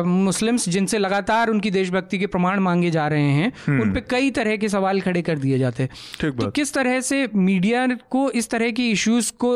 मुस्लिम्स 0.07 0.67
जिनसे 0.69 0.97
लगातार 0.97 1.49
उनकी 1.49 1.71
देशभक्ति 1.71 2.19
के 2.19 2.27
प्रमाण 2.27 2.59
मांगे 2.59 2.91
जा 2.91 3.07
रहे 3.07 3.31
हैं 3.31 3.51
हम्म। 3.67 3.81
उन 3.81 3.93
पर 3.93 3.99
कई 4.09 4.31
तरह 4.31 4.57
के 4.57 4.69
सवाल 4.69 5.01
खड़े 5.01 5.21
कर 5.21 5.37
दिए 5.37 5.59
जाते 5.59 5.89
तो 6.21 6.49
किस 6.51 6.73
तरह 6.73 6.99
से 7.01 7.27
मीडिया 7.35 7.87
को 8.09 8.29
इस 8.33 8.49
तरह 8.49 8.71
की 8.71 8.89
इश्यूज़ 8.91 9.31
को 9.39 9.55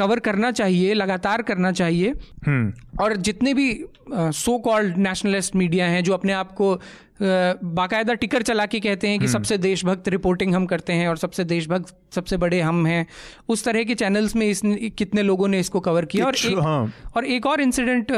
कवर 0.00 0.18
करना 0.20 0.50
चाहिए 0.52 0.94
लगातार 0.94 1.42
करना 1.42 1.72
चाहिए 1.72 2.14
हम्म। 2.46 3.02
और 3.02 3.16
जितने 3.18 3.54
भी 3.54 3.68
सो 4.12 4.58
कॉल्ड 4.60 4.96
नेशनलिस्ट 4.98 5.56
मीडिया 5.56 5.86
हैं 5.86 6.02
जो 6.04 6.14
अपने 6.14 6.32
आप 6.32 6.52
को 6.52 6.74
बाकायदा 7.22 8.14
टिकर 8.14 8.42
चला 8.42 8.66
के 8.66 8.80
कहते 8.80 9.08
हैं 9.08 9.18
कि 9.18 9.24
हम्म। 9.24 9.32
सबसे 9.32 9.58
देशभक्त 9.58 10.08
रिपोर्टिंग 10.08 10.54
हम 10.54 10.66
करते 10.66 10.92
हैं 10.92 11.08
और 11.08 11.16
सबसे 11.16 11.44
देशभक्त 11.44 11.94
सबसे 12.14 12.36
बड़े 12.36 12.60
हम 12.60 12.86
हैं 12.86 13.06
उस 13.48 13.64
तरह 13.64 13.84
के 13.84 13.94
चैनल्स 13.94 14.36
में 14.36 14.46
इस 14.48 14.62
कितने 14.98 15.22
लोगों 15.22 15.48
ने 15.48 15.60
इसको 15.60 15.80
कवर 15.80 16.04
किया 16.04 16.26
और 16.26 16.36
एक, 16.36 16.58
हाँ। 16.58 16.92
और 17.16 17.24
एक 17.26 17.46
और 17.46 17.60
इंसिडेंट 17.60 18.12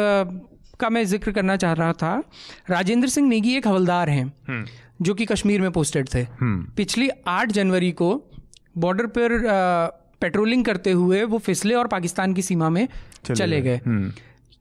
का 0.81 0.88
मैं 0.90 1.05
ज़िक्र 1.05 1.33
करना 1.33 1.57
चाह 1.57 1.73
रहा 1.73 1.92
था 1.95 2.23
राजेंद्र 2.71 3.09
सिंह 3.09 3.29
नेगी 3.29 3.57
एक 3.57 3.66
हवलदार 3.66 4.11
हैं 4.11 4.25
हम्म। 4.49 4.64
जो 5.03 5.14
कि 5.14 5.25
कश्मीर 5.27 5.61
में 5.61 5.71
पोस्टेड 5.73 6.09
थे 6.14 6.27
पिछली 6.77 7.09
आठ 7.29 7.53
जनवरी 7.53 7.90
को 7.92 8.11
बॉर्डर 8.79 9.07
पर 9.07 9.33
पेट्रोलिंग 10.22 10.64
करते 10.64 10.92
हुए 10.92 11.22
वो 11.24 11.38
फिसले 11.38 11.74
और 11.74 11.87
पाकिस्तान 11.88 12.35
की 12.35 12.42
सीमा 12.42 12.68
में 12.70 12.87
चले, 13.24 13.35
चले 13.35 13.61
गए। 13.61 13.80
हम्म। 13.87 14.12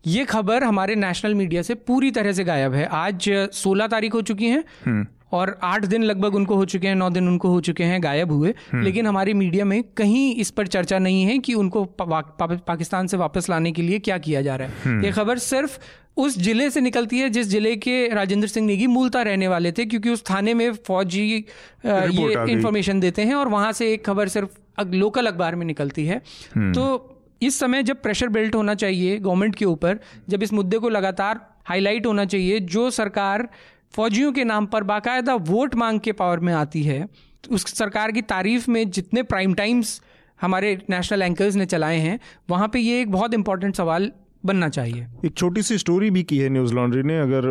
ये 0.06 0.26
खबर 0.26 0.64
हमारे 0.64 0.96
नेशनल 0.96 1.36
मीडिया 1.36 1.62
से 1.62 1.74
पूरी 1.88 2.12
तरह 2.12 2.32
से 2.32 2.44
गायब 2.44 2.74
है। 2.74 2.86
आज 2.86 3.30
16 3.54 3.88
तारीख 3.88 4.14
हो 4.14 4.22
चुकी 4.22 4.50
है 4.50 4.64
हम्म। 4.86 5.06
और 5.32 5.60
आठ 5.64 5.86
दिन 5.86 6.04
लगभग 6.04 6.36
उनको 6.36 6.56
हो 6.56 6.66
चुके 6.66 6.88
हैं 6.88 6.96
नौ 6.96 7.10
दिन 7.10 7.28
उनको 7.28 7.50
हो 7.50 7.60
चुके 7.62 7.84
हैं 7.84 8.02
गायब 8.04 8.32
हुए। 8.32 8.54
हम्म। 8.72 8.84
लेकिन 8.84 9.08
हमारी 9.08 9.34
मीडिया 9.34 9.66
में 9.66 9.82
कहीं 9.98 10.24
इस 10.36 10.50
पर 10.52 10.68
चर्चा 10.68 11.00
नहीं 11.00 11.24
है 11.24 11.38
कि 11.38 11.54
उनको 11.54 11.84
पा, 11.86 12.06
पा, 12.22 12.46
पाकिस्तान 12.68 13.08
से 13.08 13.18
वापस 13.18 13.50
लाने 13.50 13.72
के 13.72 13.82
लिए 13.82 14.00
क्या 14.00 14.18
किया 14.18 14.42
जा 14.42 14.56
रहा 14.56 14.68
है। 14.68 15.04
ये 15.06 15.12
खबर 15.12 15.38
सिर्फ़ 15.38 15.80
उस 16.18 16.38
ज़िले 16.40 16.70
से 16.70 16.82
निकलती 16.82 17.20
है 17.20 17.30
जिस 17.30 17.48
ज़िले 17.48 17.76
के 17.76 18.08
राजेंद्र 18.14 18.48
सिंह 18.48 18.66
नेगी 18.68 18.88
मूलता 18.88 19.22
रहने 19.22 19.48
वाले 19.48 19.72
थे 19.72 19.86
क्योंकि 19.86 20.10
उस 20.10 20.24
थाने 20.30 20.54
में 20.54 20.74
फौजी 20.88 21.22
ये 21.26 22.52
इंफॉर्मेशन 22.52 23.00
देते 23.00 23.22
हैं 23.22 23.36
और 23.36 23.48
वहाँ 23.48 23.72
से 23.72 23.92
एक 23.94 24.06
खबर 24.06 24.28
सिर्फ़ 24.28 24.50
लोकल 24.84 25.28
अखबार 25.28 25.56
में 25.56 25.66
निकलती 25.66 26.06
है 26.06 26.22
हम्म। 26.56 26.74
तो 26.74 27.18
इस 27.42 27.60
समय 27.60 27.84
जब 27.84 28.02
प्रेशर 28.02 28.28
बिल्ट 28.30 28.56
होना 28.56 28.74
चाहिए 28.76 29.18
गवर्नमेंट 29.20 29.56
के 29.56 29.66
ऊपर 29.66 30.00
जब 30.30 30.44
इस 30.44 30.54
मुद्दे 30.54 30.78
को 30.78 30.90
लगातार 30.90 31.40
हाईलाइट 31.66 32.06
होना 32.06 32.26
चाहिए 32.26 32.60
जो 32.60 32.90
सरकार 32.92 33.48
फौजियों 33.94 34.32
के 34.32 34.44
नाम 34.44 34.66
पर 34.66 34.84
बाकायदा 34.84 35.36
वोट 35.36 35.76
मांग 35.76 36.00
के 36.00 36.12
पावर 36.12 36.40
में 36.40 36.54
आती 36.54 36.84
है 36.84 37.08
उस 37.50 37.66
सरकार 37.76 38.12
की 38.12 38.22
तारीफ़ 38.22 38.70
में 38.72 38.90
जितने 38.90 39.24
प्राइम 39.24 39.54
टाइम्स 39.54 40.02
हमारे 40.42 40.78
नेशनल 40.90 41.22
एंकर्स 41.22 41.56
ने 41.56 41.66
चलाए 41.66 41.98
हैं 41.98 42.20
वहाँ 42.50 42.68
पे 42.68 42.80
ये 42.80 43.02
एक 43.02 43.12
बहुत 43.12 43.34
इंपॉर्टेंट 43.34 43.76
सवाल 43.76 44.12
बनना 44.44 44.70
चाहिए। 44.70 45.06
एक 45.26 45.34
छोटी 45.34 45.62
सी 45.62 45.78
स्टोरी 45.78 46.10
भी 46.12 46.24
की 46.24 46.38
है 46.38 46.50
न्यूज़ 46.50 46.74
लॉन्ड्री 46.74 47.04
ने। 47.04 47.20
अगर 47.20 47.48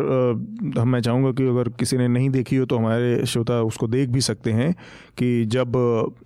आ, 0.77 0.83
मैं 0.85 1.01
चाहूँगा 1.01 1.31
कि 1.31 1.47
अगर 1.47 1.69
किसी 1.69 1.97
ने 1.97 2.07
नहीं 2.07 2.29
देखी 2.29 2.55
हो 2.55 2.65
तो 2.65 2.77
हमारे 2.77 3.25
श्रोता 3.25 3.61
उसको 3.61 3.87
देख 3.87 4.09
भी 4.09 4.21
सकते 4.21 4.51
हैं 4.51 4.71
कि 5.17 5.45
जब 5.45 5.73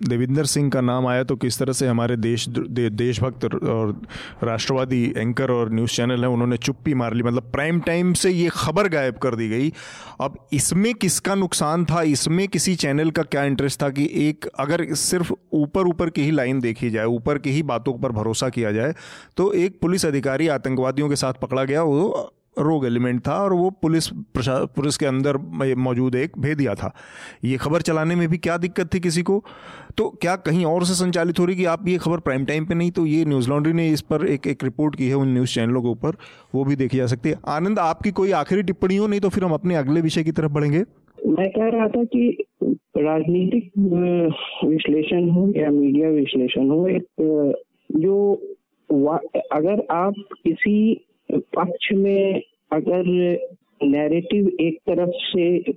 देविंदर 0.08 0.44
सिंह 0.44 0.70
का 0.70 0.80
नाम 0.80 1.06
आया 1.06 1.24
तो 1.24 1.36
किस 1.36 1.58
तरह 1.58 1.72
से 1.72 1.86
हमारे 1.86 2.16
देश 2.16 2.48
दे, 2.48 2.88
देशभक्त 2.90 3.44
और 3.44 4.00
राष्ट्रवादी 4.42 5.02
एंकर 5.16 5.50
और 5.50 5.72
न्यूज़ 5.74 5.90
चैनल 5.90 6.24
है 6.24 6.28
उन्होंने 6.28 6.56
चुप्पी 6.58 6.94
मार 6.94 7.14
ली। 7.14 7.22
मतलब 7.22 7.50
प्राइम 7.52 7.80
टाइम 7.80 8.12
से 8.12 8.30
ये 8.30 8.48
खबर 8.52 8.88
गायब 8.88 9.16
कर 9.16 9.34
दी 9.34 9.48
गई। 9.48 9.72
अब 10.20 10.36
इसमें 10.52 10.92
किसका 10.94 11.34
नुकसान 11.34 11.84
था? 11.84 12.02
इसमें 12.02 12.46
किसी 12.48 12.74
चैनल 12.76 13.10
का 13.10 13.22
क्या 13.24 13.44
इंटरेस्ट 13.44 13.82
था 13.82 13.88
कि 13.90 14.08
एक 14.18 14.46
अगर 14.58 14.84
सिर्फ़ 14.96 15.32
ऊपर 15.52 15.86
ऊपर 15.86 16.10
की 16.10 16.22
ही 16.22 16.30
लाइन 16.30 16.60
देखी 16.60 16.90
जाए 16.90 17.04
ऊपर 17.06 17.38
की 17.38 17.50
ही 17.50 17.62
बातों 17.64 17.92
पर 17.98 18.12
भरोसा 18.12 18.48
किया 18.48 18.72
जाए 18.72 18.94
तो 19.36 19.52
एक 19.54 19.78
पुलिस 19.80 20.06
अधिकारी 20.06 20.48
आतंकवादियों 20.56 21.08
के 21.08 21.16
साथ 21.16 21.40
पकड़ा 21.42 21.64
गया, 21.64 21.82
वो 21.84 22.32
रोग 22.58 22.84
एलिमेंट 22.86 23.20
था 23.20 23.34
और 23.44 23.52
वो 23.52 23.70
पुलिस 23.82 24.08
पुलिस 24.38 24.96
के 24.96 25.06
अंदर 25.06 25.36
मौजूद 25.76 26.14
एक 26.14 26.38
भेदिया 26.38 26.74
था। 26.74 26.92
ये 27.44 27.56
खबर 27.56 27.80
चलाने 27.80 28.14
में 28.14 28.28
भी 28.28 28.38
क्या 28.38 28.56
दिक्कत 28.58 28.92
थी 28.94 29.00
किसी 29.00 29.22
को? 29.22 29.42
तो 29.98 30.08
क्या 30.22 30.36
कहीं 30.38 30.64
और 30.64 30.84
से 30.84 30.94
संचालित 30.94 31.38
हो 31.38 31.44
रही 31.44 31.56
कि 31.56 31.64
आप 31.64 31.88
ये 31.88 31.96
खबर 31.98 32.20
प्राइम 32.20 32.44
टाइम 32.44 32.66
पे 32.66 32.74
नहीं 32.74 32.90
तो 32.90 33.04
ये 33.06 33.24
न्यूज़ 33.24 33.48
लॉन्ड्री 33.50 33.72
ने 33.72 33.88
इस 33.88 34.00
पर 34.02 34.26
एक 34.26 34.46
एक 34.46 34.64
रिपोर्ट 34.64 34.96
की 34.96 35.08
है 35.08 35.14
उन 35.14 35.32
न्यूज़ 35.34 35.54
चैनलों 35.54 35.82
के 35.82 35.88
ऊपर, 35.88 36.16
वो 36.54 36.64
भी 36.64 36.76
देखी 36.76 36.96
जा 36.96 37.06
सकती 37.06 37.28
है। 37.28 37.36
आनंद, 37.48 37.78
आपकी 37.78 38.10
कोई 38.10 38.30
आखिरी 38.32 38.62
टिप्पणी 38.62 38.96
हो, 38.96 39.06
नहीं 39.06 39.20
तो 39.20 39.28
फिर 39.28 39.44
हम 39.44 39.52
अपने 39.52 39.76
अगले 39.76 40.00
विषय 40.00 40.24
की 40.24 40.32
तरफ़ 40.32 40.52
बढ़ेंगे। 40.52 40.78
मैं 41.28 41.48
कह 41.50 41.68
रहा 41.76 41.88
था 41.88 42.04
कि 42.04 42.44
राजनीतिक 42.98 43.72
विश्लेषण 44.64 45.30
हो 45.30 45.52
या 45.56 45.70
मीडिया 45.70 46.08
विश्लेषण 46.10 46.70
हो, 46.70 46.86
एक, 46.88 47.06
जो 47.92 48.16
अगर 48.90 49.86
आप 49.90 50.14
किसी 50.34 50.78
पक्ष 51.30 51.92
में 51.92 52.40
अगर 52.72 53.04
नैरेटिव 53.82 54.50
एक 54.60 54.78
तरफ़ 54.86 55.10
से 55.22 55.72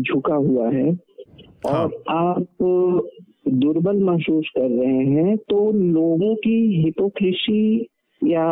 झुका 0.00 0.34
हुआ 0.34 0.70
है 0.70 0.90
हाँ। 1.66 1.72
और 1.74 2.02
आप 2.08 2.46
दुर्बल 3.48 4.02
महसूस 4.02 4.48
कर 4.48 4.68
रहे 4.70 5.04
हैं 5.04 5.36
तो 5.50 5.70
लोगों 5.72 6.34
की 6.34 6.56
हिपोक्रेसी 6.84 7.86
या 8.22 8.46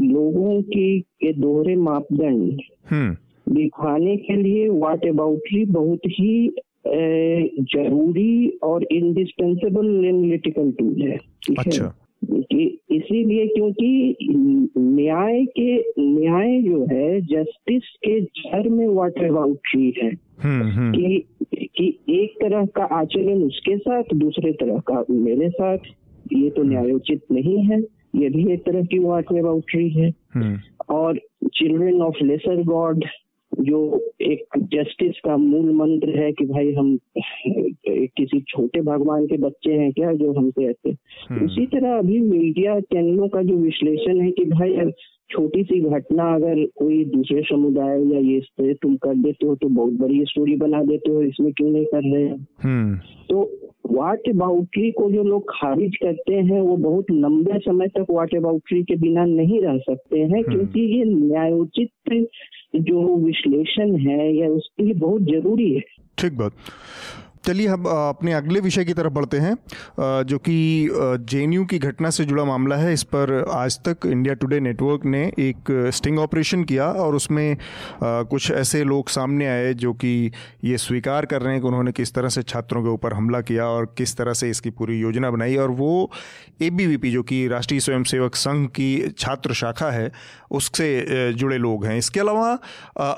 लोगों 0.00 0.60
की 0.62 1.00
के 1.00 1.32
दोहरे 1.32 1.76
मापदंड 1.76 2.60
हम्म। 2.90 3.54
दिखाने 3.54 4.16
के 4.16 4.36
लिए 4.36 4.68
वाट 4.68 5.06
अबाउटली 5.06 5.64
बहुत 5.64 6.06
ही 6.10 6.48
ज़रूरी 7.66 8.48
और 8.62 8.84
इंडिस्पेंसेबल 8.92 9.86
एनालिटिकल 10.04 10.70
टूल 10.70 11.02
है 11.02 11.16
अच्छा 11.58 11.86
कि 11.86 12.07
इसीलिए 12.22 13.46
क्योंकि 13.46 14.16
न्याय 14.78 15.44
के 15.58 15.76
न्याय 16.00 16.62
जो 16.62 16.84
है 16.84 17.20
जस्टिस 17.20 17.82
के 18.04 18.20
जर 18.20 18.68
में 18.68 18.86
वाट 18.86 19.18
अबाउटरी 19.24 19.92
है 20.02 20.10
हम्म, 20.42 20.70
हम्म। 20.70 20.92
कि 20.92 21.24
कि 21.76 21.86
एक 22.10 22.34
तरह 22.42 22.66
का 22.66 22.84
आचरण 22.84 23.42
उसके 23.42 23.76
साथ 23.78 24.14
दूसरे 24.14 24.52
तरह 24.52 24.78
का 24.90 25.04
मेरे 25.10 25.48
साथ 25.50 25.78
ये 26.32 26.50
तो 26.50 26.62
न्यायोचित 26.62 27.22
नहीं 27.32 27.58
है 27.64 27.80
ये 28.16 28.28
भी 28.28 28.52
एक 28.52 28.64
तरह 28.66 28.84
की 28.84 28.98
वाट 28.98 29.32
अबाउटरी 29.32 29.88
है 29.90 30.12
हम्म। 30.34 30.58
और 30.94 31.20
चिल्ड्रन 31.54 32.00
ऑफ़ 32.02 32.24
लेसर 32.24 32.62
गॉड 32.62 33.04
जो 33.60 34.10
एक 34.20 34.44
जस्टिस 34.58 35.20
का 35.24 35.36
मूल 35.36 35.70
मंत्र 35.72 36.18
है 36.18 36.32
कि 36.32 36.44
भाई 36.44 36.72
हम 36.72 36.98
किसी 37.88 38.40
छोटे 38.40 38.80
भगवान 38.80 39.26
के 39.26 39.36
बच्चे 39.36 39.72
हैं 39.72 39.92
क्या 39.92 40.12
जो 40.12 40.32
हमसे 40.32 40.64
ऐसे? 40.64 40.90
हम्म। 41.30 41.44
उसी 41.44 41.66
तरह 41.66 41.98
अभी 41.98 42.20
मीडिया 42.20 42.80
चैनलों 42.80 43.28
का 43.28 43.42
जो 43.42 43.54
विश्लेषण 43.54 44.20
है 44.20 44.30
कि 44.30 44.44
भाई 44.44 44.90
छोटी 45.30 45.62
सी 45.62 45.80
घटना 45.80 46.34
अगर 46.34 46.64
कोई 46.64 47.04
दूसरे 47.04 47.42
समुदाय 47.42 48.02
या 48.02 48.18
ये 48.18 48.74
तुम 48.74 48.96
कर 48.96 49.14
देते 49.14 49.46
हो 49.46 49.54
तो 49.54 49.68
बहुत 49.68 49.92
बड़ी 49.92 50.24
स्टोरी 50.24 50.56
बना 50.56 50.82
देते 50.82 51.10
हो 51.10 51.22
इसमें 51.22 51.52
क्यों 51.52 51.70
नहीं 51.70 51.84
कर 51.84 52.02
रहे 52.02 52.24
हैं? 52.24 52.46
तो 53.30 53.57
वाट 53.88 54.28
बाउट्री 54.34 54.90
को 54.90 55.10
जो 55.10 55.22
लोग 55.22 55.44
खारिज 55.50 55.96
करते 55.96 56.34
हैं 56.34 56.60
वो 56.60 56.76
बहुत 56.76 57.10
लंबे 57.10 57.58
समय 57.58 57.88
तक 57.88 58.06
वाट 58.10 58.34
बाउट्री 58.36 58.82
के 58.82 58.96
बिना 58.96 59.24
नहीं 59.24 59.60
रह 59.62 59.78
सकते 59.78 60.18
हैं 60.18 60.28
हम्म। 60.28 60.42
क्योंकि 60.42 60.80
ये 60.96 61.04
न्यायोचित 61.04 61.90
जो 62.76 63.16
विश्लेषण 63.16 63.96
है 63.98 64.32
या 64.36 64.48
उसके 64.48 64.84
लिए 64.84 64.94
बहुत 64.94 65.22
ज़रूरी 65.22 65.72
है 65.74 65.80
ठीक 66.18 66.36
बात 66.38 66.52
चलिए 67.48 67.66
हम 67.68 67.84
अपने 67.86 68.32
अगले 68.32 68.60
विषय 68.60 68.84
की 68.84 68.92
तरफ़ 68.92 69.12
बढ़ते 69.12 69.38
हैं 69.38 69.54
जो 70.24 70.38
कि 70.38 70.56
जेएनयू 71.24 71.64
की 71.64 71.78
घटना 71.80 72.10
से 72.10 72.24
जुड़ा 72.24 72.44
मामला 72.44 72.76
है। 72.76 72.92
इस 72.92 73.02
पर 73.04 73.32
आज 73.50 73.78
तक 73.88 74.06
इंडिया 74.06 74.34
टुडे 74.34 74.58
नेटवर्क 74.60 75.04
ने 75.06 75.22
एक 75.38 75.70
स्टिंग 75.94 76.18
ऑपरेशन 76.18 76.64
किया 76.64 76.90
और 77.02 77.14
उसमें 77.14 77.56
कुछ 78.02 78.50
ऐसे 78.52 78.82
लोग 78.84 79.08
सामने 79.08 79.46
आए 79.46 79.72
जो 79.74 79.92
कि 79.94 80.10
ये 80.64 80.78
स्वीकार 80.78 81.26
कर 81.26 81.42
रहे 81.42 81.52
हैं 81.52 81.62
कि 81.62 81.68
उन्होंने 81.68 81.92
किस 81.92 82.12
तरह 82.14 82.28
से 82.28 82.42
छात्रों 82.42 82.82
के 82.82 82.90
ऊपर 82.90 83.14
हमला 83.14 83.40
किया 83.40 83.66
और 83.66 83.86
किस 83.98 84.16
तरह 84.16 84.32
से 84.32 84.50
इसकी 84.50 84.70
पूरी 84.70 84.98
योजना 85.00 85.30
बनाई। 85.30 85.56
और 85.56 85.70
वो 85.70 86.10
एबीवीपी 86.62 87.10
जो 87.10 87.22
कि 87.22 87.46
राष्ट्रीय 87.48 87.80
स्वयंसेवक 87.80 88.34
संघ 88.34 88.66
की 88.70 88.90
छात्र 89.18 89.54
शाखा 89.54 89.90
है, 89.90 90.10
उससे 90.50 91.32
जुड़े 91.32 91.58
लोग 91.58 91.86
हैं। 91.86 91.96
इसके 91.98 92.20
अलावा 92.20 92.52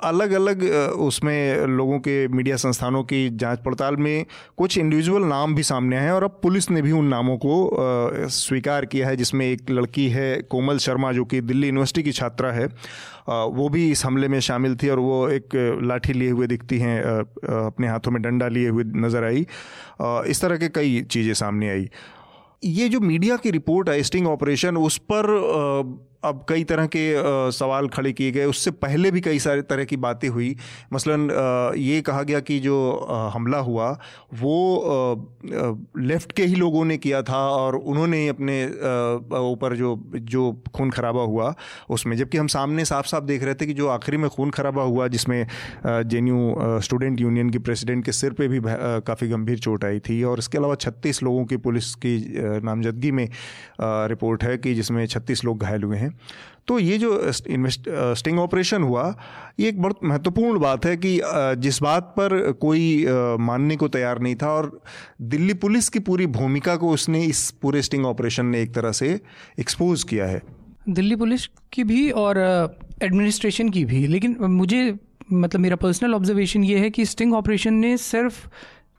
अलग 0.05 0.33
अलग 0.33 0.65
उसमें 1.01 1.67
लोगों 1.69 1.99
के 1.99 2.17
मीडिया 2.29 2.57
संस्थानों 2.59 3.03
की 3.05 3.29
जाँच 3.37 3.59
पड़ताल 3.65 3.97
में 3.97 4.20
कुछ 4.57 4.79
इंडिविजुअल 4.79 5.25
नाम 5.25 5.55
भी 5.55 5.63
सामने 5.63 5.97
आए 5.97 6.05
हैं 6.05 6.13
और 6.13 6.25
अब 6.25 6.39
पुलिस 6.43 6.71
ने 6.71 6.83
भी 6.83 6.93
उन 6.93 7.07
नामों 7.07 7.37
को 7.37 8.29
स्वीकार 8.31 8.85
किया 8.87 9.09
है, 9.09 9.17
जिसमें 9.17 9.47
एक 9.47 9.71
लड़की 9.71 10.09
है, 10.09 10.43
कोमल 10.43 10.79
शर्मा, 10.79 11.13
जो 11.13 11.25
कि 11.25 11.41
दिल्ली 11.43 11.67
यूनिवर्सिटी 11.67 12.03
की 12.03 12.13
छात्रा 12.13 12.53
है। 12.53 12.67
वो 13.29 13.69
भी 13.69 13.91
इस 13.91 14.05
हमले 14.05 14.29
में 14.29 14.39
शामिल 14.41 14.77
थी 14.77 14.89
और 14.89 14.99
वो 14.99 15.29
एक 15.31 15.55
लाठी 15.83 16.13
लिए 16.13 16.31
हुए 16.31 16.47
दिखती 16.47 16.79
हैं 16.79 17.01
अपने 17.03 17.89
हाथों 17.89 18.13
में 18.13 18.21
डंडा 18.23 18.49
लिए 18.49 18.69
हुए 18.69 18.85
नज़र 18.87 19.25
आई। 19.25 19.47
इस 20.31 20.41
तरह 20.43 20.57
के 20.57 20.69
कई 20.71 21.01
चीज़ें 21.11 21.35
सामने 21.35 21.71
आई। 21.71 21.89
ये 22.65 22.89
जो 22.89 23.01
मीडिया 23.01 23.37
की 23.37 23.51
रिपोर्ट 23.51 23.89
है 23.89 24.03
स्टिंग 24.03 24.27
ऑपरेशन 24.29 24.77
उस 24.77 24.97
पर 25.11 25.27
अब 26.23 26.45
कई 26.49 26.65
तरह 26.65 26.87
के 26.87 27.03
सवाल 27.53 27.89
खड़े 27.89 28.13
किए 28.13 28.31
गए। 28.33 28.45
उससे 28.45 28.71
पहले 28.79 29.11
भी 29.11 29.21
कई 29.21 29.39
सारे 29.39 29.63
तरह 29.63 29.85
की 29.85 29.97
बातें 29.99 30.29
हुई। 30.29 30.55
मसलन 30.93 31.29
ये 31.79 32.01
कहा 32.03 32.23
गया 32.23 32.41
कि 32.41 32.59
जो 32.61 32.77
हमला 33.35 33.59
हुआ, 33.61 33.91
वो 34.35 35.31
लेफ़्ट 36.01 36.33
के 36.33 36.45
ही 36.45 36.55
लोगों 36.55 36.85
ने 36.85 36.97
किया 36.99 37.23
था 37.23 37.39
और 37.51 37.77
उन्होंने 37.77 38.27
अपने 38.29 38.65
ऊपर 39.43 39.77
जो 39.77 39.97
जो 40.15 40.53
खून 40.75 40.91
खराबा 40.91 41.23
हुआ, 41.23 41.55
उसमें। 41.91 42.17
जबकि 42.17 42.39
हम 42.39 42.47
सामने 42.49 42.85
साफ़ 42.85 43.07
साफ़ 43.07 43.25
देख 43.25 43.43
रहे 43.45 43.55
थे 43.55 43.67
कि 43.67 43.75
जो 43.75 43.89
आखिरी 43.89 44.17
में 44.17 44.29
खून 44.31 44.51
खराबा 44.51 44.83
हुआ, 44.83 45.09
जिसमें 45.09 45.47
जे 45.87 46.21
स्टूडेंट 46.85 47.21
यूनियन 47.21 47.51
की 47.51 47.59
प्रेसिडेंट 47.61 48.05
के 48.05 48.13
सिर 48.13 48.33
पर 48.33 48.49
भी 48.49 48.61
काफ़ी 49.07 49.29
गंभीर 49.29 49.59
चोट 49.59 49.85
आई 49.85 50.01
थी। 50.01 50.23
और 50.23 50.39
इसके 50.39 50.59
अलावा 50.59 50.75
छत्तीस 50.77 51.23
लोगों 51.23 51.45
की 51.45 51.57
पुलिस 51.59 51.95
की 51.95 52.17
नामजदगी 52.65 53.11
में 53.11 53.29
रिपोर्ट 54.11 54.45
है 54.45 54.57
कि 54.59 54.75
जिसमें 54.75 55.07
छत्तीस 55.07 55.45
लोग 55.45 55.63
घायल 55.63 55.83
हुए 55.83 55.99
हैं। 55.99 56.10
तो 56.67 56.79
ये 56.79 56.99
जो 56.99 57.21
स्टिंग 57.33 58.39
ऑपरेशन 58.39 58.83
हुआ, 58.83 59.15
ये 59.61 59.69
एक 59.69 59.81
बहुत 59.83 60.01
महत्वपूर्ण 60.05 60.61
बात 60.61 60.87
है 60.87 60.97
कि 60.97 61.21
जिस 61.59 61.83
बात 61.83 62.15
पर 62.19 62.53
कोई 62.53 63.07
मानने 63.41 63.77
को 63.77 63.89
तैयार 63.89 64.21
नहीं 64.21 64.35
था 64.35 64.53
और 64.53 64.81
दिल्ली 65.23 65.55
पुलिस 65.55 65.89
की 65.89 65.99
पूरी 65.99 66.27
भूमिका 66.27 66.77
को 66.77 66.91
उसने 66.91 67.25
इस 67.25 67.51
पूरे 67.51 67.83
स्टिंग 67.83 68.07
ऑपरेशन 68.07 68.47
ने 68.47 68.63
एक 68.63 68.75
तरह 68.75 68.93
से 68.93 69.21
एक्सपोज 69.61 70.05
किया 70.05 70.27
है। 70.27 70.43
दिल्ली 70.89 71.17
पुलिस 71.17 71.47
की 71.73 71.85
भी 71.85 72.11
और 72.11 72.39
एडमिनिस्ट्रेशन 73.03 73.69
की 73.69 73.85
भी। 73.85 74.07
लेकिन 74.07 74.37
मुझे 74.41 74.95
मतलब 75.33 75.61
मेरा 75.61 75.77
पर्सनल 75.77 76.15
ऑब्जर्वेशन 76.15 76.65
ये 76.65 76.79
है 76.79 76.91
कि 76.91 77.05
स्टिंग 77.05 77.35
ऑपरेशन 77.35 77.75
ने 77.75 77.97
सिर्फ़ 77.97 78.47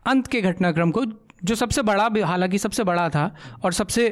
अंत 0.05 0.27
के 0.27 0.41
घटनाक्रम 0.41 0.91
को, 0.91 1.05
जो 1.43 1.55
सबसे 1.55 1.81
बड़ा, 1.81 2.09
हालाँकि 2.25 2.57
सबसे 2.57 2.83
बड़ा 2.83 3.09
था 3.09 3.35
और 3.63 3.73
सबसे 3.73 4.07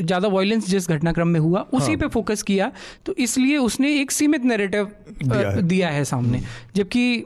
ज़्यादा 0.00 0.28
वायलेंस 0.28 0.68
जिस 0.68 0.88
घटनाक्रम 0.88 1.28
में 1.28 1.38
हुआ 1.40 1.60
उसी 1.72 1.86
हाँ। 1.86 1.96
पे 1.96 2.06
फोकस 2.08 2.42
किया 2.42 2.70
तो 3.06 3.14
इसलिए 3.18 3.56
उसने 3.58 3.94
एक 4.00 4.10
सीमित 4.10 4.44
नैरेटिव 4.44 4.90
दिया, 5.24 5.50
दिया 5.52 5.88
है 5.88 6.04
सामने 6.04 6.42
जबकि 6.76 7.24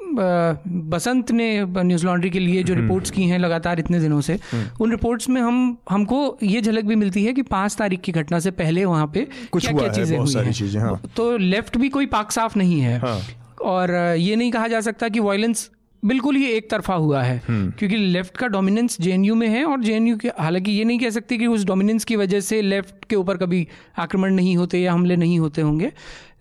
बसंत 0.91 1.31
ने 1.31 1.49
न्यूज़ 1.65 2.07
लॉन्ड्री 2.07 2.31
के 2.31 2.39
लिए 2.39 2.63
जो 2.63 2.75
रिपोर्ट्स 2.75 3.11
हम्म। 3.11 3.17
की 3.17 3.29
हैं 3.29 3.39
लगातार 3.39 3.81
इतने 3.81 4.01
दिनों 4.01 4.21
से 4.21 4.39
हम्म। 4.53 4.85
उन 4.85 4.91
रिपोर्ट्स 4.91 5.29
में 5.29 5.41
हम 5.41 5.77
हमको 5.91 6.39
ये 6.43 6.61
झलक 6.61 6.85
भी 6.85 6.97
मिलती 6.97 7.25
है 7.25 7.33
कि 7.33 7.43
पाँच 7.51 7.77
तारीख 7.77 8.01
की 8.01 8.13
घटना 8.13 8.39
से 8.39 8.51
पहले 8.53 8.85
वहाँ 8.85 9.11
पे 9.15 9.27
कुछ 9.53 9.67
क्या 9.67 9.79
क्या 9.79 9.93
चीज़ें 9.93 10.17
हुई 10.19 10.35
हैं 10.35 10.81
हाँ। 10.81 11.01
तो 11.17 11.37
लेफ़्ट 11.37 11.77
भी 11.77 11.89
कोई 11.89 12.07
पाक 12.09 12.31
साफ़ 12.31 12.59
नहीं 12.59 12.81
है 12.81 12.99
हाँ। 12.99 13.21
और 13.65 13.95
ये 14.19 14.37
नहीं 14.37 14.51
कहा 14.51 14.69
जा 14.69 14.81
सकता 14.81 15.09
कि 15.09 15.21
वायलेंस 15.21 15.71
बिल्कुल 16.03 16.37
ही 16.37 16.47
एक 16.47 16.71
तरफा 16.71 16.95
हुआ 16.95 17.23
है 17.23 17.37
हम्म। 17.49 17.71
क्योंकि 17.71 17.97
लेफ़्ट 17.97 18.37
का 18.37 18.47
डोमिनेंस 18.47 19.01
जेएनयू 19.01 19.35
में 19.35 19.49
है 19.49 19.65
और 19.65 19.83
जेएनयू 19.83 20.17
के 20.17 20.29
हालाँकि 20.39 20.71
ये 20.71 20.85
नहीं 20.85 20.99
कह 20.99 21.11
सकते 21.11 21.39
कि 21.39 21.47
उस 21.47 21.65
डोमिनेंस 21.65 22.05
की 22.05 22.17
वजह 22.17 22.41
से 22.41 22.61
लेफ़्ट 22.63 23.05
के 23.05 23.17
ऊपर 23.17 23.37
कभी 23.37 23.67
आक्रमण 23.99 24.35
नहीं 24.35 24.57
होते 24.57 24.79
या 24.79 24.93
हमले 24.93 25.17
नहीं 25.17 25.39
होते 25.39 25.63
होंगे 25.63 25.93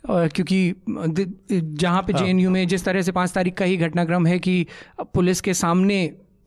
क्योंकि 0.07 0.73
जहाँ 0.87 2.01
पे 2.01 2.13
जे 2.13 2.25
हाँ। 2.25 2.51
में 2.51 2.67
जिस 2.67 2.85
तरह 2.85 3.01
से 3.01 3.11
पाँच 3.11 3.31
तारीख 3.31 3.53
का 3.53 3.65
ही 3.65 3.77
घटनाक्रम 3.77 4.27
है 4.27 4.39
कि 4.39 4.65
पुलिस 5.13 5.41
के 5.41 5.53
सामने 5.53 6.03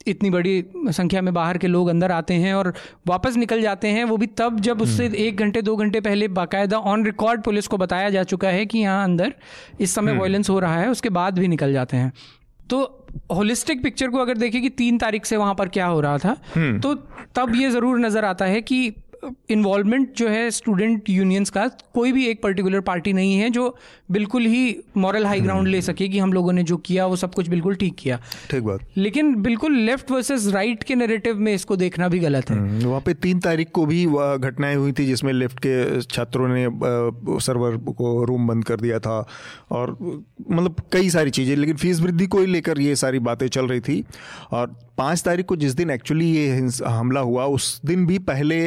इतनी 0.07 0.31
बड़ी 0.31 0.64
संख्या 0.88 1.20
में 1.22 1.33
बाहर 1.35 1.59
के 1.59 1.66
लोग 1.66 1.88
अंदर 1.88 2.12
आते 2.12 2.35
हैं 2.35 2.55
और 2.55 2.72
वापस 3.07 3.37
निकल 3.37 3.62
जाते 3.62 3.88
हैं 3.88 4.05
वो 4.05 4.16
भी 4.16 4.27
तब 4.38 4.59
जब 4.61 4.83
उससे 4.83 5.07
हम्म। 5.07 5.16
एक 5.16 5.37
घंटे 5.37 5.62
दो 5.62 5.77
घंटे 5.77 6.00
पहले 6.00 6.29
बाकायदा 6.31 6.79
ऑन 6.79 7.05
रिकॉर्ड 7.05 7.42
पुलिस 7.42 7.66
को 7.66 7.77
बताया 7.77 8.11
जा 8.11 8.22
चुका 8.24 8.48
है 8.48 8.66
कि 8.66 8.79
यहाँ 8.79 9.05
अंदर 9.05 9.35
इस 9.81 9.94
समय 9.94 10.16
वायलेंस 10.16 10.48
हम्म। 10.48 10.55
हो 10.55 10.61
रहा 10.61 10.79
है 10.79 10.90
उसके 10.90 11.09
बाद 11.11 11.38
भी 11.38 11.48
निकल 11.48 11.72
जाते 11.72 11.96
हैं 11.96 12.12
तो 12.70 12.83
होलिस्टिक 13.33 13.83
पिक्चर 13.83 14.09
को 14.09 14.18
अगर 14.18 14.37
देखें 14.37 14.61
कि 14.62 14.68
तीन 14.70 14.98
तारीख 14.98 15.24
से 15.24 15.37
वहाँ 15.37 15.55
पर 15.55 15.68
क्या 15.68 15.87
हो 15.87 16.00
रहा 16.00 16.18
था 16.18 16.37
हम्म। 16.55 16.81
तो 16.81 16.94
तब 17.35 17.55
ये 17.55 17.70
ज़रूर 17.70 17.98
नज़र 17.98 18.24
आता 18.24 18.44
है 18.44 18.61
कि 18.62 18.79
इन्वॉल्वमेंट 19.50 20.14
जो 20.16 20.28
है 20.28 20.50
स्टूडेंट 20.50 21.10
यूनियंस 21.10 21.50
का 21.50 21.66
कोई 21.94 22.12
भी 22.12 22.26
एक 22.26 22.42
पर्टिकुलर 22.42 22.80
पार्टी 22.82 23.12
नहीं 23.12 23.37
है 23.38 23.50
जो 23.50 23.76
बिल्कुल 24.12 24.46
ही 24.46 24.76
मॉरल 24.96 25.26
हाई 25.26 25.40
ग्राउंड 25.40 25.68
ले 25.68 25.80
सके 25.82 26.08
कि 26.08 26.18
हम 26.18 26.32
लोगों 26.32 26.52
ने 26.52 26.62
जो 26.62 26.76
किया 26.76 27.06
वो 27.06 27.16
सब 27.16 27.34
कुछ 27.34 27.48
बिल्कुल 27.48 27.74
ठीक 27.74 27.94
किया। 27.98 28.18
ठीक 28.50 28.62
बात। 28.62 28.80
लेकिन 28.96 29.34
बिल्कुल 29.42 29.76
लेफ़्ट 29.76 30.10
वर्सेस 30.10 30.46
राइट 30.54 30.82
के 30.82 30.94
नैरेटिव 30.94 31.38
में 31.38 31.52
इसको 31.54 31.76
देखना 31.76 32.08
भी 32.08 32.18
गलत 32.18 32.50
है। 32.50 32.56
हम्म, 32.58 32.84
वहाँ 32.84 33.00
पे 33.00 33.14
तीन 33.16 33.40
तारीख 33.40 33.70
को 33.70 33.87
भी 33.87 34.04
घटनाएँ 34.06 34.76
हुई 34.76 34.92
थी 34.92 35.06
जिसमें 35.06 35.32
लेफ़्ट 35.32 35.58
के 35.66 36.00
छात्रों 36.02 36.48
ने 36.48 36.66
सर्वर 37.40 37.76
को 37.92 38.24
रूम 38.24 38.46
बंद 38.48 38.64
कर 38.64 38.80
दिया 38.80 38.98
था 38.98 39.18
और 39.70 39.96
मतलब 40.50 40.82
कई 40.92 41.10
सारी 41.10 41.30
चीज़ें 41.30 41.54
लेकिन 41.56 41.76
फ़ीस 41.76 42.00
वृद्धि 42.00 42.26
को 42.26 42.40
ही 42.40 42.46
लेकर 42.46 42.80
ये 42.80 42.96
सारी 42.96 43.18
बातें 43.20 43.46
चल 43.48 43.66
रही 43.66 43.80
थी। 43.80 44.02
और 44.52 44.76
पाँच 44.98 45.22
तारीख 45.22 45.46
को 45.46 45.57
जिस 45.57 45.74
दिन 45.74 45.90
एक्चुअली 45.90 46.26
ये 46.26 46.68
हमला 46.87 47.20
हुआ 47.20 47.44
उस 47.48 47.80
दिन 47.87 48.07
भी 48.07 48.18
पहले 48.24 48.59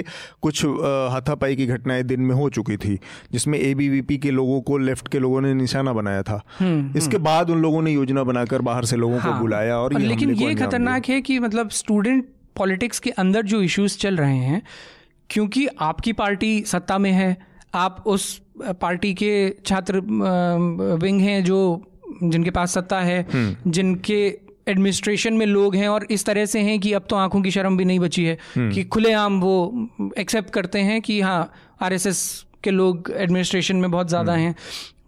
कुछ 0.41 0.65
हाथापाई 1.11 1.55
की 1.55 1.65
घटनाएँ 1.67 2.03
दिन 2.03 2.21
में 2.21 2.33
हो 2.35 2.49
चुकी 2.49 2.77
थी 2.77 2.99
जिसमें 3.31 3.57
एबीवीपी 3.59 4.17
के 4.17 4.31
लोगों 4.31 4.59
को 4.61 4.77
लेफ़्ट 4.79 5.07
के 5.07 5.19
लोगों 5.19 5.41
ने 5.41 5.53
निशाना 5.53 5.93
बनाया 5.93 6.23
था 6.23 6.41
हम्म, 6.59 6.71
हम्म। 6.71 6.97
इसके 6.97 7.17
बाद 7.19 7.49
उन 7.49 7.61
लोगों 7.61 7.81
ने 7.81 7.91
योजना 7.91 8.23
बनाकर 8.23 8.61
बाहर 8.61 8.85
से 8.85 8.95
लोगों 8.95 9.19
हाँ, 9.19 9.33
को 9.33 9.39
बुलाया 9.39 9.77
और, 9.77 9.93
ये 9.93 10.07
लेकिन 10.07 10.33
ये 10.33 10.55
खतरनाक 10.55 11.09
है 11.09 11.21
कि 11.21 11.39
मतलब 11.39 11.69
स्टूडेंट 11.71 12.25
पॉलिटिक्स 12.55 12.99
के 12.99 13.09
अंदर 13.17 13.45
जो 13.45 13.61
इश्यूज़ 13.61 13.97
चल 13.97 14.17
रहे 14.17 14.37
हैं 14.37 14.61
क्योंकि 15.29 15.67
आपकी 15.81 16.13
पार्टी 16.13 16.63
सत्ता 16.65 16.97
में 16.97 17.11
है 17.11 17.35
आप 17.75 18.03
उस 18.07 18.25
पार्टी 18.81 19.13
के 19.13 19.33
छात्र 19.65 19.99
विंग 21.01 21.21
हैं 21.21 21.43
जो 21.43 21.59
जिनके 22.23 22.49
पास 22.49 22.73
सत्ता 22.73 22.99
है 23.01 23.21
हम्म। 23.33 23.71
जिनके 23.71 24.19
एडमिनिस्ट्रेशन 24.67 25.33
में 25.33 25.45
लोग 25.45 25.75
हैं 25.75 25.87
और 25.89 26.05
इस 26.11 26.25
तरह 26.25 26.45
से 26.45 26.59
हैं 26.61 26.79
कि 26.79 26.93
अब 26.93 27.05
तो 27.09 27.15
आँखों 27.15 27.41
की 27.41 27.51
शर्म 27.51 27.77
भी 27.77 27.85
नहीं 27.85 27.99
बची 27.99 28.25
है 28.25 28.37
हम्म। 28.55 28.71
कि 28.71 28.83
खुलेआम 28.85 29.39
वो 29.41 29.55
एक्सेप्ट 30.17 30.49
करते 30.49 30.79
हैं 30.81 31.01
कि 31.01 31.19
हाँ 31.21 31.39
आरएसएस 31.81 32.21
के 32.63 32.71
लोग 32.71 33.11
एडमिनिस्ट्रेशन 33.15 33.75
में 33.75 33.89
बहुत 33.91 34.09
ज़्यादा 34.09 34.33
हम्म। 34.33 34.41
हैं 34.41 34.55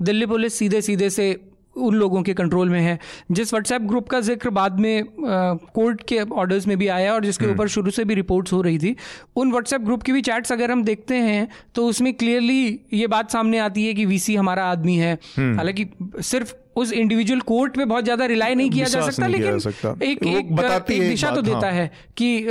दिल्ली 0.01 0.25
पुलिस 0.25 0.57
सीधे 0.59 0.81
सीधे 0.81 1.09
से 1.09 1.35
उन 1.75 1.95
लोगों 1.95 2.21
के 2.23 2.33
कंट्रोल 2.33 2.69
में 2.69 2.79
है 2.81 2.97
जिस 3.31 3.53
व्हाट्सएप 3.53 3.81
ग्रुप 3.81 4.07
का 4.09 4.19
ज़िक्र 4.21 4.49
बाद 4.49 4.79
में 4.79 5.03
कोर्ट 5.17 6.01
के 6.03 6.19
ऑर्डर्स 6.19 6.67
में 6.67 6.77
भी 6.77 6.87
आया 6.89 7.13
और 7.13 7.25
जिसके 7.25 7.45
हम्म। 7.45 7.55
ऊपर 7.55 7.67
शुरू 7.67 7.91
से 7.91 8.05
भी 8.05 8.15
रिपोर्ट्स 8.15 8.53
हो 8.53 8.61
रही 8.61 8.77
थी 8.77 8.95
उन 9.35 9.51
व्हाट्सएप 9.51 9.81
ग्रुप 9.81 10.03
की 10.03 10.11
भी 10.11 10.21
चैट्स 10.21 10.51
अगर 10.51 10.71
हम 10.71 10.83
देखते 10.83 11.15
हैं 11.19 11.47
तो 11.75 11.85
उसमें 11.87 12.13
क्लियरली 12.13 12.79
ये 12.93 13.07
बात 13.07 13.31
सामने 13.31 13.59
आती 13.59 13.85
है 13.85 13.93
कि 13.93 14.05
वीसी 14.05 14.35
हमारा 14.35 14.65
आदमी 14.67 14.95
है 14.95 15.13
हालाँकि 15.37 15.89
सिर्फ़ 16.23 16.53
उस 16.75 16.91
इंडिविजुअल 16.93 17.39
कोर्ट 17.41 17.77
पे 17.77 17.85
बहुत 17.85 18.03
ज़्यादा 18.03 18.25
रिलाई 18.25 18.55
नहीं 18.55 18.69
किया 18.69 18.87
जा 18.87 19.01
सकता 19.01 19.27
लेकिन 19.27 19.59
सकता। 19.59 19.95
एक 20.03 20.23
एक, 20.23 20.55
बताती 20.55 20.93
एक 20.93 21.01
दिशा 21.01 21.31
तो 21.31 21.41
देता 21.41 21.57
हाँ। 21.57 21.71
है 21.71 21.91
कि 22.17 22.47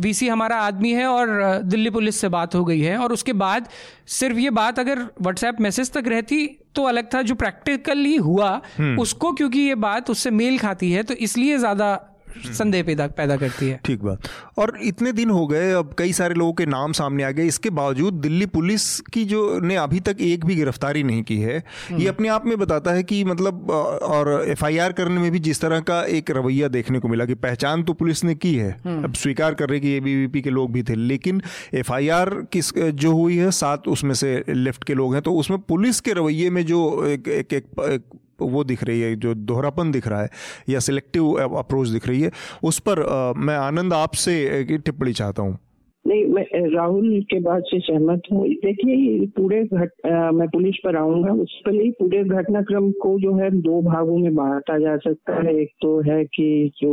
वीसी 0.00 0.28
हमारा 0.28 0.56
आदमी 0.56 0.92
है 0.92 1.06
और 1.06 1.60
दिल्ली 1.64 1.90
पुलिस 1.90 2.20
से 2.20 2.28
बात 2.28 2.54
हो 2.54 2.64
गई 2.64 2.80
है 2.80 2.96
और 2.98 3.12
उसके 3.12 3.32
बाद 3.32 3.68
सिर्फ़ 4.06 4.38
ये 4.38 4.50
बात 4.50 4.78
अगर 4.78 4.98
व्हाट्सएप 4.98 5.60
मैसेज 5.60 5.92
तक 5.92 6.08
रहती 6.08 6.46
तो 6.74 6.82
अलग 6.82 7.08
था 7.14 7.22
जो 7.22 7.34
प्रैक्टिकली 7.34 8.16
हुआ 8.16 8.60
हम्म। 8.78 9.00
उसको 9.00 9.32
क्योंकि 9.32 9.60
ये 9.60 9.74
बात 9.74 10.10
उससे 10.10 10.30
मेल 10.30 10.58
खाती 10.58 10.92
है 10.92 11.02
तो 11.02 11.14
इसलिए 11.14 11.58
ज़्यादा 11.58 12.09
संदेह 12.54 12.82
पैदा 12.82 13.06
पैदा 13.16 13.36
करती 13.36 13.68
है। 13.68 13.80
ठीक 13.84 14.02
बात। 14.02 14.28
और 14.58 14.76
इतने 14.82 15.12
दिन 15.12 15.30
हो 15.30 15.46
गए 15.46 15.72
अब 15.72 15.94
कई 15.98 16.12
सारे 16.12 16.34
लोगों 16.34 16.52
के 16.52 16.66
नाम 16.66 16.92
सामने 16.92 17.22
आ 17.22 17.30
गए। 17.30 17.46
इसके 17.46 17.70
बावजूद 17.70 18.14
दिल्ली 18.20 18.46
पुलिस 18.46 19.00
की 19.12 19.24
जो 19.24 19.40
ने 19.60 19.76
अभी 19.76 20.00
तक 20.00 20.16
एक 20.20 20.44
भी 20.44 20.54
गिरफ्तारी 20.54 21.02
नहीं 21.02 21.22
की 21.22 21.36
है 21.36 21.56
ये 21.56 21.62
हम्म। 21.90 22.08
अपने 22.08 22.28
आप 22.28 22.46
में 22.46 22.58
बताता 22.58 22.92
है 22.92 23.02
कि 23.02 23.22
मतलब 23.24 23.70
और 23.70 24.28
एफआईआर 24.48 24.92
करने 24.92 25.20
में 25.20 25.30
भी 25.30 25.38
जिस 25.38 25.60
तरह 25.60 25.80
का 25.80 26.02
एक 26.10 26.30
रवैया 26.30 26.68
देखने 26.68 26.98
को 26.98 27.08
मिला 27.08 27.24
कि 27.24 27.34
पहचान 27.40 27.82
तो 27.82 27.92
पुलिस 27.92 28.24
ने 28.24 28.34
की 28.34 28.54
है। 28.54 28.70
हम्म। 28.84 29.04
अब 29.04 29.14
स्वीकार 29.14 29.54
कर 29.54 29.68
रहे 29.68 29.80
कि 29.80 29.92
एबीवीपी 29.92 30.40
के 30.40 30.50
लोग 30.50 30.72
भी 30.72 30.82
थे 30.82 30.94
लेकिन 30.94 31.42
एफआईआर 31.74 32.30
किस 32.52 32.72
जो 32.78 33.12
हुई 33.12 33.36
है 33.36 33.50
सात 33.52 33.88
उसमें 33.88 34.14
से 34.14 34.32
लेफ़्ट 34.48 34.84
के 34.84 34.94
लोग 34.94 35.14
हैं 35.14 35.22
तो 35.22 35.34
उसमें 35.34 35.58
पुलिस 35.58 36.00
के 36.00 36.12
रवैये 36.12 36.50
में 36.50 36.64
जो 36.66 36.80
एक 37.06 37.28
एक, 37.28 37.52
एक, 37.52 37.64
एक 37.80 38.02
वो 38.42 38.64
दिख 38.64 38.84
रही 38.84 39.00
है 39.00 39.14
जो 39.16 39.34
दोहरापन 39.34 39.90
दिख 39.92 40.08
रहा 40.08 40.22
है 40.22 40.28
या 40.68 40.78
सिलेक्टिव 40.80 41.32
अप्रोच 41.58 41.88
दिख 41.88 42.08
रही 42.08 42.20
है 42.20 42.30
उस 42.64 42.78
पर 42.78 43.02
आ, 43.02 43.32
मैं 43.36 43.56
आनंद 43.56 43.92
आपसे 43.94 44.64
टिप्पणी 44.76 45.12
चाहता 45.12 45.42
हूँ। 45.42 45.58
नहीं 46.04 46.24
मैं 46.26 46.44
राहुल 46.74 47.20
के 47.30 47.38
बात 47.40 47.62
से 47.66 47.78
सहमत 47.80 48.22
हूँ। 48.32 48.46
देखिए 48.48 49.26
पूरे 49.36 49.62
घट 49.64 49.90
मैं 50.34 50.46
पुलिस 50.48 50.76
पर 50.84 50.96
आऊँगा 50.96 51.32
उस 51.42 51.60
पर 51.66 51.74
ही 51.74 51.90
पूरे 51.90 52.22
घटनाक्रम 52.24 52.90
को 53.02 53.18
जो 53.20 53.34
है 53.36 53.50
दो 53.60 53.80
भागों 53.82 54.16
में 54.18 54.34
बांटा 54.34 54.78
जा 54.78 54.96
सकता 54.96 55.34
है। 55.40 55.54
एक 55.62 55.72
तो 55.82 55.98
है 56.10 56.24
कि 56.24 56.70
जो 56.80 56.92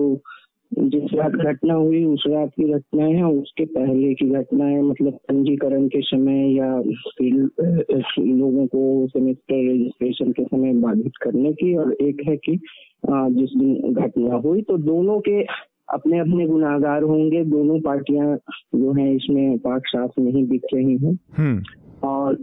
जिस 0.78 1.14
रात 1.14 1.32
घटना 1.44 1.74
हुई 1.74 2.04
उस 2.06 2.24
रात 2.28 2.50
की 2.50 2.64
घटना 2.74 3.06
है 3.06 3.24
उसके 3.26 3.66
पहले 3.68 4.14
की 4.14 4.30
घटना 4.30 4.66
है 4.66 4.82
मतलब 4.82 5.14
पंजीकरण 5.30 5.88
के 5.88 6.02
समय 6.02 6.54
या 6.56 6.68
लोगों 8.20 8.66
को 8.68 9.08
सेमेस्टर 9.08 9.64
रजिस्ट्रेशन 9.70 10.32
के 10.32 10.44
समय 10.44 10.74
बाधित 10.82 11.18
करने 11.22 11.54
की 11.54 11.76
और 11.76 11.94
एक 12.02 12.22
है 12.28 12.36
कि 12.38 12.60
जिस 13.08 13.58
दिन 13.58 13.94
घटना 13.94 14.36
हुई 14.36 14.62
तो 14.62 14.78
दोनों 14.78 15.20
के 15.20 15.42
अपने 15.94 16.20
अपने 16.20 16.46
गुनागार 16.48 17.04
होंगे 17.04 17.44
दोनों 17.48 17.80
पार्टियाँ 17.82 18.36
जो 18.76 18.94
है 18.94 19.14
इसमें 19.16 19.58
पाक 19.58 19.88
साफ़ 19.88 20.20
नहीं 20.22 20.48
दिख 20.48 20.62
रही 20.74 20.98
हैं 20.98 21.18
हम्म। 21.38 21.62
और 22.04 22.36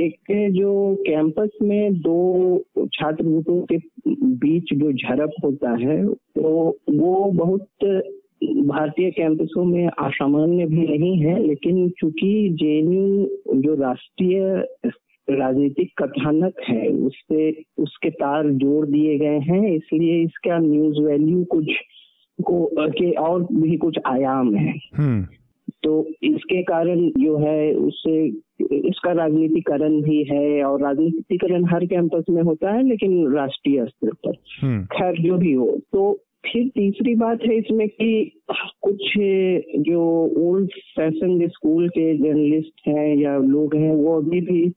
एक 0.00 0.52
जो 0.52 0.94
कैंपस 1.06 1.58
में 1.62 1.94
दो 1.94 2.86
छात्र 2.94 3.42
के 3.72 3.76
बीच 4.36 4.72
जो 4.74 4.92
झड़प 4.92 5.32
होता 5.44 5.70
है 5.70 6.04
तो 6.06 6.78
वो 6.90 7.30
बहुत 7.34 7.68
भारतीय 8.44 9.10
कैंपसों 9.10 9.64
में 9.64 9.86
असामान्य 9.86 10.66
भी 10.66 10.86
नहीं 10.88 11.16
है, 11.18 11.46
लेकिन 11.46 11.88
चूँकि 11.90 12.56
जेएनयू 12.60 13.60
जो 13.60 13.74
राष्ट्रीय 13.74 14.40
राजनीतिक 15.28 15.90
कथानक 16.02 16.60
है, 16.68 16.88
उससे 16.88 17.50
उसके 17.78 18.10
तार 18.10 18.50
जोड़ 18.50 18.86
दिए 18.86 19.18
गए 19.18 19.38
हैं, 19.38 19.72
इसलिए 19.72 20.22
इसका 20.22 20.58
न्यूज़ 20.58 21.00
वैल्यू 21.00 21.44
कुछ 21.44 21.66
को, 22.38 22.66
के 22.90 23.10
और 23.12 23.42
भी 23.42 23.76
कुछ 23.76 23.98
आयाम 24.06 24.54
है 24.54 24.74
हम्म। 24.94 25.26
तो 25.82 26.06
इसके 26.22 26.62
कारण 26.62 27.08
जो 27.18 27.36
है 27.38 27.74
उससे 27.74 28.26
इसका 28.88 29.12
राजनीतिकरण 29.12 30.00
भी 30.02 30.22
है 30.22 30.64
और 30.64 30.82
राजनीतिकरण 30.82 31.64
हर 31.64 31.86
कैंपस 31.86 32.24
में 32.30 32.42
होता 32.42 32.72
है 32.72 32.88
लेकिन 32.88 33.32
राष्ट्रीय 33.34 33.84
स्तर 33.84 34.12
पर 34.26 34.34
हम्म। 34.62 34.84
खैर 34.84 35.22
जो 35.22 35.36
भी 35.36 35.52
हो 35.52 35.66
तो 35.92 36.12
फिर 36.46 36.68
तीसरी 36.68 37.14
बात 37.14 37.38
है 37.46 37.56
इसमें 37.56 37.88
कि 37.88 38.32
कुछ 38.52 39.12
जो 39.78 40.02
ओल्ड 40.38 40.70
फ़ैशन 40.96 41.48
स्कूल 41.48 41.88
के 41.88 42.16
जर्नलिस्ट 42.18 42.88
हैं 42.88 43.16
या 43.16 43.36
लोग 43.36 43.74
हैं 43.74 43.94
वो 43.94 44.16
अभी 44.20 44.40
भी 44.40 44.68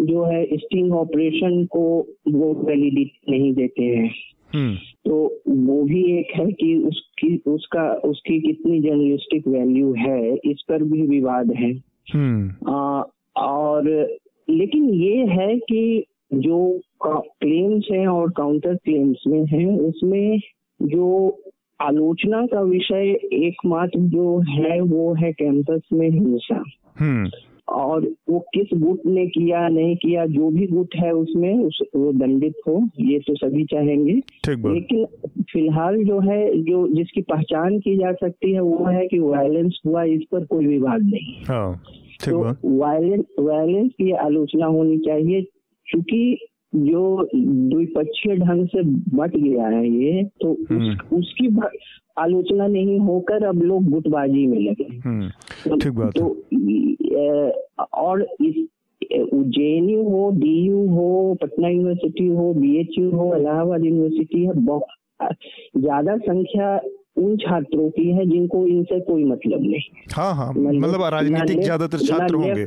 जो 0.00 0.24
है 0.24 0.44
स्टिंग 0.56 0.92
ऑपरेशन 0.92 1.64
को 1.64 1.84
वो 2.28 2.52
वैलिडिटी 2.64 3.32
नहीं 3.32 3.52
देते 3.54 3.82
हैं। 3.82 4.10
तो 4.54 5.16
वो 5.48 5.82
भी 5.82 6.02
एक 6.18 6.32
है 6.36 6.46
कि 6.52 6.74
उसकी 6.86 7.36
उसका 7.46 7.92
उसकी 8.04 8.40
कितनी 8.40 8.80
जर्नलिस्टिक 8.80 9.48
वैल्यू 9.48 9.92
है 9.92 10.34
इस 10.34 10.64
पर 10.68 10.82
भी 10.82 11.02
विवाद 11.02 11.52
है 11.52 11.72
हम्म। 12.14 12.72
आ, 12.72 13.02
और 13.36 13.88
लेकिन 14.50 14.88
ये 14.90 15.26
है 15.26 15.56
कि 15.58 16.04
जो 16.34 16.80
क्लेम्स 17.02 17.88
हैं 17.92 18.06
और 18.06 18.30
काउंटर 18.30 18.74
क्लेम्स 18.74 19.22
में 19.26 19.44
है 19.46 19.66
उसमें 19.78 20.40
जो 20.82 21.38
आलोचना 21.80 22.46
का 22.46 22.60
विषय 22.60 23.10
एकमात्र 23.32 23.98
जो 23.98 24.38
है 24.40 24.80
वो 24.80 25.12
है 25.14 25.32
कैंपस 25.32 25.80
में 25.92 26.10
हिंसा 26.10 26.62
हम्म। 26.98 27.28
और 27.70 28.14
वो 28.30 28.38
किस 28.38 28.68
गुट 28.74 29.00
ने 29.06 29.26
किया 29.26 29.68
नहीं 29.68 29.96
किया 29.96 30.26
जो 30.26 30.50
भी 30.50 30.66
गुट 30.66 30.94
है 30.96 31.12
उसमें 31.12 31.58
उस 31.58 31.82
वो 31.96 32.12
दंडित 32.12 32.54
हो 32.68 32.88
ये 33.00 33.18
तो 33.18 33.34
सभी 33.34 33.64
चाहेंगे। 33.64 34.12
लेकिन 34.72 35.04
फ़िलहाल 35.52 36.04
जो 36.04 36.20
है 36.20 36.62
जो 36.62 36.88
जिसकी 36.88 37.22
पहचान 37.22 37.78
की 37.78 37.96
जा 37.96 38.12
सकती 38.12 38.52
है 38.52 38.60
वो 38.60 38.84
है 38.84 39.06
कि 39.06 39.18
वायलेंस 39.18 39.80
हुआ 39.86 40.02
इस 40.02 40.22
पर 40.32 40.44
कोई 40.44 40.66
विवाद 40.66 41.02
नहीं 41.02 41.44
हाँ, 41.44 41.82
तो 42.24 42.38
वायलेंस 42.64 43.24
वायलेंस 43.40 43.90
की 43.90 44.10
आलोचना 44.10 44.66
होनी 44.66 44.98
चाहिए 44.98 45.42
क्योंकि 45.86 46.38
जो 46.74 47.28
द्विपक्षीय 47.34 48.36
ढंग 48.36 48.66
से 48.66 48.82
बट 49.16 49.36
गया 49.36 49.66
है 49.66 49.88
ये 49.90 50.24
तो 50.24 50.52
उस, 50.52 50.66
हम्म। 50.70 51.16
उसकी 51.16 51.48
आलोचना 52.18 52.66
नहीं 52.66 52.98
होकर 53.00 53.44
अब 53.46 53.62
लोग 53.62 53.88
गुटबाजी 53.90 54.46
में 54.46 54.58
लगे 54.60 54.88
हम्म, 55.04 55.28
तो 55.64 55.76
ठीक 55.76 55.92
बात 55.92 56.12
तो 56.18 56.26
और 57.98 58.22
इस 58.40 58.66
जेएनयू 59.02 60.02
हो 60.02 60.30
डीयू 60.30 60.86
हो 60.88 61.34
पटना 61.42 61.68
यूनिवर्सिटी 61.68 62.26
हो 62.26 62.52
बीएचयू 62.54 63.10
हो 63.10 63.34
इलाहाबाद 63.36 63.84
यूनिवर्सिटी 63.84 64.44
है 64.44 64.52
बहुत 64.54 65.34
ज़्यादा 65.78 66.16
संख्या 66.18 66.74
उन 67.18 67.36
छात्रों 67.36 67.88
की 67.90 68.06
है 68.10 68.24
जिनको 68.26 68.66
इनसे 68.66 69.00
कोई 69.00 69.24
मतलब 69.24 69.62
नहीं 69.62 69.80
हाँ। 70.12 70.34
हाँ 70.34 70.52
मतलब, 70.52 70.80
मतलब 70.80 71.02
राजनीतिक 71.14 71.60
ज़्यादातर 71.62 71.98
छात्र 71.98 72.34
होंगे। 72.34 72.66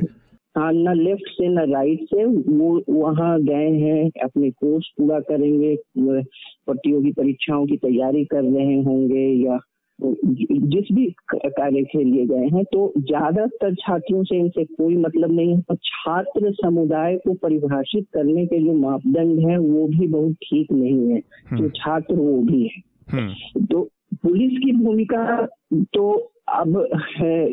हाँ 0.56 0.72
न 0.72 0.94
लेफ़्ट 0.94 1.28
से 1.28 1.48
ना 1.48 1.62
राइट 1.62 2.00
से 2.02 2.24
वो 2.24 2.84
वहाँ 2.90 3.42
गए 3.42 3.70
हैं 3.70 4.10
अपने 4.24 4.50
कोर्स 4.50 4.86
पूरा 4.98 5.20
करेंगे 5.20 5.76
प्रतियोगी 5.98 7.12
परीक्षाओं 7.12 7.66
की 7.66 7.76
तैयारी 7.76 8.24
कर 8.24 8.42
रहे 8.42 8.82
होंगे 8.82 9.46
या 9.46 9.58
जिस 10.02 10.88
भी 10.92 11.14
कार्य 11.46 11.82
के 11.82 12.04
लिए 12.04 12.26
गए 12.26 12.46
हैं 12.46 12.64
तो 12.64 12.92
ज़्यादातर 12.98 13.74
छात्रों 13.74 14.24
से 14.24 14.36
इनसे 14.36 14.64
कोई 14.64 14.96
मतलब 14.96 15.32
नहीं 15.32 15.56
है। 15.56 15.76
छात्र 15.76 16.52
समुदाय 16.52 17.16
को 17.16 17.34
परिभाषित 17.34 18.06
करने 18.14 18.46
के 18.46 18.58
जो 18.58 18.72
मापदंड 18.72 19.50
है 19.50 19.58
वो 19.58 19.86
भी 19.86 20.06
बहुत 20.06 20.32
ठीक 20.32 20.72
नहीं 20.72 21.10
है। 21.10 21.18
हम्म। 21.18 21.62
जो 21.62 21.68
छात्र 21.68 22.14
वो 22.14 22.38
भी 22.38 22.62
है। 22.62 22.82
हम्म, 23.08 23.66
तो 23.66 23.88
पुलिस 24.14 24.58
की 24.58 24.72
भूमिका 24.72 25.48
तो 25.74 26.32
अब 26.48 26.88
है, 27.16 27.50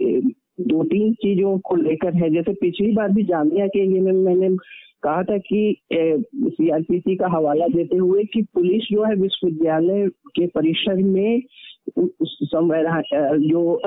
दो 0.67 0.83
तीन 0.83 1.13
चीज़ों 1.13 1.57
को 1.59 1.75
लेकर 1.75 2.13
है। 2.13 2.29
जैसे 2.29 2.53
पिछली 2.53 2.91
बार 2.91 3.11
भी 3.11 3.23
जामिया 3.23 3.67
के 3.67 3.79
ये 3.93 3.99
में, 3.99 4.11
मैंने 4.11 4.49
कहा 5.03 5.23
था 5.23 5.37
कि 5.37 5.81
सीआरपीसी 5.89 7.15
का 7.15 7.27
हवाला 7.27 7.67
देते 7.67 7.97
हुए 7.97 8.23
कि 8.23 8.41
पुलिस 8.53 8.83
जो 8.91 9.03
है 9.03 9.15
विश्वविद्यालय 9.15 10.07
के 10.35 10.47
परिसर 10.47 10.95
में 10.95 11.41
जो 13.41 13.79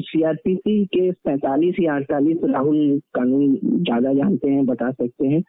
सीआरपीसी 0.00 0.84
के 0.84 1.10
पैंतालीस 1.24 1.76
या 1.80 1.94
अड़तालीस 1.94 2.38
राहुल 2.44 3.00
कानून 3.14 3.54
ज़्यादा 3.56 4.12
जानते 4.12 4.50
हैं, 4.50 4.64
बता 4.66 4.90
सकते 4.90 5.26
हैं। 5.26 5.42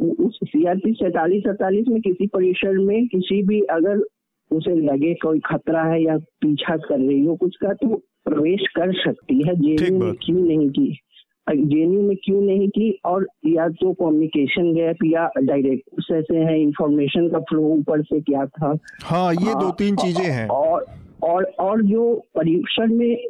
उस 0.00 0.38
सीआरपी 0.44 0.92
सैतालीस, 0.92 1.46
अड़तालीस 1.46 1.88
में 1.88 2.00
किसी 2.00 2.26
परिसर 2.26 2.78
में 2.78 3.06
किसी 3.06 3.42
भी 3.42 3.60
अगर 3.70 4.04
उसे 4.50 4.74
लगे 4.74 5.14
कोई 5.14 5.40
खतरा 5.46 5.82
है 5.82 6.02
या 6.02 6.16
पीछा 6.16 6.76
कर 6.76 6.98
रही 6.98 7.24
हो 7.24 7.36
कुछ 7.36 7.56
का 7.56 7.72
तो 7.72 8.00
प्रवेश 8.24 8.60
कर 8.76 8.92
सकती 8.92 9.48
है। 9.48 9.54
जेएनयू 9.54 9.98
में 9.98 10.14
क्यों 10.14 10.38
नहीं 10.38 10.70
की? 10.70 10.98
जेएनयू 11.56 12.02
में 12.02 12.16
क्यों 12.24 12.42
नहीं 12.42 12.68
की? 12.68 13.00
और 13.04 13.26
या 13.46 13.68
तो 13.68 13.92
कम्युनिकेशन 13.92 14.74
गैप 14.74 14.96
या 15.04 15.30
डायरेक्ट 15.42 16.12
ऐसे 16.12 16.36
है 16.36 16.62
इंफॉर्मेशन 16.62 17.28
का 17.28 17.38
फ्लो 17.38 17.60
ऊपर 17.60 18.02
से 18.02 18.20
क्या 18.20 18.46
था? 18.46 18.78
हाँ 19.04 19.34
ये 19.34 19.54
दो 19.54 19.70
तीन 19.70 19.96
चीज़ें 19.96 20.32
हैं। 20.32 20.48
और 20.48 20.86
और 21.22 21.44
और 21.44 21.82
जो 21.82 22.14
परीक्षण 22.34 22.94
में 22.94 23.24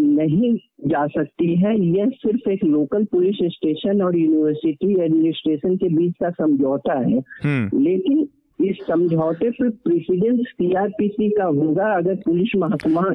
नहीं 0.00 0.54
जा 0.86 1.06
सकती 1.06 1.56
है 1.56 1.86
यह 1.86 2.08
सिर्फ़ 2.08 2.50
एक 2.50 2.64
लोकल 2.64 3.04
पुलिस 3.04 3.36
स्टेशन 3.42 4.02
और 4.02 4.18
यूनिवर्सिटी 4.18 5.02
एडमिनिस्ट्रेशन 5.02 5.76
के 5.76 5.88
बीच 5.88 6.14
का 6.20 6.30
समझौता 6.30 6.98
है। 6.98 7.18
हम्म। 7.18 7.80
लेकिन 7.80 8.28
इस 8.60 8.86
समझौते 8.86 9.50
पर 9.50 9.70
प्रेसिडेंट 9.84 10.40
सीआरपीसी 10.48 11.28
का 11.30 11.44
होगा 11.44 11.92
अगर 11.96 12.14
पुलिस 12.14 12.52
महकमा 12.56 13.12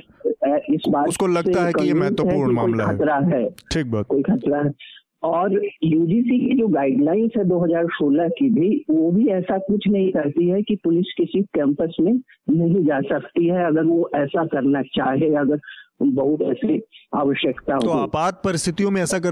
इस 0.74 0.86
बात 0.90 1.08
उसको 1.08 1.28
लगता 1.28 1.66
है 1.66 1.74
कि 1.74 1.88
ये 1.88 1.94
महत्वपूर्ण 1.94 2.52
मामला 2.52 2.86
है। 2.86 2.98
खतरा 2.98 3.18
है। 3.26 3.50
ठीक 3.50 3.92
बात। 3.92 4.06
कोई 4.06 4.22
खतरा 4.22 4.62
है। 4.62 4.72
और 5.24 5.54
यूजीसी 5.84 6.40
की 6.40 6.58
जो 6.58 6.68
गाइडलाइंस 6.68 7.32
है 7.38 7.44
2016 7.44 8.30
की 8.30 8.50
भी 8.50 8.70
वो 8.90 9.12
भी 9.12 9.28
ऐसा 9.28 9.58
कुछ 9.58 9.88
नहीं 9.88 10.12
करती 10.12 10.48
है 10.50 10.62
कि 10.62 10.76
पुलिस 10.76 11.14
किसी 11.18 11.42
कैंपस 11.56 11.96
में 12.02 12.14
नहीं 12.50 12.84
जा 12.86 13.00
सकती 13.10 13.46
है। 13.46 13.66
अगर 13.66 13.84
वो 13.84 14.10
ऐसा 14.16 14.46
करना 14.46 14.82
चाहे 14.96 15.34
अगर 15.36 15.60
बहुत 16.02 16.42
ऐसी 16.42 16.82
आवश्यकता 17.16 17.78
तो 17.78 17.90
आपात 17.90 18.42
परिस्थितियों 18.46 18.92
में 18.92 19.02
ऐसा 19.02 19.20
कर 19.20 19.32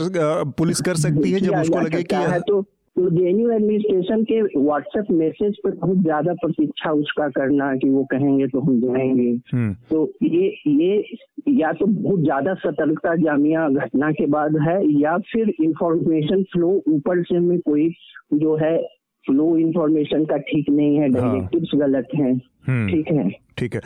पुलिस 0.57 0.81
कर 0.81 0.95
सकती 0.95 1.31
है 1.31 1.39
जब 1.39 1.55
उसको 1.55 1.79
लगे 1.79 2.03
कि 2.03 2.15
है 2.15 2.39
तो 2.39 2.61
तो 2.95 3.09
जेएनयू 3.09 3.49
एडमिनिस्ट्रेशन 3.51 4.23
के 4.23 4.41
व्हाट्सएप 4.41 5.05
मैसेज 5.11 5.57
पर 5.63 5.71
बहुत 5.71 5.97
ज़्यादा 5.97 6.33
प्रतीक्षा 6.33 6.91
उसका 6.91 7.27
करना 7.29 7.75
कि 7.75 7.89
वो 7.89 8.03
कहेंगे 8.03 8.47
तो 8.47 8.59
हम 8.59 8.79
जाएँगे 8.81 9.29
हम्म। 9.53 9.73
तो 9.89 10.13
ये 10.23 10.47
ये 10.67 11.17
या 11.49 11.71
तो 11.71 11.85
बहुत 11.85 12.19
ज़्यादा 12.19 12.53
सतर्कता 12.53 13.15
जामिया 13.15 13.67
घटना 13.69 14.11
के 14.11 14.25
बाद 14.25 14.57
है 14.61 14.77
या 15.01 15.17
फिर 15.31 15.53
इंफॉर्मेशन 15.61 16.43
फ्लो 16.43 16.69
ऊपर 16.87 17.23
से 17.23 17.39
में 17.39 17.59
कोई 17.59 17.89
जो 18.33 18.55
है 18.55 18.77
फ्लो 19.25 19.57
इंफॉर्मेशन 19.57 20.25
का 20.25 20.37
ठीक 20.37 20.69
नहीं 20.69 20.97
है 20.97 21.09
डायरेक्टिव्स 21.09 21.69
हाँ। 21.73 21.81
गलत 21.81 22.07
हैं 22.15 22.33
हम्म। 22.67 22.89
ठीक 22.91 23.11
है 23.11 23.29
ठीक 23.57 23.75
है 23.75 23.81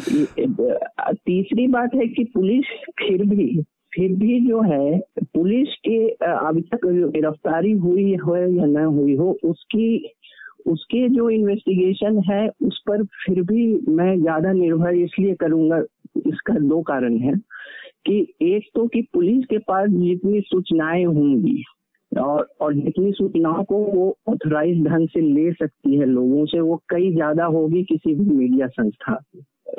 तीसरी 1.14 1.68
बात 1.68 1.96
है 1.96 2.08
कि 2.08 2.24
पुलिस 2.24 2.66
फिर 3.00 3.26
भी 3.26 3.64
फिर 4.00 4.12
भी 4.16 4.40
जो 4.48 4.62
है, 4.62 5.00
पुलिस 5.34 5.74
के 5.88 5.98
अभी 6.26 6.62
तक 6.62 6.86
गिरफ्तारी 6.86 7.72
हुई 7.72 8.16
हो 8.16 8.36
या 8.36 8.66
न 8.66 8.86
हुई 8.86 9.16
हो, 9.16 9.32
उसकी, 9.44 10.12
उसके 10.68 11.08
जो 11.10 11.30
इन्वेस्टिगेशन 11.30 12.22
है, 12.30 12.48
उस 12.62 12.82
पर 12.88 13.04
फिर 13.04 13.42
भी 13.42 13.66
मैं 13.90 14.22
ज़्यादा 14.22 14.52
निर्भर 14.52 14.96
इसलिए 14.96 15.34
करूँगा, 15.34 15.80
इसका 16.28 16.54
दो 16.60 16.82
कारण 16.82 17.18
है 17.18 17.34
कि 18.06 18.20
एक 18.42 18.70
तो 18.76 18.88
कि 18.88 19.02
पुलिस 19.14 19.46
के 19.46 19.58
पास 19.58 19.90
जितनी 19.90 20.42
सूचनाएँ 20.42 21.06
होंगी 21.06 21.64
और 22.12 22.48
और 22.62 22.74
जितनी 22.74 23.12
सूचनाओं 23.12 23.64
को 23.64 23.78
वो 23.78 24.18
ऑथराइज 24.30 24.84
ढंग 24.86 25.08
से 25.08 25.22
ले 25.22 25.52
सकती 25.54 25.96
है 25.96 26.06
लोगों 26.06 26.46
से, 26.46 26.60
वो 26.60 26.82
कई 26.90 27.12
ज़्यादा 27.14 27.46
होगी 27.46 27.84
किसी 27.84 28.16
भी 28.16 28.36
मीडिया 28.36 28.68
संस्था 28.68 29.20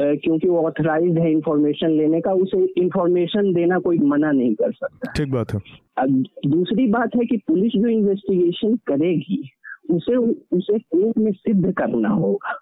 क्योंकि 0.00 0.48
वो 0.48 0.60
ऑथराइज 0.66 1.18
है 1.18 1.30
इंफॉर्मेशन 1.32 1.90
लेने 1.90 2.20
का 2.20 2.32
उसे 2.32 2.64
इंफॉर्मेशन 2.78 3.52
देना 3.52 3.78
कोई 3.78 3.98
मना 3.98 4.30
नहीं 4.30 4.54
कर 4.54 4.72
सकता। 4.72 5.12
ठीक 5.12 5.30
बात 5.32 5.54
है। 5.54 5.60
अब 5.98 6.24
दूसरी 6.46 6.86
बात 6.86 7.16
है 7.16 7.24
कि 7.24 7.36
पुलिस 7.36 7.72
जो 7.72 7.88
इन्वेस्टिगेशन 7.88 8.76
करेगी 8.86 9.50
उसे 9.90 10.16
उसे 10.56 10.78
कोर्ट 10.78 11.18
में 11.18 11.32
सिद्ध 11.32 11.72
करना 11.72 12.08
होगा। 12.08 12.58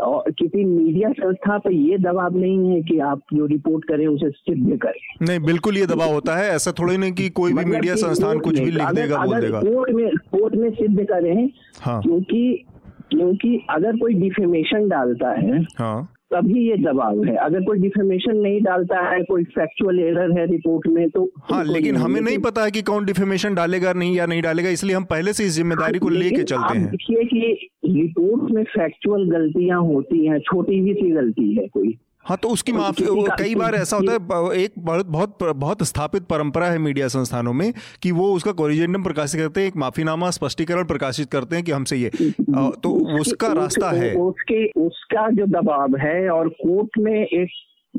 और 0.00 0.30
किसी 0.30 0.64
मीडिया 0.64 1.10
संस्था 1.12 1.58
पर 1.58 1.72
ये 1.72 1.98
दबाव 1.98 2.36
नहीं 2.36 2.68
है 2.68 2.82
कि 2.82 2.98
आप 2.98 3.20
जो 3.34 3.46
रिपोर्ट 3.46 3.84
करें 3.84 4.06
उसे 4.06 4.30
सिद्ध 4.30 4.78
करें। 4.78 5.26
नहीं 5.26 5.40
बिल्कुल 5.40 5.78
ये 5.78 5.86
दबाव 5.86 6.12
होता 6.12 6.36
है। 6.36 6.48
ऐसा 6.50 6.72
थोड़ी 6.72 6.96
नहीं 6.96 7.12
कि 7.12 7.28
कोई 7.30 7.52
भी 7.52 7.64
मीडिया 7.64 7.94
संस्थान 7.94 8.38
कुछ 8.38 8.58
भी 8.58 8.70
लिख 8.70 8.90
देगा 8.90 9.24
बोल 9.24 9.40
देगा। 9.40 9.60
कोर्ट 9.60 9.90
में 9.90 10.08
कोर्ट 10.10 10.54
में 10.54 10.70
सिद्ध 10.70 11.04
करें 11.04 11.50
हाँ। 11.80 12.00
क्योंकि 12.02 12.64
क्योंकि 13.10 13.66
अगर 13.70 13.96
कोई 13.96 14.14
डिफेमेशन 14.14 14.88
डालता 14.88 15.30
है 15.30 15.62
हाँ। 15.78 16.08
तभी 16.30 16.68
ये 16.68 16.76
दबाव 16.76 17.22
है। 17.24 17.34
अगर 17.36 17.60
कोई 17.64 17.78
डिफेमेशन 17.78 18.36
नहीं 18.36 18.60
डालता 18.62 19.00
है 19.08 19.22
कोई 19.24 19.44
फैक्चुअल 19.54 19.98
एरर 19.98 20.38
है 20.38 20.44
रिपोर्ट 20.46 20.86
में 20.88 21.08
तो 21.10 21.24
हाँ 21.50 21.62
लेकिन 21.64 21.96
हमें 21.96 22.20
नहीं 22.20 22.38
पता 22.38 22.64
है 22.64 22.70
कि 22.70 22.82
कौन 22.82 23.04
डिफेमेशन 23.04 23.54
डालेगा 23.54 23.92
नहीं 23.92 24.16
या 24.16 24.26
नहीं 24.26 24.42
डालेगा 24.42 24.70
इसलिए 24.70 24.96
हम 24.96 25.04
पहले 25.04 25.32
से 25.32 25.44
इस 25.44 25.52
ज़िम्मेदारी 25.52 25.98
को 25.98 26.08
लेके 26.08 26.42
चलते 26.42 26.78
हैं। 26.78 26.90
देखिए 26.90 27.24
कि 27.24 27.70
रिपोर्ट 27.86 28.50
में 28.50 28.62
फैक्चुअल 28.64 29.28
गलतियाँ 29.30 29.80
होती 29.82 30.26
हैं 30.26 30.38
छोटी 30.40 30.80
ही 30.80 30.94
सी 30.94 31.10
गलती 31.10 31.54
है 31.54 31.66
कोई। 31.68 31.96
हाँ 32.28 32.36
तो 32.42 32.48
उसकी 32.48 32.72
माफ़ी 32.72 33.04
कई 33.38 33.54
बार 33.54 33.74
ऐसा 33.74 33.96
होता 33.96 34.12
है 34.12 34.18
एक 34.58 34.72
बहुत 34.78 35.06
बहुत 35.06 35.38
बहुत 35.42 35.82
स्थापित 35.82 36.22
परंपरा 36.22 36.66
है 36.66 36.78
मीडिया 36.78 37.08
संस्थानों 37.08 37.52
में 37.52 37.72
कि 38.02 38.12
वो 38.12 38.32
उसका 38.32 38.52
कोरिजेंडम 38.52 39.02
प्रकाशित 39.02 39.40
करते 39.40 39.60
हैं 39.60 39.68
एक 39.68 39.76
माफीनामा 39.76 40.30
स्पष्टीकरण 40.30 40.84
प्रकाशित 40.84 41.30
करते 41.30 41.56
हैं 41.56 41.64
कि 41.64 41.72
हमसे 41.72 41.96
ये। 41.96 42.10
तो 42.50 43.20
उसका 43.20 43.52
रास्ता 43.52 43.90
है। 43.90 44.14
उसके 44.14 44.66
उसका 44.66 45.28
जो 45.30 45.46
दबाव 45.46 45.96
है 45.96 46.28
और 46.30 46.48
कोर्ट 46.48 46.98
में 46.98 47.26
एक 47.26 47.48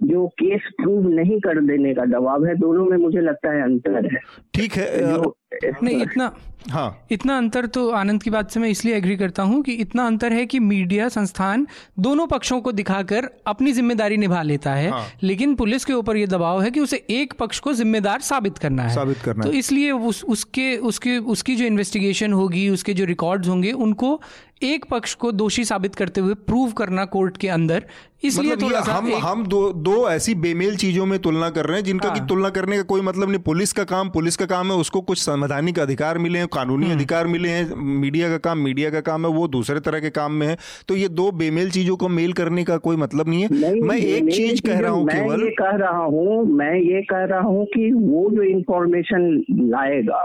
जो 0.04 0.28
केस 0.28 0.62
प्रूव 0.78 1.10
नहीं 1.10 1.40
कर 1.40 1.62
देने 1.62 1.94
का 1.94 2.06
दबाव 2.06 2.46
है 2.46 2.56
दोनों 2.56 2.86
में 2.86 2.98
मुझे 2.98 3.22
लगता 3.22 3.52
है 3.52 3.64
अंतर 3.64 4.06
है। 4.14 4.20
ठीक 4.54 4.74
है 4.74 5.18
नहीं 5.52 6.02
इतना 6.02 6.32
हाँ। 6.70 7.08
इतना 7.12 7.38
अंतर 7.38 7.66
तो 7.66 7.90
आनंद 7.90 8.24
की 8.24 8.30
बात 8.30 8.52
से 8.52 8.60
मैं 8.60 8.70
इसलिए 8.70 8.96
एग्री 8.96 9.16
करता 9.18 9.44
हूँ 9.44 9.62
कि 9.64 9.74
इतना 9.74 10.06
अंतर 10.08 10.34
है 10.34 10.46
कि 10.46 10.60
मीडिया 10.60 11.08
संस्थान 11.10 11.66
दोनों 12.00 12.26
पक्षों 12.28 12.60
को 12.62 12.72
दिखाकर 12.72 13.30
अपनी 13.48 13.72
ज़िम्मेदारी 13.72 14.18
निभा 14.18 14.42
लेता 14.42 14.74
है। 14.74 14.90
हाँ। 14.90 15.06
लेकिन 15.24 15.56
पुलिस 15.56 15.86
के 15.86 15.94
ऊपर 15.94 16.18
ये 16.18 16.28
दबाव 16.28 16.62
है 16.62 16.72
कि 16.72 16.80
उसे 16.80 17.04
एक 17.10 17.34
पक्ष 17.40 17.60
को 17.60 17.74
जिम्मेदार 17.74 18.22
साबित 18.22 18.58
करना 18.58 18.84
है। 18.84 18.94
साबित 18.96 19.18
करना 19.18 19.44
तो 19.44 19.52
इसलिए 19.52 19.92
उस 19.92 20.24
उसके 20.26 20.76
उसके 20.84 21.18
उसकी 21.18 21.56
जो 21.56 21.66
इन्वेस्टिगेशन 21.66 22.34
होगी 22.34 22.68
उसके 22.70 22.94
जो 22.94 23.06
रिकॉर्ड्स 23.06 23.48
होंगे 23.48 23.72
उनको 23.72 24.20
एक 24.64 24.86
पक्ष 24.86 25.14
को 25.16 25.32
दोषी 25.32 25.64
साबित 25.66 25.96
करते 25.96 26.22
हुए 26.22 26.34
प्रूव 26.34 26.72
करना 26.72 27.04
कोर्ट 27.08 27.38
के 27.38 27.48
अंदर। 27.48 27.86
इसलिए 28.24 28.52
मतलब 28.52 28.64
थोड़ा 28.64 28.80
हम 28.88 29.08
एक... 29.08 29.24
हम 29.24 29.46
दो 29.48 29.72
दो 29.74 30.10
ऐसी 30.10 30.34
बेमेल 30.36 30.76
चीज़ों 30.78 31.06
में 31.06 31.18
तुलना 31.20 31.50
कर 31.50 31.66
रहे 31.66 31.78
हैं 31.78 31.84
जिनका 31.86 32.10
हाँ। 32.10 32.20
की 32.20 32.26
तुलना 32.28 32.50
करने 32.50 32.78
का 32.78 32.84
कोई 32.84 33.02
मतलब 33.02 33.30
नहीं। 33.30 33.40
पुलिस 33.40 33.74
का 33.74 33.84
काम 33.86 34.10
पुलिस 34.10 34.36
का 34.36 34.46
काम 34.46 34.72
है 34.72 34.78
उसको 34.78 35.02
कुछ 35.02 35.22
संवैधानिक 35.40 35.80
अधिकार 35.80 36.18
मिले 36.18 36.40
हैं 36.40 36.48
कानूनी 36.48 36.86
हम्म। 36.86 36.96
अधिकार 36.96 37.28
मिले 37.28 37.50
हैं 37.50 37.76
मीडिया 38.00 38.30
का 38.30 38.38
काम 38.40 38.58
मीडिया 38.60 38.90
का 38.90 39.02
काम 39.02 39.26
है 39.26 39.32
वो 39.34 39.48
दूसरे 39.48 39.80
तरह 39.80 40.00
के 40.00 40.10
काम 40.12 40.32
में 40.34 40.46
है 40.48 40.58
तो 40.88 40.96
ये 40.96 41.08
दो 41.12 41.32
बेमेल 41.34 41.70
चीज़ों 41.72 41.96
को 41.98 42.08
मेल 42.10 42.34
करने 42.34 42.64
का 42.64 42.78
कोई 42.80 42.96
मतलब 42.98 43.30
नहीं 43.30 43.42
है 43.42 43.50
नहीं, 43.52 43.82
मैं 43.82 43.98
एक 43.98 44.32
चीज़ 44.32 44.62
कह 44.62 44.80
रहा 44.80 44.92
हूँ 44.92 45.08
केवल 45.08 45.48
कह 45.60 45.76
रहा 45.78 46.04
हूँ 46.06 46.44
मैं 46.54 46.74
ये 46.74 47.02
कह 47.04 47.24
रहा 47.26 47.40
हूँ 47.42 47.66
कि 47.68 47.92
वो 47.94 48.30
जो 48.32 48.44
इन्फॉर्मेशन 48.50 49.32
लाएगा 49.70 50.24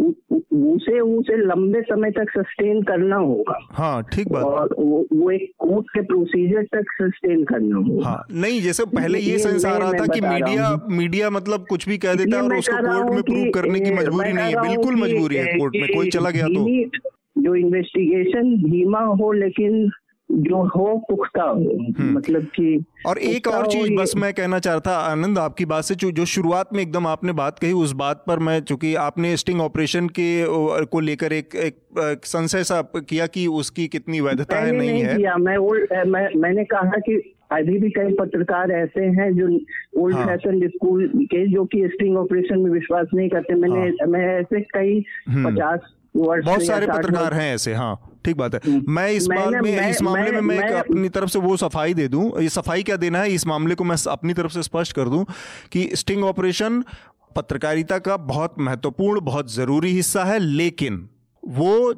उसे 0.00 1.00
उसे 1.00 1.36
लंबे 1.36 1.80
समय 1.80 2.10
तक 2.10 2.30
सस्टेन 2.30 2.82
करना 2.82 3.16
होगा। 3.16 3.58
हाँ 3.72 4.02
ठीक 4.02 4.28
बात। 4.28 4.44
और 4.44 4.74
वो, 4.78 5.06
वो 5.12 5.30
एक 5.30 5.50
कोर्ट 5.58 5.86
के 5.86 6.00
प्रोसीजर 6.00 6.62
तक 6.62 6.92
सस्टेन 7.02 7.44
करना 7.44 7.76
होगा। 7.76 8.08
हाँ 8.08 8.24
नहीं 8.32 8.60
जैसे 8.60 8.84
पहले 8.84 9.18
ये 9.18 9.38
सेंस 9.38 9.64
आ 9.64 9.76
रहा 9.78 9.92
था 9.92 10.06
कि 10.06 10.20
मीडिया 10.20 10.86
मीडिया 10.90 11.30
मतलब 11.30 11.66
कुछ 11.70 11.88
भी 11.88 11.98
कह 11.98 12.14
देता 12.14 12.36
है 12.36 12.42
और 12.42 12.56
उसको 12.56 12.76
कोर्ट 12.76 13.10
में 13.14 13.22
प्रूव 13.22 13.50
करने 13.54 13.80
की 13.80 13.90
मजबूरी 13.90 14.32
नहीं 14.32 14.54
है 14.54 14.68
बिल्कुल 14.68 14.96
मजबूरी 14.96 15.36
है 15.36 15.58
कोर्ट 15.58 15.76
में 15.76 15.88
कोई 15.94 16.10
चला 16.10 16.30
गया 16.30 16.46
तो। 16.46 16.64
जो 17.42 17.54
इन्वेस्टिगेशन 17.54 18.56
धीमा 18.56 19.00
हो 19.00 19.32
लेकिन 19.32 19.90
जो 20.30 20.62
हो 20.66 20.96
पुख्ता 21.10 21.42
हो 21.42 21.76
हम्म। 21.98 22.12
मतलब 22.12 22.42
कि 22.54 22.84
और 23.06 23.18
एक 23.18 23.46
और 23.48 23.66
चीज़ 23.66 23.92
बस 23.98 24.12
मैं 24.16 24.32
कहना 24.34 24.58
चाहता 24.58 24.96
आनंद 24.98 25.38
आपकी 25.38 25.64
बात 25.64 25.84
से 25.84 25.94
जो 25.94 26.24
शुरुआत 26.24 26.74
में 26.74 26.80
एकदम 26.82 27.06
आपने 27.06 27.32
बात 27.32 27.58
कही 27.58 27.72
उस 27.72 27.92
बात 27.92 28.24
पर 28.26 28.38
मैं 28.38 28.60
चूँकि 28.60 28.94
आपने 28.94 29.36
स्टिंग 29.36 29.60
ऑपरेशन 29.60 30.08
के 30.08 30.44
को 30.86 31.00
लेकर 31.00 31.32
एक 31.32 31.54
एक 31.54 31.78
एक 32.00 32.26
संशय 32.26 32.64
सा 32.64 32.80
किया 32.96 33.26
कि 33.26 33.46
उसकी 33.46 33.86
कितनी 33.88 34.20
वैधता 34.20 34.56
है 34.56 34.72
नहीं, 34.72 34.90
नहीं 34.90 35.02
है 35.02 35.16
किया 35.16 35.36
मैं 35.36 35.56
वो 35.56 35.74
मैं 36.06 36.28
मैंने 36.36 36.64
कहा 36.64 36.98
कि 36.98 37.16
अभी 37.52 37.78
भी 37.78 37.90
कई 37.90 38.12
पत्रकार 38.12 38.70
ऐसे 38.70 39.04
हैं 39.16 39.32
जो 39.34 39.48
ओल्ड 40.02 40.16
हाँ। 40.16 40.26
फ़ैशन 40.26 40.68
स्कूल 40.68 41.10
के 41.24 41.46
जो 41.46 41.64
कि 41.64 41.88
स्टिंग 41.88 42.16
ऑपरेशन 42.16 42.58
में 42.58 42.70
विश्वास 42.70 43.06
नहीं 43.14 43.28
करते 43.28 43.54
मैंने 43.54 43.80
हाँ। 43.80 44.08
मैं 44.08 44.26
ऐसे 44.38 44.60
कई 44.60 45.04
हम्म। 45.28 45.50
पचास 45.50 45.80
बहुत 46.16 46.62
सारे 46.62 46.86
पत्रकार 46.86 47.34
हैं 47.34 47.54
ऐसे 47.54 47.74
हाँ 47.74 48.20
ठीक 48.24 48.36
बात 48.36 48.54
है। 48.54 48.60
हम्म। 48.66 48.84
मैं 48.88 49.10
इस 49.10 49.28
मैंने- 49.28 49.62
में 49.62 49.76
मैं- 49.76 49.90
इस 49.90 50.02
मामले 50.02 50.22
मैं, 50.22 50.32
में 50.32 50.40
मैं- 50.40 50.60
मैं 50.60 50.70
मैं- 50.70 50.84
अपनी 50.84 51.08
तरफ़ 51.08 51.30
से 51.30 51.38
वो 51.38 51.56
सफ़ाई 51.56 51.94
दे 51.94 52.08
दूँ। 52.08 52.42
ये 52.42 52.48
सफ़ाई 52.48 52.82
क्या 52.82 52.96
देना 52.96 53.18
है? 53.18 53.30
इस 53.30 53.46
मामले 53.46 53.74
को 53.74 53.84
मैं 53.84 53.96
अपनी 54.10 54.34
तरफ़ 54.34 54.52
से 54.52 54.62
स्पष्ट 54.62 54.92
कर 54.92 55.08
दूँ 55.08 55.26
कि 55.72 55.90
स्टिंग 55.94 56.24
ऑपरेशन 56.24 56.84
पत्रकारिता 57.36 57.98
का 57.98 58.16
बहुत 58.16 58.54
महत्वपूर्ण 58.58 59.20
बहुत 59.20 59.52
ज़रूरी 59.52 59.90
हिस्सा 59.92 60.24
है 60.24 60.38
लेकिन 60.38 61.08
वो 61.48 61.92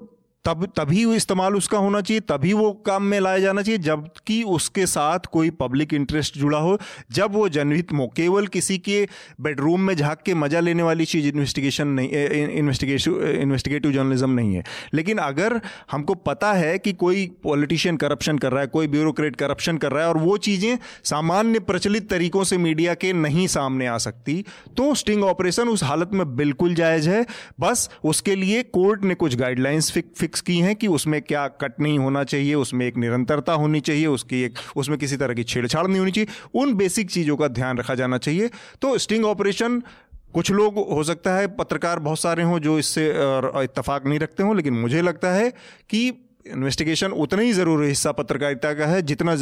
तब, 0.48 0.64
तभी 0.76 1.04
इस्तेमाल 1.14 1.56
उसका 1.56 1.78
होना 1.78 2.00
चाहिए, 2.00 2.20
तभी 2.28 2.52
वो 2.52 2.70
काम 2.86 3.02
में 3.04 3.18
लाया 3.20 3.38
जाना 3.38 3.62
चाहिए, 3.62 3.78
जबकि 3.80 4.42
उसके 4.48 4.86
साथ 4.86 5.26
कोई 5.32 5.50
पब्लिक 5.60 5.92
इंटरेस्ट 5.94 6.38
जुड़ा 6.38 6.58
हो। 6.58 6.78
जब 7.12 7.32
वो 7.32 7.48
जनहित 7.48 7.92
मो, 7.92 8.06
केवल 8.16 8.46
किसी 8.48 8.78
के 8.78 9.06
बेडरूम 9.40 9.80
में 9.80 9.94
झाँक 9.94 10.22
के 10.26 10.34
मज़ा 10.34 10.60
लेने 10.60 10.82
वाली 10.82 11.04
चीज़ 11.04 11.26
इन्वेस्टिगेशन 11.28 11.88
नहीं 11.88 12.08
इन्वेस्टिगेशन 12.48 13.36
इन्वेस्टिगेटिव 13.40 13.92
जर्नलिज्म 13.92 14.30
नहीं 14.30 14.54
है। 14.54 14.64
लेकिन 14.94 15.18
अगर 15.18 15.60
हमको 15.90 16.14
पता 16.22 16.52
है 16.52 16.78
कि 16.78 16.92
कोई 16.94 17.26
पॉलिटिशियन 17.42 17.96
करप्शन 17.96 18.38
कर 18.38 18.52
रहा 18.52 18.60
है, 18.60 18.66
कोई 18.68 18.86
ब्यूरोक्रेट 18.88 19.36
करप्शन 19.36 19.76
कर 19.76 19.92
रहा 19.92 20.02
है, 20.02 20.08
और 20.08 20.18
वो 20.18 20.36
चीज़ें 20.38 20.78
सामान्य 21.04 21.58
प्रचलित 21.60 22.08
तरीकों 22.10 22.44
से 22.44 22.58
मीडिया 22.58 22.94
के 22.94 23.12
नहीं 23.12 23.46
सामने 23.48 23.86
आ 23.86 23.98
सकती 23.98 24.44
तो 24.76 24.94
स्टिंग 24.94 25.24
ऑपरेशन 25.24 25.68
उस 25.68 25.82
हालत 25.84 26.10
में 26.12 26.36
बिल्कुल 26.36 26.74
जायज़ 26.74 27.08
है। 27.10 27.24
बस 27.60 27.88
उसके 28.04 28.34
लिए 28.36 28.62
कोर्ट 28.72 29.04
ने 29.04 29.14
कुछ 29.16 29.36
गाइडलाइंस 29.36 29.90
फिक्स 29.92 30.37
की 30.40 30.58
हैं 30.58 30.74
कि 30.76 30.86
उसमें 30.86 31.20
क्या 31.22 31.46
कट 31.48 31.80
नहीं 31.80 31.98
होना 31.98 32.24
चाहिए, 32.24 32.54
उसमें 32.54 32.86
एक 32.86 32.96
निरंतरता 32.96 33.52
होनी 33.52 33.80
चाहिए, 33.80 34.06
उसकी 34.06 34.42
एक, 34.42 34.58
उसमें 34.76 34.98
किसी 34.98 35.16
तरह 35.16 35.34
की 35.34 35.44
छेड़छाड़ 35.44 35.86
नहीं 35.86 35.98
होनी 35.98 36.10
चाहिए। 36.10 36.60
उन 36.60 36.74
बेसिक 36.74 37.10
चीज़ों 37.10 37.36
का 37.36 37.48
ध्यान 37.48 37.78
रखा 37.78 37.94
जाना 37.94 38.18
चाहिए। 38.18 38.50
तो 38.82 38.98
स्टिंग 38.98 39.24
ऑपरेशन, 39.24 39.82
कुछ 40.34 40.50
लोग, 40.50 40.74
हो 40.92 41.02
सकता 41.04 41.34
है 41.34 41.46
पत्रकार 41.46 41.98
बहुत 41.98 42.18
सारे 42.18 42.42
हों 42.42 42.58
जो 42.58 42.78
इससे 42.78 43.08
इतफाक 43.08 44.06
नहीं 44.06 44.18
रखते 44.18 44.42
हों, 44.42 44.56
लेकिन 44.56 44.74
मुझे 44.74 45.02
लगता 45.02 45.32
है 45.32 45.50
कि 45.90 46.10
इन्वेस्टिगेशन 46.46 47.12
उतना 47.22 47.42
ही 47.42 47.52
ज़रूरी 47.52 47.86
हिस्सा 47.88 48.12
पत्रकारिता 48.12 48.72
का 48.74 48.86
है 48.86 49.00
जितना 49.02 49.34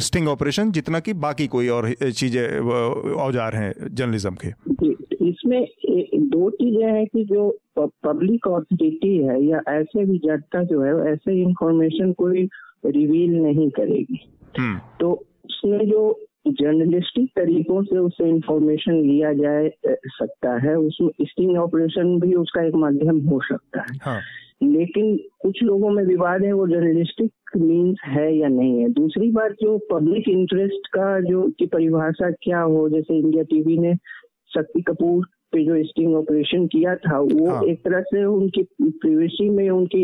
स्टिंग 0.00 0.28
ऑपरेशन 0.28 0.70
जितना 0.72 1.00
कि 1.00 1.12
बाकी 1.24 1.46
कोई 1.46 1.68
और 1.68 1.92
चीज़ें 1.92 2.58
औज़ार 3.16 3.56
हैं 3.56 3.72
जर्नलिज्म 3.94 4.34
के। 4.34 4.50
जी, 4.50 4.90
इसमें 5.28 5.66
दो 6.30 6.50
चीज़ें 6.50 6.86
हैं 6.86 7.06
कि 7.06 7.24
जो 7.24 7.48
पब्लिक 7.78 8.46
ऑथोरिटी 8.46 9.16
है 9.18 9.42
या 9.44 9.60
ऐसे 9.68 10.04
भी 10.04 10.18
जनता 10.18 10.62
जो 10.62 10.82
है 10.82 11.12
ऐसे 11.12 11.40
इंफॉर्मेशन 11.42 12.12
कोई 12.12 12.48
रिवील 12.86 13.34
नहीं 13.36 13.70
करेगी। 13.70 14.20
हम्म। 14.58 14.78
तो 15.00 15.12
उसमें 15.44 15.86
जो 15.90 16.02
जर्नलिस्टिक 16.48 17.28
तरीकों 17.36 17.82
से 17.82 17.98
उससे 17.98 18.28
इंफॉर्मेशन 18.28 19.00
लिया 19.02 19.32
जाए 19.32 19.66
अ, 19.66 19.94
सकता 20.06 20.56
है 20.66 20.76
उसमें 20.76 21.10
स्टिंग 21.22 21.56
ऑपरेशन 21.58 22.18
भी 22.20 22.34
उसका 22.34 22.62
एक 22.62 22.74
माध्यम 22.74 23.18
हो 23.28 23.40
सकता 23.42 23.80
है। 23.80 23.98
हाँ। 24.02 24.20
लेकिन 24.62 25.16
कुछ 25.16 25.62
लोगों 25.62 25.90
में 25.90 26.04
विवाद 26.04 26.44
है, 26.44 26.52
वो 26.52 26.68
जर्नलिस्टिक 26.68 27.32
मीन्स 27.56 27.98
है 28.04 28.36
या 28.36 28.48
नहीं 28.48 28.80
है? 28.80 28.88
दूसरी 28.88 29.30
बात, 29.30 29.52
जो 29.52 29.78
पब्लिक 29.78 30.28
इंटरेस्ट 30.28 30.86
का 30.86 31.20
जो, 31.20 31.50
की 31.58 31.66
परिभाषा 31.66 32.30
क्या 32.30 32.60
हो, 32.60 32.88
जैसे 32.88 33.18
इंडिया 33.18 33.42
टीवी 33.42 33.78
ने, 33.78 33.94
शक्ति 34.54 34.82
कपूर 34.82 35.26
पे 35.52 35.64
जो 35.64 35.82
स्टिंग 35.84 36.14
ऑपरेशन 36.14 36.66
किया 36.66 36.94
था 36.96 37.18
वो 37.20 37.48
हाँ। 37.50 37.62
एक 37.64 37.78
तरह 37.84 38.00
से 38.00 38.24
उनकी 38.24 38.62
प्रिवेसी 38.82 39.48
में 39.50 39.68
उनकी 39.70 40.02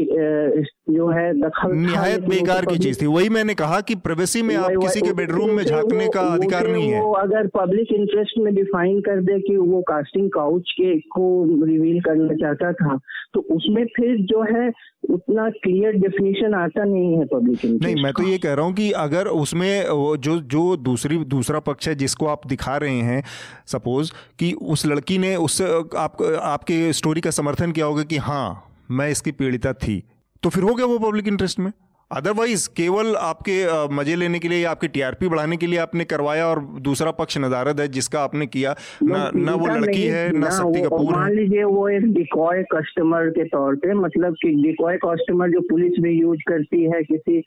जो 0.95 1.09
है 1.09 1.33
दखल 1.41 1.75
निहायत 1.77 2.21
बेकार 2.25 2.65
की 2.65 2.79
चीज़ 2.79 3.03
थी। 3.03 3.07
वही 3.07 3.29
मैंने 3.29 3.55
कहा 3.55 3.81
कि 3.81 3.95
प्रिवेसी 4.05 4.43
में 4.43 4.55
आप 4.57 4.71
किसी 4.83 5.01
के 5.01 5.13
बेडरूम 5.13 5.51
में 5.51 5.63
झांकने 5.65 6.09
का 6.09 6.21
अधिकार 6.35 6.69
नहीं 6.69 6.91
है। 6.91 7.03
वो 7.03 7.13
अगर 7.13 7.47
पब्लिक 7.55 7.93
इंटरेस्ट 7.93 8.39
में 8.39 8.55
डिफाइन 8.55 9.01
कर 9.01 9.21
दे 9.23 9.39
कि 9.41 9.57
वो 9.57 9.83
कास्टिंग 9.83 10.31
काउच 10.31 10.71
के 10.71 10.99
को 11.15 11.27
रिवील 11.65 12.01
करना 12.01 12.35
चाहता 12.35 12.73
था 12.73 12.99
तो 13.35 13.41
उसमें 13.51 13.85
फिर 13.97 14.17
जो 14.27 14.43
है 14.43 14.71
उतना 15.11 15.51
क्लियर 15.51 15.93
डेफिनेशन 15.93 16.55
आता 16.55 16.85
नहीं 16.85 17.17
है 17.17 17.25
पब्लिक 17.25 17.65
इंटरेस्ट 17.65 17.85
नहीं 17.85 18.03
मैं 18.05 18.13
तो 18.13 18.23
ये 18.23 18.39
कह 18.39 18.55
रहा 18.55 18.65
हूँ 18.67 18.75
कि 18.75 18.91
अगर 18.93 19.27
उसमें 19.27 19.85
जो 20.19 20.39
जो 20.39 20.77
दूसरी 20.77 21.19
दूसरा 21.19 21.61
पक्ष 21.61 21.89
है 21.89 21.95
जिसको 21.95 22.27
आप 22.27 22.47
दिखा 22.47 22.77
रहे 22.77 23.01
हैं 23.01 23.23
सपोज़ 23.67 24.13
कि 24.39 24.53
उस 24.53 24.87
लड़की 24.87 25.19
ने 25.19 25.37
उस 25.37 25.63
आप 25.97 26.17
आपके 26.43 26.93
स्टोरी 26.93 27.21
का 27.21 27.31
समर्थन 27.31 27.73
किया 27.73 27.87
होगा 27.87 28.03
कि 28.03 28.17
हाँ 28.17 28.73
मैं 28.91 29.11
इसकी 29.11 29.33
पीड़िता 29.33 29.73
थी 29.73 30.03
तो 30.43 30.49
फिर 30.49 30.63
हो 30.63 30.75
गया 30.75 30.87
वो 30.87 30.99
पब्लिक 30.99 31.29
इंटरेस्ट 31.29 31.59
में? 31.59 31.73
अदरवाइज़ 32.11 32.69
केवल 32.77 33.15
आपके 33.17 33.55
मज़े 33.95 34.15
लेने 34.17 34.39
के 34.39 34.49
लिए 34.49 34.59
या 34.59 34.71
आपकी 34.71 34.89
टीआरपी 34.89 35.29
बढ़ाने 35.29 35.57
के 35.57 35.67
लिए 35.67 35.79
आपने 35.79 36.05
करवाया 36.05 36.47
और 36.47 36.61
दूसरा 36.81 37.11
पक्ष 37.11 37.39
नदारद 37.39 37.81
है 37.81 37.87
जिसका 37.89 38.21
आपने 38.21 38.47
किया। 38.47 38.75
ना 39.03 39.31
ना 39.37 39.55
वो 39.55 39.67
लड़की 39.67 40.03
है 40.03 40.31
ना 40.39 40.51
शक्ति 40.51 40.83
कपूर 40.83 41.13
मान 41.13 41.33
लीजिए 41.33 41.65
वो 41.65 41.89
एक 41.89 42.07
डिकॉय 42.15 42.63
कस्टमर 42.73 43.31
के 43.31 43.45
तौर 43.49 43.77
पे 43.77 43.95
मतलब 43.95 44.37
कि 44.43 44.55
डिकॉय 44.63 44.97
कस्टमर 45.05 45.51
जो 45.51 45.61
पुलिस 45.71 46.01
भी 46.03 46.13
यूज़ 46.21 46.43
करती 46.49 46.83
है 46.85 47.03
किसी 47.03 47.43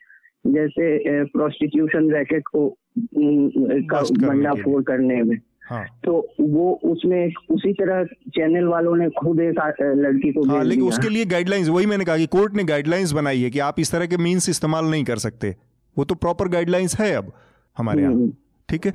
जैसे 0.46 1.24
प्रोस्टिट्यूशन 1.24 2.10
रैकेट 2.10 2.42
को 2.46 2.68
भंडाफोड़ 3.16 4.82
करने 4.82 5.22
में। 5.22 5.36
हाँ। 5.70 5.84
तो 6.04 6.12
वो 6.40 6.70
उसमें 6.84 7.32
उसी 7.50 7.72
तरह 7.72 8.04
चैनल 8.36 8.64
वालों 8.64 8.94
ने 8.96 9.08
खुद 9.18 9.40
एक 9.40 9.82
लड़की 9.98 10.32
को 10.32 10.46
हाँ 10.48 10.62
लेकिन 10.64 10.84
उसके 10.84 11.08
लिए 11.08 11.24
गाइडलाइंस 11.24 11.68
वही 11.68 11.86
मैंने 11.86 12.04
कहा 12.04 12.16
कि 12.16 12.26
कोर्ट 12.26 12.54
ने 12.54 12.64
गाइडलाइंस 12.64 13.12
बनाई 13.12 13.42
है 13.42 13.50
कि 13.50 13.58
आप 13.58 13.80
इस 13.80 13.92
तरह 13.92 14.06
के 14.06 14.16
मीन्स 14.16 14.48
इस्तेमाल 14.48 14.84
नहीं 14.84 15.04
कर 15.04 15.18
सकते। 15.18 15.54
वो 15.96 16.04
तो 16.04 16.14
प्रॉपर 16.14 16.48
गाइडलाइंस 16.48 17.00
है 17.00 17.12
अब 17.14 17.32
हमारे 17.76 18.02
यहाँ। 18.02 18.12
हम्म। 18.12 18.32
ठीक 18.68 18.86
है? 18.86 18.92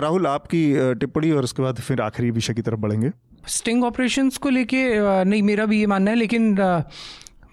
राहुल 0.00 0.26
आपकी 0.26 0.94
टिप्पणी 0.94 1.30
और 1.30 1.44
उसके 1.44 1.62
बाद 1.62 1.76
फिर 1.78 2.00
आखिरी 2.00 2.30
विषय 2.30 2.54
की 2.54 2.62
तरफ़ 2.62 2.80
बढ़ेंगे। 2.80 3.10
स्टिंग 3.48 3.84
ऑपरेशंस 3.84 4.36
को 4.36 4.48
लेके 4.50 4.84
नहीं 5.24 5.42
मेरा 5.42 5.66
भी 5.66 5.80
ये 5.80 5.86
मानना 5.86 6.10
है 6.10 6.16
लेकिन 6.16 6.54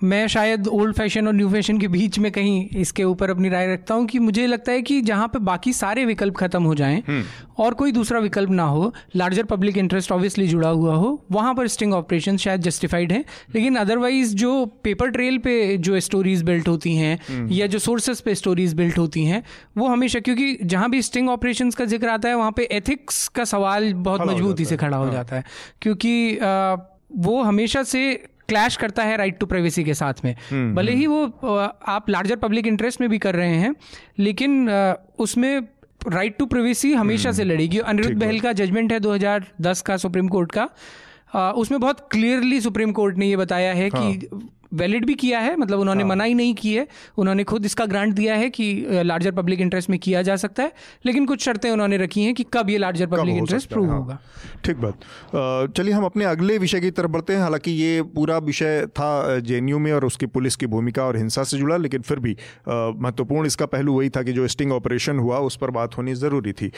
मैं 0.01 0.27
शायद 0.27 0.67
ओल्ड 0.67 0.95
फ़ैशन 0.95 1.27
और 1.27 1.33
न्यू 1.33 1.49
फ़ैशन 1.49 1.77
के 1.77 1.87
बीच 1.87 2.17
में 2.19 2.31
कहीं 2.31 2.67
इसके 2.77 3.03
ऊपर 3.03 3.29
अपनी 3.29 3.49
राय 3.49 3.67
रखता 3.67 3.93
हूँ 3.93 4.05
कि 4.05 4.19
मुझे 4.19 4.45
लगता 4.47 4.71
है 4.71 4.81
कि 4.81 4.99
जहाँ 5.01 5.27
पे 5.27 5.39
बाकी 5.39 5.73
सारे 5.73 6.03
विकल्प 6.05 6.35
खत्म 6.37 6.63
हो 6.63 6.73
जाएँ 6.75 7.23
और 7.59 7.73
कोई 7.73 7.91
दूसरा 7.91 8.19
विकल्प 8.19 8.49
ना 8.49 8.63
हो 8.63 8.93
लार्जर 9.15 9.43
पब्लिक 9.43 9.77
इंटरेस्ट 9.77 10.11
ऑब्वियसली 10.11 10.47
जुड़ा 10.47 10.69
हुआ 10.69 10.95
हो 10.95 11.25
वहाँ 11.31 11.53
पर 11.55 11.67
स्टिंग 11.67 11.93
ऑपरेशन 11.93 12.37
शायद 12.37 12.61
जस्टिफाइड 12.61 13.11
है। 13.11 13.23
लेकिन 13.55 13.75
अदरवाइज़ 13.75 14.35
जो 14.35 14.65
पेपर 14.83 15.11
ट्रेल 15.11 15.37
पे 15.37 15.55
जो 15.77 15.99
स्टोरीज 15.99 16.41
बिल्ट 16.43 16.67
होती 16.67 16.95
हैं 16.95 17.47
या 17.51 17.67
जो 17.67 17.79
सोर्सेस 17.79 18.21
पे 18.21 18.35
स्टोरीज 18.35 18.73
बिल्ट 18.73 18.97
होती 18.97 19.25
हैं 19.25 19.43
वो 19.77 19.87
हमेशा 19.87 20.19
क्योंकि 20.19 20.57
जहाँ 20.63 20.89
भी 20.89 21.01
स्टिंग 21.01 21.29
ऑपरेशन 21.29 21.71
का 21.71 21.85
ज़िक्र 21.85 22.09
आता 22.09 22.29
है 22.29 22.35
वहाँ 22.35 22.51
पे 22.51 22.67
एथिक्स 22.71 23.27
का 23.27 23.43
सवाल 23.45 23.93
बहुत 23.93 24.27
मजबूती 24.27 24.65
से 24.65 24.77
खड़ा 24.77 24.97
हो 24.97 25.09
जाता 25.11 25.35
है। 25.35 25.43
क्योंकि 25.81 26.37
वो 27.17 27.41
हमेशा 27.43 27.83
से 27.83 28.01
क्लैश 28.49 28.75
करता 28.77 29.03
है 29.03 29.17
राइट 29.17 29.37
टू 29.39 29.45
प्राइवेसी 29.45 29.83
के 29.83 29.93
साथ 29.93 30.25
में। 30.25 30.35
भले 30.75 30.91
ही 30.91 31.07
वो 31.07 31.23
आप 31.87 32.09
लार्जर 32.09 32.35
पब्लिक 32.35 32.67
इंटरेस्ट 32.67 33.01
में 33.01 33.09
भी 33.09 33.17
कर 33.19 33.35
रहे 33.35 33.55
हैं 33.55 33.75
लेकिन 34.19 34.69
उसमें 35.19 35.59
राइट 36.07 36.37
टू 36.37 36.45
प्राइवेसी 36.45 36.93
हमेशा 36.93 37.31
से 37.31 37.43
लड़ेगी। 37.43 37.77
अनिरुद्ध 37.79 38.17
बहल 38.17 38.39
का 38.39 38.51
जजमेंट 38.53 38.91
है 38.91 38.99
2010 38.99 39.81
का 39.81 39.97
सुप्रीम 39.97 40.27
कोर्ट 40.27 40.51
का। 40.51 40.69
उसमें 41.53 41.79
बहुत 41.79 42.07
क्लियरली 42.11 42.59
सुप्रीम 42.61 42.91
कोर्ट 42.91 43.17
ने 43.17 43.25
ये 43.25 43.37
बताया 43.37 43.73
है 43.73 43.89
कि 43.89 44.29
वैलिड 44.75 45.05
भी 45.05 45.13
किया 45.15 45.39
है 45.39 45.55
मतलब 45.57 45.79
उन्होंने 45.79 46.03
मना 46.03 46.23
ही 46.23 46.33
नहीं 46.33 46.53
की 46.55 46.73
है। 46.75 46.87
उन्होंने 47.17 47.43
खुद 47.45 47.65
इसका 47.65 47.85
ग्रांट 47.85 48.13
दिया 48.13 48.35
है 48.35 48.49
कि 48.49 48.65
लार्जर 49.03 49.31
पब्लिक 49.33 49.61
इंटरेस्ट 49.61 49.89
में 49.89 49.97
किया 49.99 50.21
जा 50.21 50.35
सकता 50.37 50.63
है 50.63 50.71
लेकिन 51.05 51.25
कुछ 51.25 51.43
शर्तें 51.45 51.69
उन्होंने 51.71 51.97
रखी 51.97 52.23
हैं 52.23 52.33
कि 52.33 52.45
कब 52.53 52.69
ये 52.69 52.77
लार्जर 52.77 53.07
पब्लिक 53.07 53.35
इंटरेस्ट 53.37 53.69
प्रूव 53.69 53.89
हाँ। 53.89 53.97
होगा। 53.99 54.19
ठीक 54.65 54.77
बात। 54.77 55.71
चलिए 55.71 55.93
हम 55.93 56.05
अपने 56.05 56.25
अगले 56.25 56.57
विषय 56.57 56.79
की 56.79 56.91
तरफ़ 56.91 57.11
बढ़ते 57.11 57.33
हैं। 57.33 57.41
हालाँकि 57.41 57.71
ये 57.73 58.01
पूरा 58.15 58.37
विषय 58.45 58.85
था 58.91 59.39
जेएनयू 59.41 59.79
में 59.79 59.91
और 59.93 60.05
उसकी 60.05 60.25
पुलिस 60.27 60.55
की 60.55 60.67
भूमिका 60.67 61.03
और 61.03 61.17
हिंसा 61.17 61.43
से 61.43 61.57
जुड़ा 61.57 61.77
लेकिन 61.77 62.01
फिर 62.01 62.19
भी 62.19 62.35
महत्वपूर्ण 62.69 63.47
इसका 63.47 63.65
पहलू 63.67 63.93
वही 63.93 64.09
था 64.09 64.23
कि 64.23 64.33
जो 64.33 64.47
स्टिंग 64.47 64.71
ऑपरेशन 64.73 65.19
हुआ 65.19 65.39
उस 65.41 65.55
पर 65.55 65.71
बात 65.71 65.97
होनी 65.97 66.13
ज़रूरी 66.15 66.53
थी। 66.53 66.71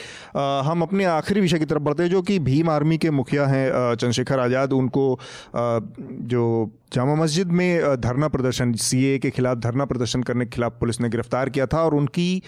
हम 0.64 0.82
अपने 0.82 1.04
आखिरी 1.06 1.40
विषय 1.40 1.58
की 1.58 1.64
तरफ़ 1.64 1.82
बढ़ते 1.82 2.02
हैं 2.02 2.10
जो 2.10 2.22
कि 2.22 2.38
भीम 2.40 2.70
आर्मी 2.70 2.98
के 2.98 3.10
मुखिया 3.12 3.46
हैं 3.46 3.68
चंद्रशेखर 3.70 4.38
आज़ाद। 4.40 4.72
उनको 4.72 5.18
जो 5.54 6.44
जामा 6.92 7.14
मस्जिद 7.14 7.48
में 7.52 7.87
धरना 7.96 8.28
प्रदर्शन 8.28 8.72
सीए 8.72 9.18
के 9.18 9.30
खिलाफ 9.30 9.58
धरना 9.58 9.84
प्रदर्शन 9.84 10.22
करने 10.22 10.44
के 10.44 10.50
खिलाफ 10.50 10.78
पुलिस 10.80 11.00
ने 11.00 11.08
गिरफ़्तार 11.08 11.50
किया 11.50 11.66
था 11.66 11.82
और 11.82 11.94
उनकी 11.94 12.42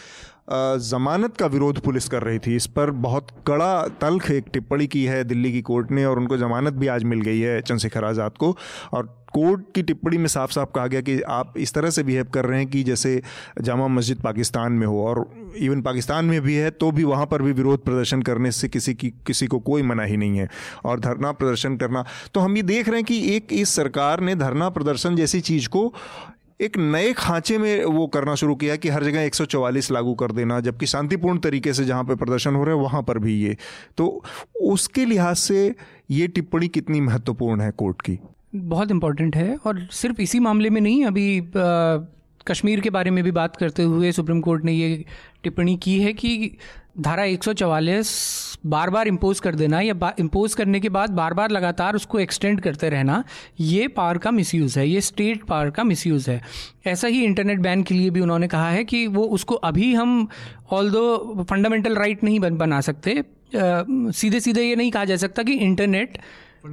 जमानत 0.52 1.36
का 1.36 1.46
विरोध 1.46 1.80
पुलिस 1.80 2.08
कर 2.08 2.22
रही 2.22 2.38
थी। 2.38 2.56
इस 2.56 2.66
पर 2.66 2.90
बहुत 3.00 3.26
कड़ा 3.46 3.86
तल्ख 4.00 4.30
एक 4.30 4.44
टिप्पणी 4.52 4.86
की 4.86 5.04
है 5.04 5.22
दिल्ली 5.24 5.52
की 5.52 5.62
कोर्ट 5.62 5.90
ने 5.90 6.04
और 6.04 6.18
उनको 6.18 6.36
जमानत 6.38 6.72
भी 6.72 6.86
आज 6.88 7.04
मिल 7.04 7.20
गई 7.20 7.40
है 7.40 7.60
चंद्रशेखर 7.60 8.04
आज़ाद 8.04 8.36
को। 8.38 8.56
और 8.92 9.16
कोर्ट 9.32 9.64
की 9.74 9.82
टिप्पणी 9.82 10.18
में 10.18 10.26
साफ़ 10.26 10.52
साफ़ 10.52 10.68
कहा 10.74 10.86
गया 10.86 11.00
कि 11.00 11.20
आप 11.22 11.54
इस 11.58 11.72
तरह 11.74 11.90
से 11.90 12.02
बिहेव 12.02 12.28
कर 12.34 12.44
रहे 12.44 12.58
हैं 12.58 12.68
कि 12.68 12.82
जैसे 12.82 13.20
जामा 13.60 13.86
मस्जिद 13.88 14.20
पाकिस्तान 14.20 14.72
में 14.72 14.86
हो। 14.86 15.04
और 15.04 15.24
इवन 15.58 15.82
पाकिस्तान 15.82 16.24
में 16.24 16.40
भी 16.40 16.54
है 16.54 16.70
तो 16.72 16.90
भी 16.90 17.04
वहाँ 17.04 17.26
पर 17.26 17.42
भी 17.42 17.52
विरोध 17.52 17.84
प्रदर्शन 17.84 18.22
करने 18.22 18.50
से 18.52 18.68
किसी 18.68 18.94
की, 18.94 19.10
किसी 19.26 19.46
को 19.46 19.58
कोई 19.60 19.82
मना 19.82 20.02
ही 20.02 20.16
नहीं 20.16 20.38
है। 20.38 20.48
और 20.84 21.00
धरना 21.00 21.32
प्रदर्शन 21.32 21.76
करना 21.76 22.04
तो 22.34 22.40
हम 22.40 22.56
ये 22.56 22.62
देख 22.64 22.88
रहे 22.88 22.96
हैं 22.96 23.04
कि 23.04 23.36
एक 23.36 23.52
इस 23.52 23.74
सरकार 23.74 24.20
ने 24.20 24.34
धरना 24.36 24.68
प्रदर्शन 24.70 25.16
जैसी 25.16 25.40
चीज़ 25.42 25.68
को 25.68 25.92
एक 26.60 26.78
नए 26.78 27.12
खांचे 27.12 27.58
में 27.58 27.84
वो 27.84 28.06
करना 28.06 28.34
शुरू 28.34 28.54
किया 28.54 28.76
कि 28.76 28.88
हर 28.88 29.04
जगह 29.04 29.28
144 29.30 29.90
लागू 29.90 30.14
कर 30.14 30.32
देना 30.32 30.60
जबकि 30.60 30.86
शांतिपूर्ण 30.86 31.38
तरीके 31.38 31.72
से 31.72 31.84
जहाँ 31.84 32.04
पर 32.04 32.14
प्रदर्शन 32.14 32.54
हो 32.54 32.64
रहे 32.64 32.74
हैं 32.76 32.82
वहाँ 32.82 33.02
पर 33.02 33.18
भी 33.18 33.42
ये। 33.42 33.56
तो 33.96 34.24
उसके 34.60 35.04
लिहाज 35.04 35.36
से 35.36 35.74
ये 36.10 36.26
टिप्पणी 36.28 36.68
कितनी 36.68 37.00
महत्वपूर्ण 37.00 37.60
है 37.60 37.70
कोर्ट 37.70 38.02
की? 38.02 38.18
बहुत 38.54 38.90
इम्पोर्टेंट 38.90 39.36
है 39.36 39.56
और 39.56 39.88
सिर्फ़ 39.92 40.20
इसी 40.20 40.38
मामले 40.38 40.70
में 40.70 40.80
नहीं 40.80 41.04
अभी 41.04 41.40
आ, 41.40 41.98
कश्मीर 42.46 42.80
के 42.80 42.90
बारे 42.90 43.10
में 43.10 43.24
भी 43.24 43.30
बात 43.30 43.56
करते 43.56 43.82
हुए 43.82 44.12
सुप्रीम 44.12 44.40
कोर्ट 44.40 44.64
ने 44.64 44.72
ये 44.72 45.04
टिप्पणी 45.42 45.76
की 45.76 46.00
है 46.00 46.12
कि 46.12 46.56
धारा 46.98 47.24
144 47.24 48.49
बार 48.66 48.90
बार 48.90 49.08
इम्पोज 49.08 49.40
कर 49.40 49.54
देना 49.54 49.80
या 49.80 50.12
इम्पोज 50.18 50.54
करने 50.54 50.80
के 50.80 50.88
बाद 50.88 51.10
बार 51.10 51.34
बार 51.34 51.50
लगातार 51.50 51.96
उसको 51.96 52.18
एक्सटेंड 52.18 52.60
करते 52.60 52.88
रहना 52.88 53.22
ये 53.60 53.88
पावर 53.88 54.18
का 54.18 54.30
मिसयूज़ 54.30 54.78
है 54.78 54.88
ये 54.88 55.00
स्टेट 55.00 55.44
पावर 55.44 55.70
का 55.70 55.84
मिसयूज़ 55.84 56.30
है 56.30 56.40
ऐसा 56.86 57.08
ही 57.08 57.24
इंटरनेट 57.24 57.58
बैन 57.58 57.82
के 57.82 57.94
लिए 57.94 58.10
भी 58.10 58.20
उन्होंने 58.20 58.48
कहा 58.48 58.70
है 58.70 58.84
कि 58.84 59.06
वो 59.06 59.24
उसको 59.30 59.54
अभी 59.64 59.92
हम 59.94 60.28
ऑल 60.72 60.90
दो 60.90 61.44
फंडामेंटल 61.50 61.96
राइट 61.96 62.24
नहीं 62.24 62.40
बन 62.40 62.56
बना 62.56 62.80
सकते 62.80 63.22
सीधे 63.54 64.40
सीधे 64.40 64.62
ये 64.62 64.76
नहीं 64.76 64.90
कहा 64.90 65.04
जा 65.04 65.16
सकता 65.16 65.42
कि 65.42 65.52
इंटरनेट 65.60 66.18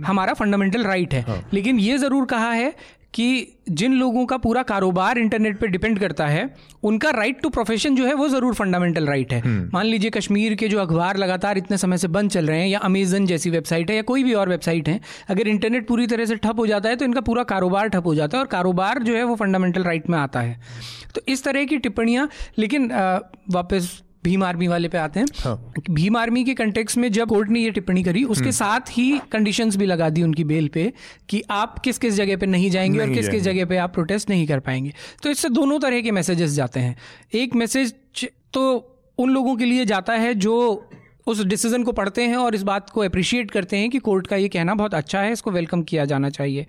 हमारा 0.05 0.33
फंडामेंटल 0.33 0.83
राइट 0.83 1.13
है 1.13 1.21
हाँ। 1.21 1.41
लेकिन 1.53 1.79
ये 1.79 1.97
ज़रूर 1.97 2.25
कहा 2.25 2.51
है 2.51 2.73
कि 3.13 3.55
जिन 3.69 3.93
लोगों 3.93 4.25
का 4.25 4.37
पूरा 4.37 4.61
कारोबार 4.63 5.17
इंटरनेट 5.17 5.59
पे 5.59 5.67
डिपेंड 5.67 5.99
करता 5.99 6.25
है 6.27 6.49
उनका 6.83 7.09
राइट 7.09 7.41
टू 7.41 7.49
प्रोफेशन 7.49 7.95
जो 7.95 8.05
है 8.05 8.13
वो 8.13 8.27
ज़रूर 8.29 8.53
फंडामेंटल 8.53 9.07
राइट 9.07 9.33
है 9.33 9.39
हम्म। 9.39 9.69
मान 9.73 9.85
लीजिए 9.85 10.09
कश्मीर 10.09 10.55
के 10.55 10.67
जो 10.67 10.79
अखबार 10.79 11.17
लगातार 11.17 11.57
इतने 11.57 11.77
समय 11.77 11.97
से 11.97 12.07
बंद 12.09 12.31
चल 12.31 12.47
रहे 12.47 12.59
हैं 12.59 12.67
या 12.67 12.79
अमेजन 12.81 13.25
जैसी 13.25 13.49
वेबसाइट 13.49 13.89
है 13.89 13.95
या 13.95 14.01
कोई 14.03 14.23
भी 14.23 14.33
और 14.33 14.49
वेबसाइट 14.49 14.89
है 14.89 14.99
अगर 15.27 15.47
इंटरनेट 15.47 15.87
पूरी 15.87 16.07
तरह 16.07 16.25
से 16.25 16.35
ठप 16.37 16.59
हो 16.59 16.67
जाता 16.67 16.89
है 16.89 16.95
तो 16.95 17.05
इनका 17.05 17.21
पूरा 17.21 17.43
कारोबार 17.45 17.87
ठप 17.87 18.05
हो 18.05 18.15
जाता 18.15 18.37
है 18.37 18.43
और 18.43 18.47
कारोबार 18.47 19.03
जो 19.03 19.15
है 19.15 19.23
वो 19.23 19.35
फंडामेंटल 19.35 19.83
राइट 19.83 20.09
में 20.09 20.17
आता 20.17 20.39
है 20.39 20.59
तो 21.15 21.21
इस 21.27 21.43
तरह 21.43 21.65
की 21.65 21.77
टिप्पणियाँ 21.79 22.29
लेकिन 22.57 22.91
वापस 23.51 23.91
भीम 24.27 24.43
आर्मी 24.43 24.67
वाले 24.67 24.87
पे 24.87 24.97
आते 24.97 25.19
हैं 25.19 25.27
हाँ। 25.39 25.73
भीम 25.89 26.17
आर्मी 26.17 26.43
के 26.43 26.53
कंटेक्स 26.53 26.97
में 26.97 27.11
जब 27.11 27.29
कोर्ट 27.29 27.49
ने 27.49 27.59
ये 27.59 27.71
टिप्पणी 27.71 28.03
करी 28.03 28.23
उसके 28.25 28.43
हम्म। 28.43 28.51
साथ 28.51 28.91
ही 28.91 29.07
कंडीशंस 29.31 29.75
भी 29.75 29.85
लगा 29.85 30.09
दी 30.09 30.23
उनकी 30.23 30.43
बेल 30.43 30.67
पे 30.67 30.91
कि 31.29 31.41
आप 31.51 31.79
किस 31.79 31.97
किस 31.97 32.13
जगह 32.13 32.37
पे 32.37 32.45
नहीं 32.45 32.69
जाएँगे 32.69 32.97
नहीं 32.97 33.07
और 33.07 33.15
किस 33.15 33.29
किस 33.29 33.43
जगह 33.43 33.65
पे 33.65 33.77
आप 33.77 33.93
प्रोटेस्ट 33.93 34.29
नहीं 34.29 34.47
कर 34.47 34.59
पाएँगे 34.59 34.93
तो 35.23 35.29
इससे 35.29 35.49
दोनों 35.49 35.79
तरह 35.79 36.01
के 36.01 36.11
मैसेजेस 36.11 36.51
जाते 36.51 36.79
हैं 36.79 36.95
एक 37.35 37.55
मैसेज 37.55 37.93
तो 38.53 38.63
उन 39.17 39.29
लोगों 39.29 39.55
के 39.55 39.65
लिए 39.65 39.85
जाता 39.85 40.13
है 40.15 40.33
जो 40.37 40.57
उस 41.27 41.43
डिसीज़न 41.45 41.83
को 41.83 41.91
पढ़ते 41.91 42.21
हैं 42.21 42.35
और 42.37 42.55
इस 42.55 42.63
बात 42.63 42.89
को 42.89 43.01
अप्रिशिएट 43.01 43.51
करते 43.51 43.77
हैं 43.77 43.89
कि 43.89 43.99
कोर्ट 43.99 44.27
का 44.27 44.35
ये 44.35 44.47
कहना 44.49 44.75
बहुत 44.75 44.93
अच्छा 44.93 45.21
है 45.21 45.31
इसको 45.31 45.51
वेलकम 45.51 45.81
किया 45.83 46.05
जाना 46.05 46.29
चाहिए। 46.29 46.65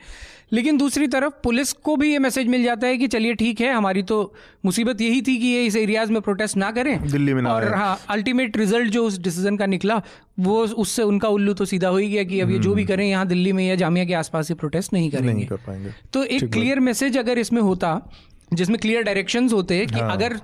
लेकिन 0.53 0.77
दूसरी 0.79 1.07
तरफ़ 1.07 1.33
पुलिस 1.45 1.73
को 1.73 1.97
भी 1.97 2.11
ये 2.13 2.19
मैसेज 2.19 2.47
मिल 2.49 2.63
जाता 2.65 2.87
है 2.87 2.97
कि 2.97 3.07
चलिए 3.07 3.35
ठीक 3.35 3.61
है 3.61 3.73
हमारी 3.73 4.03
तो 4.03 4.21
मुसीबत 4.65 5.01
यही 5.01 5.21
थी 5.23 5.37
कि 5.39 5.47
ये 5.47 5.65
इस 5.65 5.77
एरियाज़ 5.77 6.13
में 6.13 6.21
प्रोटेस्ट 6.23 6.57
ना 6.57 6.71
करें। 6.71 7.01
दिल्ली 7.03 7.35
में 7.35 7.43
ना 7.43 7.53
और 7.53 7.75
हाँ 7.75 7.99
अल्टीमेट 8.11 8.57
रिज़ल्ट 8.57 8.91
जो 8.91 9.05
उस 9.05 9.19
डिसीज़न 9.19 9.57
का 9.57 9.67
निकला 9.67 10.01
वो 10.39 10.63
उससे 10.77 11.03
उनका 11.03 11.29
उल्लू 11.29 11.55
तो 11.55 11.65
सीधा 11.65 11.89
हो 11.89 11.97
ही 11.97 12.09
गया 12.09 12.25
कि 12.25 12.41
अब 12.41 12.51
ये 12.51 12.59
जो 12.59 12.75
भी 12.75 12.83
हम्म। 12.83 12.89
करें 12.89 13.09
यहाँ 13.09 13.27
दिल्ली 13.27 13.53
में 13.53 13.67
या 13.69 13.75
जामिया 13.75 14.05
के 14.05 14.15
आसपास 14.15 14.49
ही 14.49 14.55
प्रोटेस्ट 14.55 14.93
नहीं 14.93 15.11
करेंगे। 15.11 15.33
नहीं 15.33 15.47
कर 15.47 15.57
पाएँगे। 15.57 15.95
तो 16.13 16.25
एक 16.25 16.51
क्लियर 16.53 16.81
मैसेज 16.81 17.19
अगर 17.19 17.39
इसमें 17.39 17.63
होता 17.63 18.01
जिसमें 18.53 18.79
क्लियर 18.79 19.03
डायरेक्शंस 19.03 19.53
होते 19.53 19.85
कि 19.87 19.99
हाँ। 19.99 20.13
अगर 20.13 20.41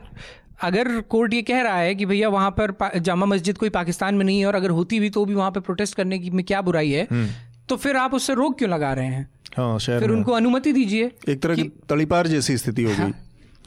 अगर 0.59 1.01
कोर्ट 1.09 1.35
ये 1.35 1.43
कह 1.43 1.61
रहा 1.63 1.79
है 1.79 1.95
कि 1.95 2.07
भैया 2.07 2.29
वहाँ 2.29 2.51
पर 2.53 2.75
जामा 3.01 3.27
मस्जिद 3.27 3.59
कोई 3.59 3.69
पाकिस्तान 3.71 4.15
में 4.15 4.25
नहीं 4.25 4.39
है 4.41 4.47
और 4.47 4.55
अगर 4.55 4.71
होती 4.71 5.01
भी 5.01 5.11
तो 5.11 5.25
भी 5.25 5.35
वहाँ 5.35 5.51
पर 5.51 5.61
प्रोटेस्ट 5.61 5.95
करने 5.95 6.19
की 6.19 6.31
में 6.31 6.45
क्या 6.45 6.63
बुराई 6.63 6.91
है 6.91 7.07
हम्म। 7.11 7.29
तो 7.69 7.77
फिर 7.77 7.97
आप 7.97 8.15
उससे 8.15 8.35
रोक 8.35 8.59
क्यों 8.59 8.71
लगा 8.71 8.93
रहे 8.93 9.07
हैं 9.07 9.29
हाँ 9.57 9.79
फिर 9.79 10.11
उनको 10.11 10.33
अनुमति 10.33 10.73
दीजिए 10.73 11.11
एक 11.29 11.43
तरह 11.43 11.57
की 11.57 11.71
तड़ीपार 11.89 12.27
जैसी 12.27 12.57
स्थिति 12.57 12.83
होगी 12.83 12.97
हाँ? 12.97 13.13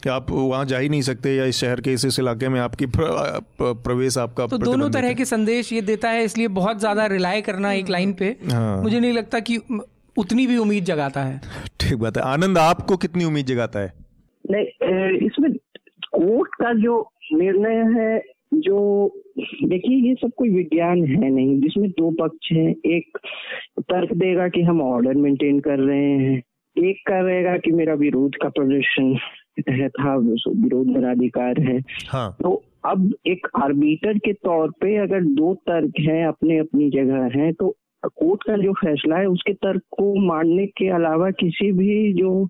कि 0.04 0.10
आप 0.10 0.32
वहाँ 0.32 0.66
जा 0.66 0.78
ही 0.78 0.90
नहीं 0.90 1.02
सकते 1.02 1.36
या 1.36 1.46
इस 1.46 1.58
शहर 1.58 1.82
के 1.82 1.94
इस 1.94 2.06
इस 2.06 2.20
इलाके 2.20 2.50
में 2.50 2.60
आपकी 2.60 2.86
प्र, 2.88 3.06
प्रवेश 3.62 4.18
आपका 4.18 4.48
तो 4.48 4.58
दोनों 4.58 4.90
तरह 4.90 5.14
के 5.14 5.26
संदेश 5.26 5.72
ये 5.74 5.82
देता 5.84 6.10
है 6.10 6.24
इसलिए 6.24 6.48
बहुत 6.56 6.80
ज़्यादा 6.80 7.06
रिलाय 7.08 7.42
करना 7.42 7.72
एक 7.74 7.90
लाइन 7.90 8.14
पे 8.14 8.36
हाँ। 8.52 8.82
मुझे 8.84 9.00
नहीं 9.00 9.14
लगता 9.14 9.40
कि 9.42 9.60
उतनी 10.16 10.48
भी 10.48 10.58
उम्मीद 10.58 10.86
जगाता 10.86 11.24
है 11.24 11.42
ठीक 11.80 11.96
बात 11.96 12.18
है 12.18 12.24
आनंद 12.26 12.58
आपको 12.58 12.98
कितनी 12.98 13.26
उम्मीद 13.26 13.46
जगाता 13.46 13.80
है 13.80 13.94
नहीं 14.46 15.28
इसमें 15.28 15.50
कोर्ट 16.18 16.56
का 16.56 16.74
जो 16.74 17.12
निर्णय 17.34 18.00
है 18.00 18.22
जो 18.54 18.78
देखिए 19.64 19.98
ये 20.10 20.14
सब 20.16 20.32
कोई 20.38 20.50
विज्ञान 20.50 21.04
है 21.06 21.30
नहीं 21.30 21.62
जिसमें 21.62 21.90
दो 21.90 22.12
पक्ष 22.12 22.52
हैं। 22.52 22.76
एक 22.86 23.18
तर्क 23.80 24.14
देगा 24.14 24.48
कि 24.48 24.62
हम 24.62 24.82
ऑर्डर 24.82 25.14
मेंटेन 25.14 25.60
कर 25.60 25.80
रहे 25.80 26.12
हैं। 26.12 26.44
एक 26.78 26.98
का 27.08 27.20
रहेगा 27.20 27.58
कि 27.58 27.72
मेरा 27.72 27.94
विरोध 27.94 28.36
का 28.36 28.50
प्रदर्शन 28.50 29.18
है 29.70 29.90
था 29.90 30.16
विरोध 30.16 30.88
मेरा 30.88 31.12
अधिकार 31.12 31.62
है। 31.62 31.82
हाँ. 32.10 32.36
तो 32.42 32.64
अब 32.86 33.14
एक 33.28 33.48
आर्बिटर 33.56 34.18
के 34.18 34.34
तौर 34.34 34.72
पे 34.72 34.98
अगर 34.98 35.22
दो 35.22 35.54
तर्क 35.54 35.94
हैं 36.00 36.26
अपने 36.28 36.58
अपनी 36.58 36.90
जगह 36.90 37.40
हैं 37.40 37.54
तो 37.54 37.76
कोर्ट 38.06 38.44
का 38.44 38.58
जो 38.58 38.74
फैसला 38.74 39.16
है 39.18 39.26
उसके 39.26 39.54
तर्क 39.54 39.82
को 39.92 40.26
मानने 40.28 40.66
के 40.66 40.88
अलावा 40.88 41.32
किसी 41.32 41.72
भी 41.72 42.14
जो 42.14 42.48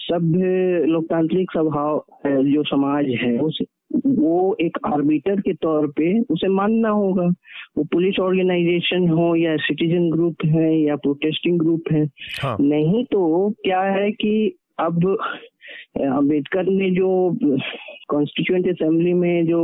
सभ्य 0.00 0.84
लोकतांत्रिक 0.86 1.50
स्वभाव 1.52 2.04
जो 2.26 2.62
समाज 2.62 3.06
है 3.22 3.38
उस 3.38 3.58
वो 4.06 4.56
एक 4.60 4.78
आर्बिटर 4.86 5.40
के 5.40 5.52
तौर 5.54 5.86
पे 5.86 6.18
उसे 6.30 6.48
मानना 6.48 6.88
होगा 6.88 7.26
वो 7.76 7.84
पुलिस 7.84 8.20
ऑर्गेनाइजेशन 8.20 9.08
हो 9.08 9.34
या 9.36 9.56
सिटीजन 9.56 10.10
ग्रुप 10.10 10.44
है 10.44 10.70
या 10.80 10.96
प्रोटेस्टिंग 10.96 11.58
ग्रुप 11.58 11.92
है 11.92 12.04
हाँ. 12.42 12.56
नहीं 12.60 13.04
तो 13.04 13.50
क्या 13.64 13.80
है 13.80 14.10
कि 14.12 14.32
अब 14.78 15.06
अंबेडकर 15.96 16.64
ने 16.64 16.90
जो 16.90 17.10
कॉन्स्टिट्यूंट 18.08 18.68
असेंबली 18.68 19.12
में 19.12 19.46
जो 19.46 19.60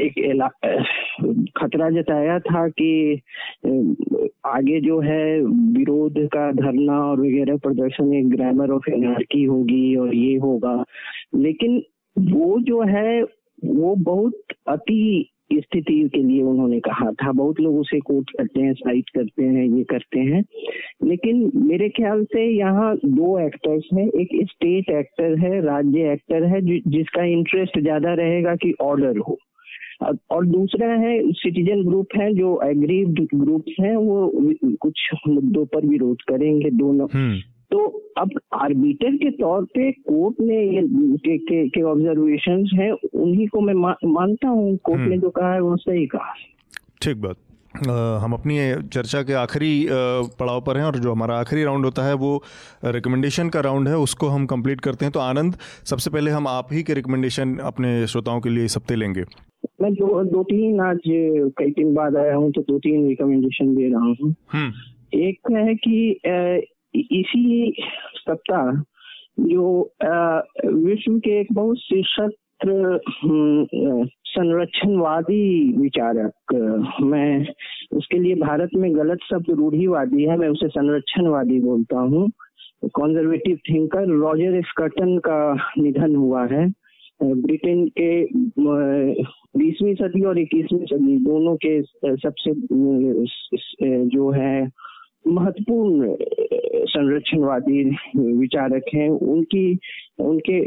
एक 0.00 1.50
खतरा 1.58 1.90
जताया 1.90 2.38
था 2.38 2.66
कि 2.68 3.20
आगे 4.46 4.80
जो 4.80 5.00
है 5.00 5.24
विरोध 5.76 6.18
का 6.26 6.50
धरना 6.52 6.98
और 7.00 7.20
वगैरह 7.20 7.56
प्रदर्शन 7.56 8.14
एक 8.14 8.30
ग्रामर 8.30 8.70
ऑफ़ 8.70 8.90
एनआरकी 8.90 9.42
होगी 9.44 9.94
और 9.96 10.14
ये 10.14 10.36
होगा। 10.36 10.84
लेकिन 11.36 11.82
वो 12.16 12.58
जो 12.60 12.80
है, 12.82 13.22
वो 13.22 13.94
बहुत 13.96 14.54
अति 14.68 15.28
स्थिति 15.52 15.94
के 16.14 16.22
लिए 16.22 16.42
उन्होंने 16.42 16.78
कहा 16.80 17.10
था। 17.12 17.30
बहुत 17.32 17.60
लोग 17.60 17.78
उसे 17.78 17.98
कोट 18.00 18.30
करते 18.30 18.60
हैं 18.60 18.72
साइट 18.72 19.08
करते 19.08 19.44
हैं, 19.44 19.64
ये 19.68 19.82
करते 19.84 20.20
हैं। 20.20 20.42
लेकिन 21.04 21.50
मेरे 21.56 21.88
ख्याल 21.88 22.24
से 22.24 22.44
यहाँ 22.48 22.94
दो 22.96 23.38
एक्टर्स 23.38 23.88
हैं। 23.94 24.06
एक 24.20 24.28
स्टेट 24.50 24.90
एक्टर 24.90 25.38
है, 25.38 25.60
राज्य 25.60 26.12
एक्टर 26.12 26.44
है 26.44 26.60
जिसका 26.62 27.24
इंटरेस्ट 27.24 27.78
ज़्यादा 27.80 28.14
रहेगा 28.14 28.54
कि 28.56 28.72
ऑर्डर 28.80 29.18
हो। 29.18 29.38
और 30.02 30.46
दूसरा 30.46 30.88
है 30.94 31.18
सिटीजन 31.32 31.82
ग्रुप 31.84 32.16
है 32.16 32.32
जो 32.34 32.58
एग्रीड 32.64 33.20
ग्रुप 33.34 33.64
है 33.80 33.96
वो 33.96 34.30
कुछ 34.82 35.08
मुद्दों 35.28 35.64
पर 35.66 35.86
विरोध 35.86 36.22
करेंगे 36.28 36.70
दोनों 36.70 37.08
हम्म। 37.14 37.38
तो 37.70 37.86
अब 38.18 38.30
आर्बिटर 38.54 39.16
के 39.16 39.30
तौर 39.30 39.64
पे 39.64 39.90
कोर्ट 39.92 40.40
ने 40.40 40.62
ये 40.66 40.82
के, 41.16 41.36
के, 41.38 41.68
के 41.68 41.82
ऑब्जर्वेशन 41.82 42.64
है 42.74 42.90
उन्हीं 42.92 43.46
को 43.48 43.60
मैं 43.60 43.74
मा, 43.74 43.94
मानता 44.04 44.48
हूँ 44.48 44.76
कोर्ट 44.76 45.00
ने 45.00 45.06
हम्म। 45.06 45.20
जो 45.20 45.30
कहा 45.30 45.52
है 45.52 45.60
वो 45.60 45.76
सही 45.76 46.06
कहा 46.06 46.34
ठीक 47.02 47.16
बात 47.16 47.36
हम 47.74 48.32
अपनी 48.32 48.56
चर्चा 48.88 49.22
के 49.22 49.32
आखिरी 49.34 49.86
पड़ाव 50.38 50.60
पर 50.60 50.76
हैं 50.76 50.84
और 50.84 50.96
जो 50.98 51.12
हमारा 51.12 51.34
आखिरी 51.40 51.64
राउंड 51.64 51.84
होता 51.84 52.02
है 52.02 52.14
वो 52.14 52.42
रिकमेंडेशन 52.86 53.48
का 53.48 53.60
राउंड 53.60 53.88
है 53.88 53.96
उसको 53.98 54.28
हम 54.28 54.46
कंप्लीट 54.46 54.80
करते 54.80 55.04
हैं। 55.04 55.12
तो 55.12 55.20
आनंद 55.20 55.56
सबसे 55.90 56.10
पहले 56.10 56.30
हम 56.30 56.48
आप 56.48 56.72
ही 56.72 56.82
के 56.82 56.94
रिकमेंडेशन 56.94 57.56
अपने 57.64 58.06
श्रोताओं 58.06 58.40
के 58.40 58.50
लिए 58.50 58.64
इस 58.64 58.76
हफ़्ते 58.76 58.96
लेंगे। 58.96 59.24
मैं 59.82 59.92
दो 59.94 60.22
दो 60.24 60.42
तीन 60.42 60.80
आज 60.80 60.98
कई 61.58 61.70
दिन 61.70 61.94
बाद 61.94 62.16
आया 62.16 62.34
हूँ 62.34 62.50
तो 62.52 62.60
दो 62.62 62.78
तीन 62.78 63.08
रिकमेंडेशन 63.08 63.74
दे 63.74 63.88
रहा 63.88 64.02
हूँ। 64.02 64.34
हम्म। 64.52 64.72
एक 65.20 65.50
है 65.52 65.74
कि 65.86 66.20
इसी 66.94 67.72
सप्ताह 68.16 68.72
जो 69.46 69.66
विश्व 70.66 71.18
के 71.18 71.40
एक 71.40 71.52
बहुत 71.52 71.78
शीर्षक 71.78 72.30
संरक्षणवादी 74.30 75.42
विचारक 75.78 76.54
मैं 77.02 77.46
उसके 77.96 78.18
लिए 78.18 78.34
भारत 78.34 78.70
में 78.76 78.94
गलत 78.96 79.18
शब्द 79.30 79.50
रूढ़ीवादी 79.50 80.24
है, 80.24 80.36
मैं 80.36 80.48
उसे 80.48 80.68
संरक्षणवादी 80.68 81.60
बोलता 81.60 82.00
हूँ। 82.00 82.30
कॉन्जर्वेटिव 82.94 83.58
थिंकर 83.68 84.06
रॉजर 84.08 84.60
स्कर्टन 84.62 85.16
का 85.18 85.38
निधन 85.78 86.14
हुआ 86.16 86.46
है। 86.46 86.66
ब्रिटेन 87.22 87.86
के 87.98 88.22
बीसवीं 89.58 89.94
सदी 89.94 90.22
और 90.24 90.38
इक्कीसवीं 90.38 90.84
सदी 90.86 91.16
दोनों 91.24 91.56
के 91.64 91.80
सबसे 92.16 92.52
जो 94.08 94.30
है, 94.30 94.70
महत्वपूर्ण 95.28 96.14
संरक्षणवादी 96.88 97.84
विचारक 98.16 98.82
हैं। 98.94 99.10
उनकी 99.10 99.78
उनके 100.20 100.58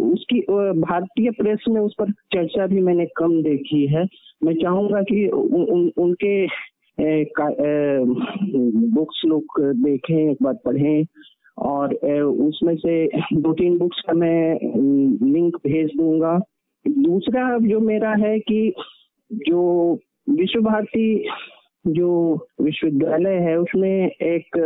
उसकी 0.00 0.40
भारतीय 0.80 1.30
प्रेस 1.30 1.64
में 1.68 1.80
उस 1.80 1.94
पर 1.98 2.10
चर्चा 2.12 2.66
भी 2.66 2.80
मैंने 2.80 3.06
कम 3.16 3.42
देखी 3.42 3.86
है। 3.86 4.06
मैं 4.44 4.54
चाहूँगा 4.54 5.02
कि 5.02 5.28
उ, 5.28 5.40
उन, 5.40 5.92
उनके 5.96 6.46
बुक्स 8.94 9.22
लोग 9.26 9.44
देखें 9.60 10.30
एक 10.30 10.38
बार 10.42 10.54
पढ़ें। 10.64 11.04
और 11.58 11.94
उसमें 12.24 12.76
से 12.76 13.06
दो 13.16 13.52
तीन 13.52 13.78
बुक्स 13.78 14.00
का 14.00 14.12
मैं 14.12 14.54
लिंक 15.32 15.56
भेज 15.56 15.90
दूँगा। 15.96 16.40
दूसरा 16.88 17.58
जो 17.58 17.80
मेरा 17.80 18.10
है 18.10 18.38
कि 18.38 18.72
जो 19.32 19.94
विश्व 20.30 20.60
भारती 20.60 21.28
जो 21.86 22.10
विश्वविद्यालय 22.62 23.34
है, 23.44 23.56
उसमें 23.58 24.06
एक 24.06 24.56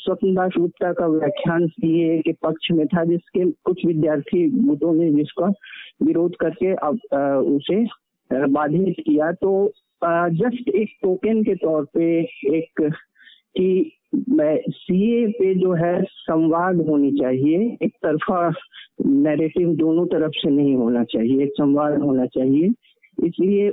स्वप्न 0.00 0.34
दास 0.34 0.52
गुप्ता 0.58 0.92
का 0.92 1.06
व्याख्यान 1.06 1.66
सीए 1.66 2.18
के 2.18 2.32
पक्ष 2.42 2.70
में 2.72 2.86
था, 2.86 3.04
जिसके 3.04 3.44
कुछ 3.64 3.84
विद्यार्थी 3.86 4.48
गुटों 4.58 4.92
ने 4.94 5.10
जिसका 5.12 5.52
विरोध 6.02 6.36
करके 6.40 6.74
अब 6.86 6.98
उसे 7.56 7.84
बाधित 8.30 8.94
किया। 9.00 9.32
तो 9.32 9.72
जस्ट 10.02 10.68
एक 10.68 10.88
टोकन 11.02 11.42
के 11.42 11.54
तौर 11.54 11.84
पे 11.94 12.06
एक, 12.56 12.82
कि 13.56 13.92
सीए 14.68 15.26
पे 15.28 15.54
जो 15.54 15.72
है 15.74 16.02
संवाद 16.02 16.80
होनी 16.88 17.10
चाहिए, 17.12 17.76
एक 17.82 17.92
तरफा 18.02 18.48
नैरेटिव 19.06 19.74
दोनों 19.76 20.06
तरफ़ 20.06 20.32
से 20.36 20.50
नहीं 20.50 20.74
होना 20.74 21.04
चाहिए, 21.04 21.42
एक 21.42 21.52
संवाद 21.52 21.98
होना 22.00 22.26
चाहिए। 22.26 22.68
इसलिए 23.24 23.70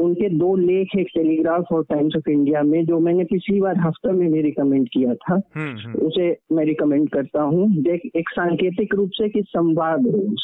उनके 0.00 0.28
दो 0.28 0.56
लेख 0.56 0.88
एक 0.98 1.06
टेलीग्राफ 1.14 1.64
और 1.72 1.84
टाइम्स 1.84 2.16
ऑफ़ 2.16 2.30
इंडिया 2.30 2.62
में 2.62 2.86
जो 2.86 3.00
मैंने 3.00 3.24
पिछली 3.24 3.60
बार 3.60 3.78
हफ़्ता 3.78 4.12
में 4.12 4.32
भी 4.32 4.42
रिकमेंड 4.42 4.88
किया 4.88 5.14
था 5.14 5.40
हम्म, 5.54 5.78
हम्म। 5.78 5.98
उसे 5.98 6.36
मैं 6.52 6.64
रिकमेंड 6.64 7.08
करता 7.08 7.42
हूँ 7.42 7.84
एक 8.16 8.28
सांकेतिक 8.28 8.94
रूप 8.94 9.10
से 9.12 9.28
कि 9.28 9.42
संवाद 9.42 10.06
हो 10.06 10.34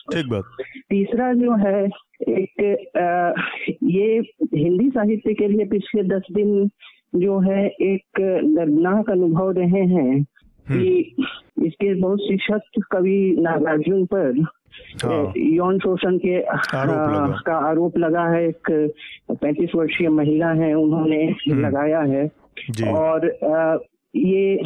तीसरा 0.90 1.32
जो 1.32 1.54
है 1.54 1.84
एक 2.28 2.62
आ, 2.96 3.42
ये 3.84 4.22
हिंदी 4.54 4.90
साहित्य 4.90 5.34
के 5.34 5.48
लिए 5.48 5.64
पिछले 5.64 6.02
दस 6.02 6.22
दिन 6.32 6.70
जो 7.14 7.38
है 7.38 7.66
एक 7.66 8.04
दर्दनाक 8.44 9.10
अनुभव 9.10 9.50
रहे 9.50 9.80
हैं। 9.80 10.26
कि 10.70 11.16
इसके 11.66 11.94
बहुत 11.94 12.18
शिक्षक 12.18 12.82
कवि 12.92 13.36
नागार्जुन 13.38 14.04
पर 14.04 14.40
हाँ। 15.04 15.32
यौन 15.36 15.78
शोषण 15.78 16.18
के 16.18 16.40
आरोप 16.42 17.42
का 17.46 17.54
आरोप 17.68 17.98
लगा 17.98 18.28
है। 18.28 18.48
एक 18.48 18.70
पैंतीस 19.30 19.70
वर्षीय 19.74 20.08
महिला 20.08 20.48
है 20.52 20.74
उन्होंने 20.74 21.24
हम्म। 21.24 21.66
लगाया 21.66 22.00
है। 22.00 22.30
और 22.92 23.26
ये 24.16 24.60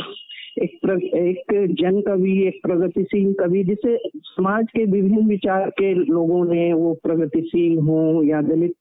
एक 0.62 0.78
प्र, 0.82 1.16
एक 1.16 1.74
जन 1.80 2.00
कवि 2.00 2.46
एक 2.46 2.60
प्रगतिशील 2.62 3.32
कवि 3.32 3.64
जिसे 3.64 3.98
समाज 4.06 4.66
के 4.76 4.84
विभिन्न 4.84 5.26
विचार 5.26 5.70
के 5.70 5.94
लोगों 5.94 6.44
ने 6.54 6.72
वो 6.72 6.94
प्रगतिशील 6.94 7.78
हो 7.78 8.22
या 8.22 8.42
दलित 8.42 8.72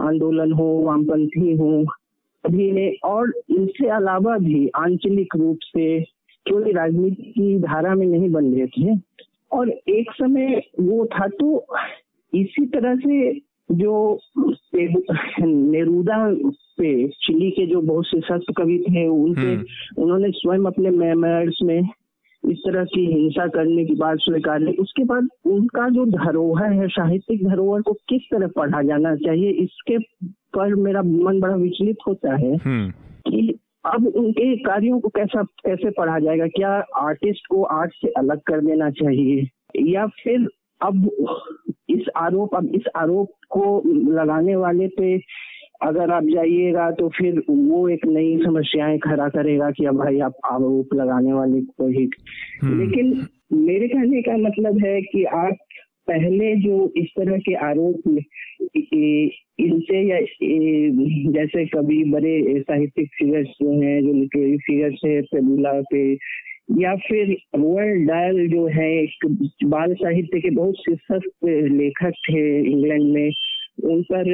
आंदोलन 0.00 0.52
हो 0.52 0.82
वामपंथी 0.82 1.56
हो 1.56 1.84
सभी 2.46 2.72
ने 2.72 2.94
और 3.04 3.32
इनसे 3.50 3.88
अलावा 3.88 4.38
भी 4.38 4.68
आंचलिक 4.68 5.36
रूप 5.36 5.58
से 5.62 6.15
केवल 6.46 6.72
राजनीति 6.72 7.32
की 7.32 7.58
धारा 7.60 7.94
में 7.94 8.06
नहीं 8.06 8.30
बन 8.30 8.52
रहे 8.54 8.66
थे 8.68 8.96
और 9.50 9.70
एक 9.70 10.12
समय 10.12 10.60
वो 10.80 11.04
था 11.08 11.26
तो 11.34 11.66
इसी 12.32 12.66
तरह 12.66 12.96
से 12.96 13.32
जो 13.70 13.96
नेरूदा 15.40 16.16
पे 16.78 16.90
चिली 17.18 17.50
के 17.50 17.66
जो 17.66 17.80
बहुत 17.82 18.06
से 18.06 18.20
सख्त 18.22 18.52
कवि 18.56 18.78
थे 18.80 19.06
उनसे 19.08 19.40
हम्म। 19.42 20.02
उन्होंने 20.02 20.30
स्वयं 20.30 20.64
अपने 20.64 20.90
मेमर्स 20.90 21.58
में 21.62 21.80
इस 22.44 22.58
तरह 22.58 22.84
की 22.84 23.04
हिंसा 23.06 23.46
करने 23.46 23.84
की 23.84 23.94
बात 23.94 24.18
स्वीकार 24.20 24.60
ली 24.60 24.72
उसके 24.76 25.04
बाद 25.04 25.28
उनका 25.46 25.88
जो 25.88 26.04
धरोहर 26.08 26.72
है 26.72 26.88
साहित्यिक 26.88 27.44
धरोहर 27.44 27.82
को 27.82 27.92
किस 28.08 28.28
तरह 28.32 28.48
पढ़ा 28.56 28.82
जाना 28.82 29.14
चाहिए 29.16 29.50
इसके 29.62 29.98
पर 30.54 30.74
मेरा 30.80 31.02
मन 31.02 31.40
बड़ा 31.40 31.54
विचलित 31.56 32.06
होता 32.06 32.36
है 32.36 32.54
हम्म। 32.56 32.90
कि 33.28 33.58
अब 33.86 34.06
उनके 34.06 34.56
कार्यों 34.56 35.00
को 35.00 35.08
कैसा 35.08 35.42
कैसे 35.42 35.90
पढ़ा 35.90 36.18
जाएगा? 36.18 36.46
क्या 36.46 36.84
आर्टिस्ट 36.96 37.46
को 37.46 37.62
आर्ट 37.62 37.92
से 37.92 38.08
अलग 38.08 38.40
कर 38.40 38.60
देना 38.60 38.90
चाहिए? 38.90 39.48
या 39.76 40.06
फिर 40.06 40.48
अब 40.82 41.10
इस 41.90 42.08
आरोप 42.16 42.54
अब 42.54 42.66
इस 42.74 42.82
आरोप 42.96 43.28
को 43.50 43.82
लगाने 44.12 44.56
वाले 44.56 44.88
पे 44.88 45.20
अगर 45.82 46.10
आप 46.10 46.22
जाइएगा 46.24 46.90
तो 46.90 47.08
फिर 47.08 47.42
वो 47.50 47.88
एक 47.88 48.06
नई 48.06 48.38
समस्याएँ 48.44 48.98
खड़ा 48.98 49.28
करेगा 49.28 49.70
कि 49.70 49.84
अब 49.84 49.96
भाई 49.96 50.20
आप 50.20 50.32
आरोप 50.44 50.94
लगाने 50.94 51.32
वाले 51.32 51.60
को 51.60 51.88
ही। 51.88 52.10
हम्म। 52.62 52.80
लेकिन 52.80 53.26
मेरे 53.52 53.88
कहने 53.88 54.22
का 54.22 54.36
मतलब 54.36 54.84
है 54.84 55.02
कि 55.02 55.24
आप 55.24 55.56
पहले 56.08 56.56
जो 56.56 56.92
इस 56.96 57.06
तरह 57.18 57.38
के 57.38 57.54
आरोप 57.54 58.24
इनसे 59.60 60.02
या 60.02 60.20
जैसे 61.32 61.66
कभी 61.66 62.04
बड़े 62.04 62.60
साहित्यिक 62.60 63.08
फिगर्स 63.18 63.48
जो 63.48 63.82
हैं 63.82 64.02
जो 64.02 64.12
लिटरेरी 64.12 64.56
फिगर्स 64.56 65.00
है 65.06 65.22
पेबुला 65.22 65.72
पे 65.72 66.12
या 66.82 66.96
फिर 66.96 67.28
रोयल 67.56 68.06
डायल 68.06 68.48
जो 68.48 68.66
है 68.66 69.02
एक 69.02 69.48
बाल 69.64 69.94
साहित्य 69.94 70.40
के 70.40 70.50
बहुत 70.50 70.74
सख्त 70.90 71.30
लेखक 71.72 72.12
थे 72.30 72.70
इंग्लैंड 72.70 73.02
में 73.02 73.30
उन 73.84 74.02
पर 74.02 74.28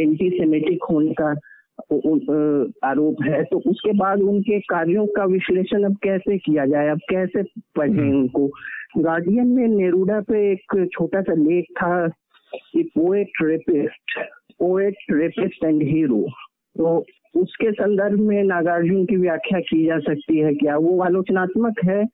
एंटी 0.00 0.30
सेमेटिक 0.30 0.78
होने 0.90 1.14
का 1.20 1.38
आरोप 2.84 3.16
है। 3.24 3.44
तो 3.44 3.58
उसके 3.58 3.92
बाद 3.92 4.20
उनके 4.20 4.60
कार्यों 4.60 5.06
का 5.06 5.24
विश्लेषण 5.24 5.82
अब 5.82 5.96
कैसे 6.02 6.38
किया 6.38 6.66
जाए? 6.66 6.88
अब 6.88 6.98
कैसे 7.10 7.42
पढ़े 7.76 7.92
हम्म। 7.92 8.16
उनको? 8.16 8.50
गार्डियन 8.98 9.46
में 9.46 9.66
नेरुडा 9.68 10.20
पे 10.20 10.38
एक 10.52 10.88
छोटा 10.92 11.20
सा 11.20 11.34
लेख 11.34 11.64
था, 11.76 12.08
कि 12.54 12.82
poet 12.82 13.30
rapist 13.42 14.18
poet 14.58 14.94
rapist 15.10 15.64
and 15.64 15.82
hero 15.82 16.26
तो 16.76 17.04
उसके 17.36 17.70
संदर्भ 17.72 18.20
में 18.20 18.42
नागार्जुन 18.44 19.04
की 19.06 19.16
व्याख्या 19.16 19.60
की 19.60 19.84
जा 19.86 19.98
सकती 19.98 20.38
है 20.38 20.54
क्या? 20.54 20.76
वो 20.76 21.00
आलोचनात्मक 21.02 21.84
है 21.84 22.04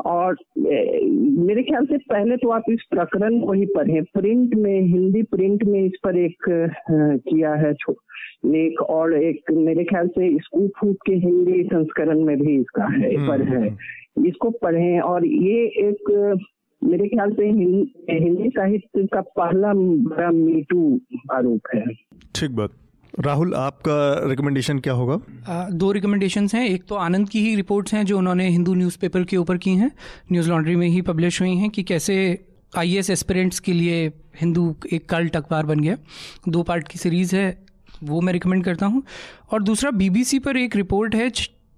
और 0.00 0.36
मेरे 0.56 1.62
ख्याल 1.62 1.86
से 1.86 1.96
पहले 1.98 2.36
तो 2.36 2.48
आप 2.48 2.62
इस 2.70 2.86
प्रकरण 2.90 3.40
को 3.40 3.52
ही 3.52 3.66
पढ़े। 3.66 4.00
प्रिंट 4.00 4.54
में 4.54 4.80
हिंदी 4.80 5.22
प्रिंट 5.22 5.64
में 5.64 5.84
इस 5.84 5.92
पर 6.04 6.16
एक 6.16 6.36
किया 7.28 7.54
है 7.54 7.72
लेख 8.46 8.80
और 8.80 9.22
एक 9.22 9.52
मेरे 9.52 9.84
ख्याल 9.84 10.08
से 10.08 10.38
स्कूल 10.38 10.68
फ़ूड 10.68 10.96
के 11.06 11.14
हिंदी 11.14 11.62
संस्करण 11.62 12.20
में 12.20 12.40
भी 12.40 12.60
इसका 12.60 12.84
है 12.84 13.14
हम्म, 13.14 13.28
पर 13.28 13.42
है। 13.42 13.68
हम्म। 13.68 14.26
इसको 14.26 14.50
पढ़ें 14.50 15.00
और 15.00 15.26
ये 15.26 15.64
एक 15.64 16.36
मेरे 16.84 17.08
ख्याल 17.08 17.32
से 17.32 17.46
हिंदी 17.46 18.48
साहित्य 18.48 19.06
का 19.06 19.20
पहला 19.20 19.72
बड़ा 19.74 20.30
मीटू 20.30 21.00
आरोप 21.32 21.60
है। 21.74 21.84
ठीक 22.34 22.50
बात। 22.50 22.70
राहुल 23.20 23.54
आपका 23.54 24.28
रिकमेंडेशन 24.28 24.78
क्या 24.78 24.92
होगा? 24.92 25.18
आ, 25.48 25.68
दो 25.68 25.92
रिकमेंडेशन 25.92 26.48
हैं। 26.54 26.64
एक 26.66 26.84
तो 26.88 26.94
आनंद 26.94 27.28
की 27.28 27.40
ही 27.40 27.54
रिपोर्ट्स 27.56 27.94
हैं 27.94 28.04
जो 28.06 28.18
उन्होंने 28.18 28.48
हिंदू 28.48 28.74
न्यूज़पेपर 28.74 29.24
के 29.24 29.36
ऊपर 29.36 29.58
की 29.58 29.70
हैं। 29.70 29.90
न्यूज़ 30.32 30.48
लॉन्ड्री 30.50 30.76
में 30.76 30.86
ही 30.88 31.00
पब्लिश 31.02 31.40
हुई 31.40 31.54
हैं 31.56 31.70
कि 31.70 31.82
कैसे 31.82 32.44
आई 32.78 32.96
एस 32.96 33.10
एस्पिरेंट्स 33.10 33.60
के 33.60 33.72
लिए 33.72 34.06
हिंदू 34.40 34.74
एक 34.92 35.08
कल्ट 35.08 35.36
अखबार 35.36 35.66
बन 35.66 35.80
गया। 35.80 35.96
दो 36.48 36.62
पार्ट 36.62 36.88
की 36.88 36.98
सीरीज़ 36.98 37.36
है 37.36 37.66
वो 38.02 38.20
मैं 38.20 38.32
रिकमेंड 38.32 38.64
करता 38.64 38.86
हूँ। 38.86 39.02
और 39.52 39.62
दूसरा 39.62 39.90
बीबीसी 39.90 40.38
पर 40.38 40.56
एक 40.56 40.76
रिपोर्ट 40.76 41.14
है 41.14 41.30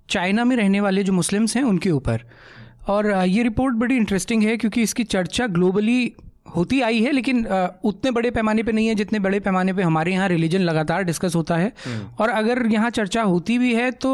चाइना 0.08 0.44
में 0.44 0.56
रहने 0.56 0.80
वाले 0.80 1.04
जो 1.04 1.12
मुस्लिम्स 1.12 1.56
हैं 1.56 1.64
उनके 1.64 1.90
ऊपर। 1.90 2.22
और 2.88 3.06
ये 3.26 3.42
रिपोर्ट 3.42 3.74
बड़ी 3.74 3.96
इंटरेस्टिंग 3.96 4.42
है 4.42 4.56
क्योंकि 4.56 4.82
इसकी 4.82 5.04
चर्चा 5.04 5.46
ग्लोबली 5.46 6.12
होती 6.46 6.80
आई 6.80 7.00
है 7.02 7.12
लेकिन 7.12 7.46
उतने 7.84 8.10
बड़े 8.10 8.30
पैमाने 8.30 8.62
पे 8.62 8.72
नहीं 8.72 8.86
है 8.88 8.94
जितने 8.94 9.18
बड़े 9.18 9.40
पैमाने 9.40 9.72
पे 9.72 9.82
हमारे 9.82 10.12
यहाँ 10.12 10.28
रिलीजन 10.28 10.60
लगातार 10.60 11.02
डिस्कस 11.02 11.34
होता 11.36 11.56
है 11.56 11.72
हम्म। 11.86 12.08
और 12.20 12.30
अगर 12.30 12.66
यहाँ 12.66 12.90
चर्चा 12.90 13.22
होती 13.22 13.58
भी 13.58 13.74
है 13.74 13.90
तो 13.90 14.12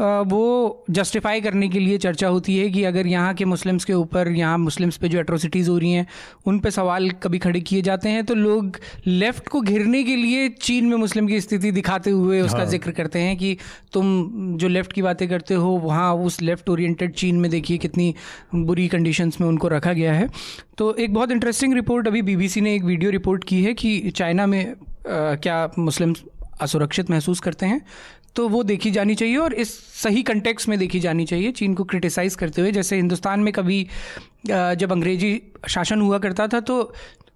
वो 0.00 0.84
जस्टिफाई 0.90 1.40
करने 1.40 1.68
के 1.68 1.78
लिए 1.78 1.98
चर्चा 1.98 2.28
होती 2.28 2.56
है 2.58 2.68
कि 2.70 2.82
अगर 2.84 3.06
यहाँ 3.06 3.32
के 3.34 3.44
मुस्लिम्स 3.44 3.84
के 3.84 3.92
ऊपर 3.92 4.28
यहाँ 4.28 4.58
मुस्लिम्स 4.58 4.96
पे 4.96 5.08
जो 5.08 5.18
एट्रोसिटीज़ 5.20 5.70
हो 5.70 5.76
रही 5.78 5.92
हैं 5.92 6.06
उन 6.46 6.58
पे 6.60 6.70
सवाल 6.70 7.10
कभी 7.22 7.38
खड़े 7.38 7.60
किए 7.60 7.82
जाते 7.82 8.08
हैं 8.08 8.24
तो 8.24 8.34
लोग 8.34 8.78
लेफ़्ट 9.06 9.48
को 9.48 9.60
घिरने 9.62 10.02
के 10.04 10.16
लिए 10.16 10.48
चीन 10.60 10.86
में 10.86 10.96
मुस्लिम 10.96 11.26
की 11.26 11.40
स्थिति 11.40 11.70
दिखाते 11.70 12.10
हुए 12.10 12.40
उसका 12.40 12.58
हाँ। 12.58 12.66
ज़िक्र 12.66 12.90
करते 12.90 13.18
हैं 13.18 13.36
कि 13.36 13.56
तुम 13.92 14.56
जो 14.58 14.68
लेफ़्ट 14.68 14.92
की 14.92 15.02
बातें 15.02 15.28
करते 15.28 15.54
हो 15.54 15.76
वहाँ 15.78 16.14
उस 16.14 16.40
लेफ़्ट 16.42 16.68
ओरिएंटेड 16.68 17.14
चीन 17.14 17.40
में 17.40 17.50
देखिए 17.50 17.78
कितनी 17.78 18.14
बुरी 18.54 18.88
कंडीशंस 18.88 19.40
में 19.40 19.48
उनको 19.48 19.68
रखा 19.68 19.92
गया 19.92 20.12
है 20.12 20.28
तो 20.78 20.94
एक 20.94 21.14
बहुत 21.14 21.30
इंटरेस्टिंग 21.30 21.74
रिपोर्ट 21.74 22.06
अभी 22.06 22.22
बीबीसी 22.22 22.60
ने 22.60 22.74
एक 22.74 22.84
वीडियो 22.84 23.10
रिपोर्ट 23.10 23.44
की 23.44 23.62
है 23.62 23.74
कि 23.74 24.10
चाइना 24.10 24.46
में 24.46 24.64
आ, 24.64 24.74
क्या 25.36 25.68
मुस्लिम 25.78 26.14
असुरक्षित 26.60 27.10
महसूस 27.10 27.40
करते 27.40 27.66
हैं 27.66 27.80
तो 28.36 28.48
वो 28.48 28.62
देखी 28.62 28.90
जानी 28.90 29.14
चाहिए 29.14 29.36
और 29.36 29.54
इस 29.54 29.78
सही 30.02 30.22
कंटेक्स 30.22 30.68
में 30.68 30.78
देखी 30.78 31.00
जानी 31.00 31.24
चाहिए 31.26 31.52
चीन 31.52 31.74
को 31.74 31.84
क्रिटिसाइज 31.84 32.34
करते 32.34 32.60
हुए। 32.62 32.72
जैसे 32.72 32.96
हिंदुस्तान 32.96 33.40
में 33.40 33.52
कभी 33.52 33.86
जब 34.46 34.92
अंग्रेज़ी 34.92 35.40
शासन 35.68 36.00
हुआ 36.00 36.18
करता 36.18 36.46
था 36.48 36.60
तो 36.60 36.82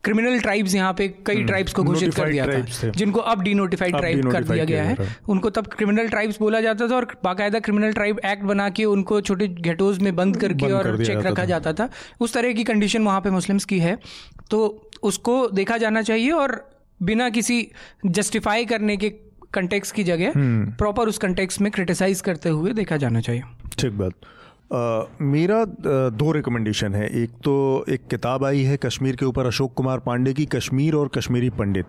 क्रिमिनल 0.05 0.39
ट्राइब्स 0.41 0.75
यहाँ 0.75 0.93
पे 0.99 1.07
कई 1.27 1.43
ट्राइब्स 1.45 1.75
हम्म, 1.75 1.87
को 1.87 1.93
घोषित 1.93 2.15
कर 2.15 2.31
दिया 2.31 2.47
था 2.47 2.91
जिनको 2.91 3.21
अब 3.23 3.43
डिनोटिफाइड 3.43 3.97
ट्राइब 3.97 4.31
कर 4.33 4.45
दिया 4.45 4.65
गया 4.65 4.85
है। 4.85 4.97
उनको 5.29 5.51
तब 5.51 5.67
क्रिमिनल 5.67 6.09
ट्राइब्स 6.09 6.39
बोला 6.41 6.61
जाता 6.61 6.89
था 6.89 6.97
और 6.97 7.07
बाकायदा 7.25 7.61
क्रिमिनल 7.61 7.93
ट्राइब 7.93 8.21
एक्ट 8.27 8.43
बना 8.45 8.69
के 8.71 8.85
उनको 8.85 9.21
छोटे 9.21 9.49
घेटोज 9.49 9.99
में 9.99 10.15
बंद 10.17 10.37
करके 10.37 10.71
और 10.73 11.05
चेक 11.05 11.19
रखा 11.19 11.45
जाता 11.45 11.73
था। 11.73 11.89
उस 12.21 12.35
तरह 12.35 12.53
की 12.53 12.65
कंडीशन 12.65 13.03
वहाँ 13.03 13.21
पे 13.21 13.31
मुस्लिम्स 13.31 13.65
की 13.65 13.79
है। 13.79 13.99
तो 14.51 14.91
उसको 15.03 15.47
देखा 15.51 15.77
जाना 15.79 16.03
चाहिए 16.03 16.31
और 16.33 16.61
बिना 17.01 17.29
किसी 17.31 17.67
जस्टिफाई 18.07 18.65
करने 18.65 18.97
के 18.97 19.13
कंटेक्स 19.55 19.93
की 19.93 20.05
जगह 20.05 20.33
प्रॉपर 20.37 21.03
हम्म। 21.03 21.09
उस 21.09 21.19
कंटेक्स 21.19 21.61
में 21.61 21.73
क्रिटिसाइज 21.73 22.21
करते 22.21 22.49
हुए 22.49 22.73
देखा 22.73 22.97
जाना 22.97 23.21
चाहिए। 23.21 23.43
ठीक 23.79 23.93
बात। 23.93 24.13
Uh, 24.73 25.05
मेरा 25.23 25.65
दो 26.11 26.31
रिकमेंडेशन 26.33 26.95
है। 26.95 27.09
एक 27.23 27.31
तो 27.45 27.55
एक 27.89 28.07
किताब 28.11 28.45
आई 28.45 28.63
है 28.63 28.77
कश्मीर 28.77 29.17
के 29.17 29.25
ऊपर 29.25 29.47
अशोक 29.47 29.73
कुमार 29.75 29.99
पांडे 29.99 30.33
की 30.35 30.47
कश्मीर 30.47 30.95
और 30.95 31.09
कश्मीरी 31.09 31.51
पंडित। 31.51 31.87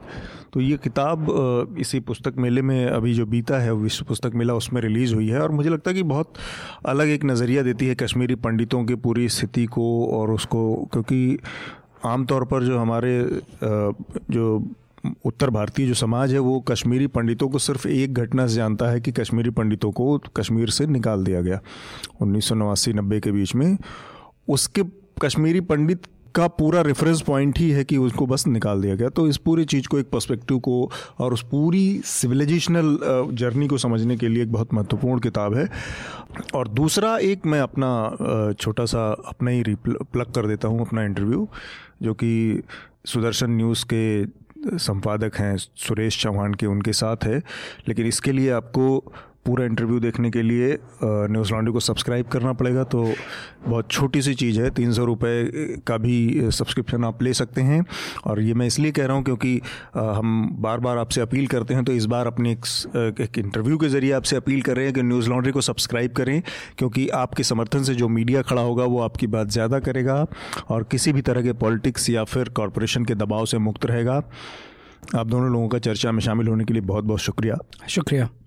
तो 0.53 0.61
ये 0.61 0.78
किताब 0.78 1.76
इसी 1.80 1.99
पुस्तक 1.99 2.38
मेले 2.38 2.61
में 2.61 2.86
अभी 2.86 3.14
जो 3.14 3.26
बीता 3.26 3.59
है 3.59 3.74
विश्व 3.74 4.05
पुस्तक 4.05 4.32
मेला 4.36 4.53
उसमें 4.53 4.82
रिलीज़ 4.82 5.14
हुई 5.16 5.28
है 5.28 5.39
और 5.39 5.51
मुझे 5.51 5.70
लगता 5.70 5.89
है 5.91 5.95
कि 5.95 6.03
बहुत 6.03 6.34
अलग 6.86 7.07
एक 7.07 7.26
नज़रिया 7.26 7.64
देती 7.64 7.88
है 7.88 7.95
कश्मीरी 7.95 8.36
पंडितों 8.36 8.84
की 8.86 8.95
पूरी 8.95 9.30
स्थिति 9.30 9.66
को 9.66 9.88
और 10.07 10.32
उसको 10.32 10.76
क्योंकि 10.93 11.38
आमतौर 12.05 12.45
पर 12.45 12.64
जो 12.64 12.78
हमारे 12.78 13.41
जो 14.32 14.59
उत्तर 15.26 15.49
भारतीय 15.49 15.88
जो 15.88 15.93
समाज 15.93 16.34
है, 16.34 16.39
वो 16.39 16.60
कश्मीरी 16.60 17.08
पंडितों 17.08 17.49
को 17.49 17.60
सिर्फ़ 17.60 17.88
एक 17.88 18.14
घटना 18.14 18.47
से 18.47 18.56
जानता 18.56 18.89
है 18.91 19.01
कि 19.01 19.12
कश्मीरी 19.12 19.49
पंडितों 19.49 19.91
को 19.91 20.18
कश्मीर 20.38 20.70
से 20.70 20.88
निकाल 20.88 21.24
दिया 21.24 21.41
गया, 21.41 21.60
उन्नीस 22.22 22.45
सौ 22.45 22.56
नवासी 22.56 22.93
नब्बे 22.93 23.20
के 23.20 23.32
बीच 23.32 23.56
में। 23.56 23.78
उसके 24.47 24.84
कश्मीरी 25.22 25.60
पंडित 25.62 26.08
का 26.36 26.47
पूरा 26.49 26.82
रेफरेंस 26.82 27.22
पॉइंट 27.22 27.58
ही 27.60 27.70
है 27.72 27.84
कि 27.84 27.97
उसको 27.97 28.26
बस 28.28 28.45
निकाल 28.47 28.82
दिया 28.82 28.95
गया। 28.95 29.10
तो 29.10 29.28
इस 29.28 29.38
पूरी 29.38 29.66
चीज़ 29.66 29.88
को, 29.88 29.99
एक 29.99 30.10
पर्सपेक्टिव 30.10 30.60
को 30.60 30.89
और 31.20 31.34
उस 31.34 31.43
पूरी 31.51 32.01
सिविलाइजेशनल 32.06 32.97
जर्नी 33.34 33.68
को 33.68 33.78
समझने 33.78 34.18
के 34.18 34.28
लिए 34.28 34.43
एक 34.43 34.51
बहुत 34.51 34.74
महत्वपूर्ण 34.74 35.20
किताब 35.20 35.56
है। 35.56 35.68
और 36.56 36.68
दूसरा 36.70 37.18
एक 37.18 37.45
मैं 37.45 37.60
अपना 37.60 38.54
छोटा 38.60 38.86
सा 38.86 39.12
अपना 39.28 39.51
ही 39.51 39.76
प्लग 39.86 40.32
कर 40.32 40.47
देता 40.47 40.68
हूँ 40.68 40.82
अपना 40.82 41.04
इंटरव्यू 41.04 41.47
जो 42.01 42.14
कि 42.14 42.62
सुदर्शन 43.06 43.51
न्यूज़ 43.51 43.86
के 43.86 44.26
संपादक 44.68 45.36
हैं 45.36 45.55
सुरेश 45.57 46.22
चौहान 46.22 46.53
के 46.53 46.66
उनके 46.66 46.93
साथ 46.93 47.24
है 47.24 47.41
लेकिन 47.88 48.05
इसके 48.05 48.32
लिए 48.32 48.49
आपको 48.51 49.14
पूरा 49.46 49.66
इंटरव्यू 49.66 50.00
देखने 50.00 50.30
के 50.32 50.41
लिए 50.41 50.78
न्यूज़ 51.04 51.52
लॉन्ड्री 51.54 51.74
को 51.74 51.80
सब्सक्राइब 51.80 52.28
करना 52.28 52.54
पड़ेगा 52.54 52.84
तो 52.86 53.04
बहुत 53.68 53.91
छोटी 53.91 54.22
सी 54.22 54.34
चीज़ 54.34 54.60
है 54.62 54.70
तीन 54.72 54.91
सौ 54.94 55.06
रुपये 55.06 55.78
का 55.88 55.98
भी 55.98 56.52
सब्सक्रिप्शन 56.52 57.04
आप 57.06 57.24
ले 57.24 57.34
सकते 57.34 57.62
हैं। 57.62 57.84
और 58.26 58.41
ये 58.41 58.54
मैं 58.54 58.68
इसलिए 58.68 58.91
कह 58.91 59.06
रहा 59.06 59.16
हूँ 59.16 59.24
क्योंकि 59.24 59.60
हम 59.96 60.50
बार 60.62 60.80
बार 60.80 60.98
आपसे 60.98 61.22
अपील 61.22 61.48
करते 61.48 61.74
हैं 61.74 61.84
तो 61.86 61.91
इस 61.94 62.06
बार 62.06 62.28
अपने 62.28 62.52
एक, 62.52 62.66
एक 63.22 63.38
इंटरव्यू 63.39 63.78
के 63.78 63.89
ज़रिए 63.89 64.12
आपसे 64.12 64.36
अपील 64.36 64.62
कर 64.62 64.76
रहे 64.76 64.86
हैं 64.86 64.94
कि 64.94 65.04
न्यूज़ 65.04 65.30
लॉन्ड्री 65.30 65.52
को 65.52 65.62
सब्सक्राइब 65.62 66.14
करें 66.14 66.41
क्योंकि 66.78 67.08
आपके 67.16 67.44
समर्थन 67.44 67.84
से 67.84 67.96
जो 67.96 68.08
मीडिया 68.10 68.41
खड़ा 68.41 68.62
होगा 68.62 68.86
वो 68.86 69.00
आपकी 69.02 69.28
बात 69.28 69.50
ज़्यादा 69.50 69.80
करेगा 69.82 70.26
और 70.70 70.84
किसी 70.91 71.14
भी 71.14 71.22
तरह 71.22 71.41
के 71.41 71.54
पॉलिटिक्स 71.56 72.10
या 72.10 72.24
फिर 72.26 72.50
कॉरपोरेशन 72.52 73.06
के 73.06 73.16
दबाव 73.16 73.46
से 73.46 73.58
मुक्त 73.60 73.86
रहेगा। 73.86 74.22
आप 75.16 75.28
दोनों 75.28 75.52
लोगों 75.52 75.68
का 75.68 75.80
चर्चा 75.80 76.12
में 76.12 76.20
शामिल 76.22 76.48
होने 76.48 76.66
के 76.66 76.74
लिए 76.74 76.82
बहुत 76.84 77.04
बहुत 77.04 77.20
शुक्रिया। 77.20 77.58
शुक्रिया। 77.89 78.30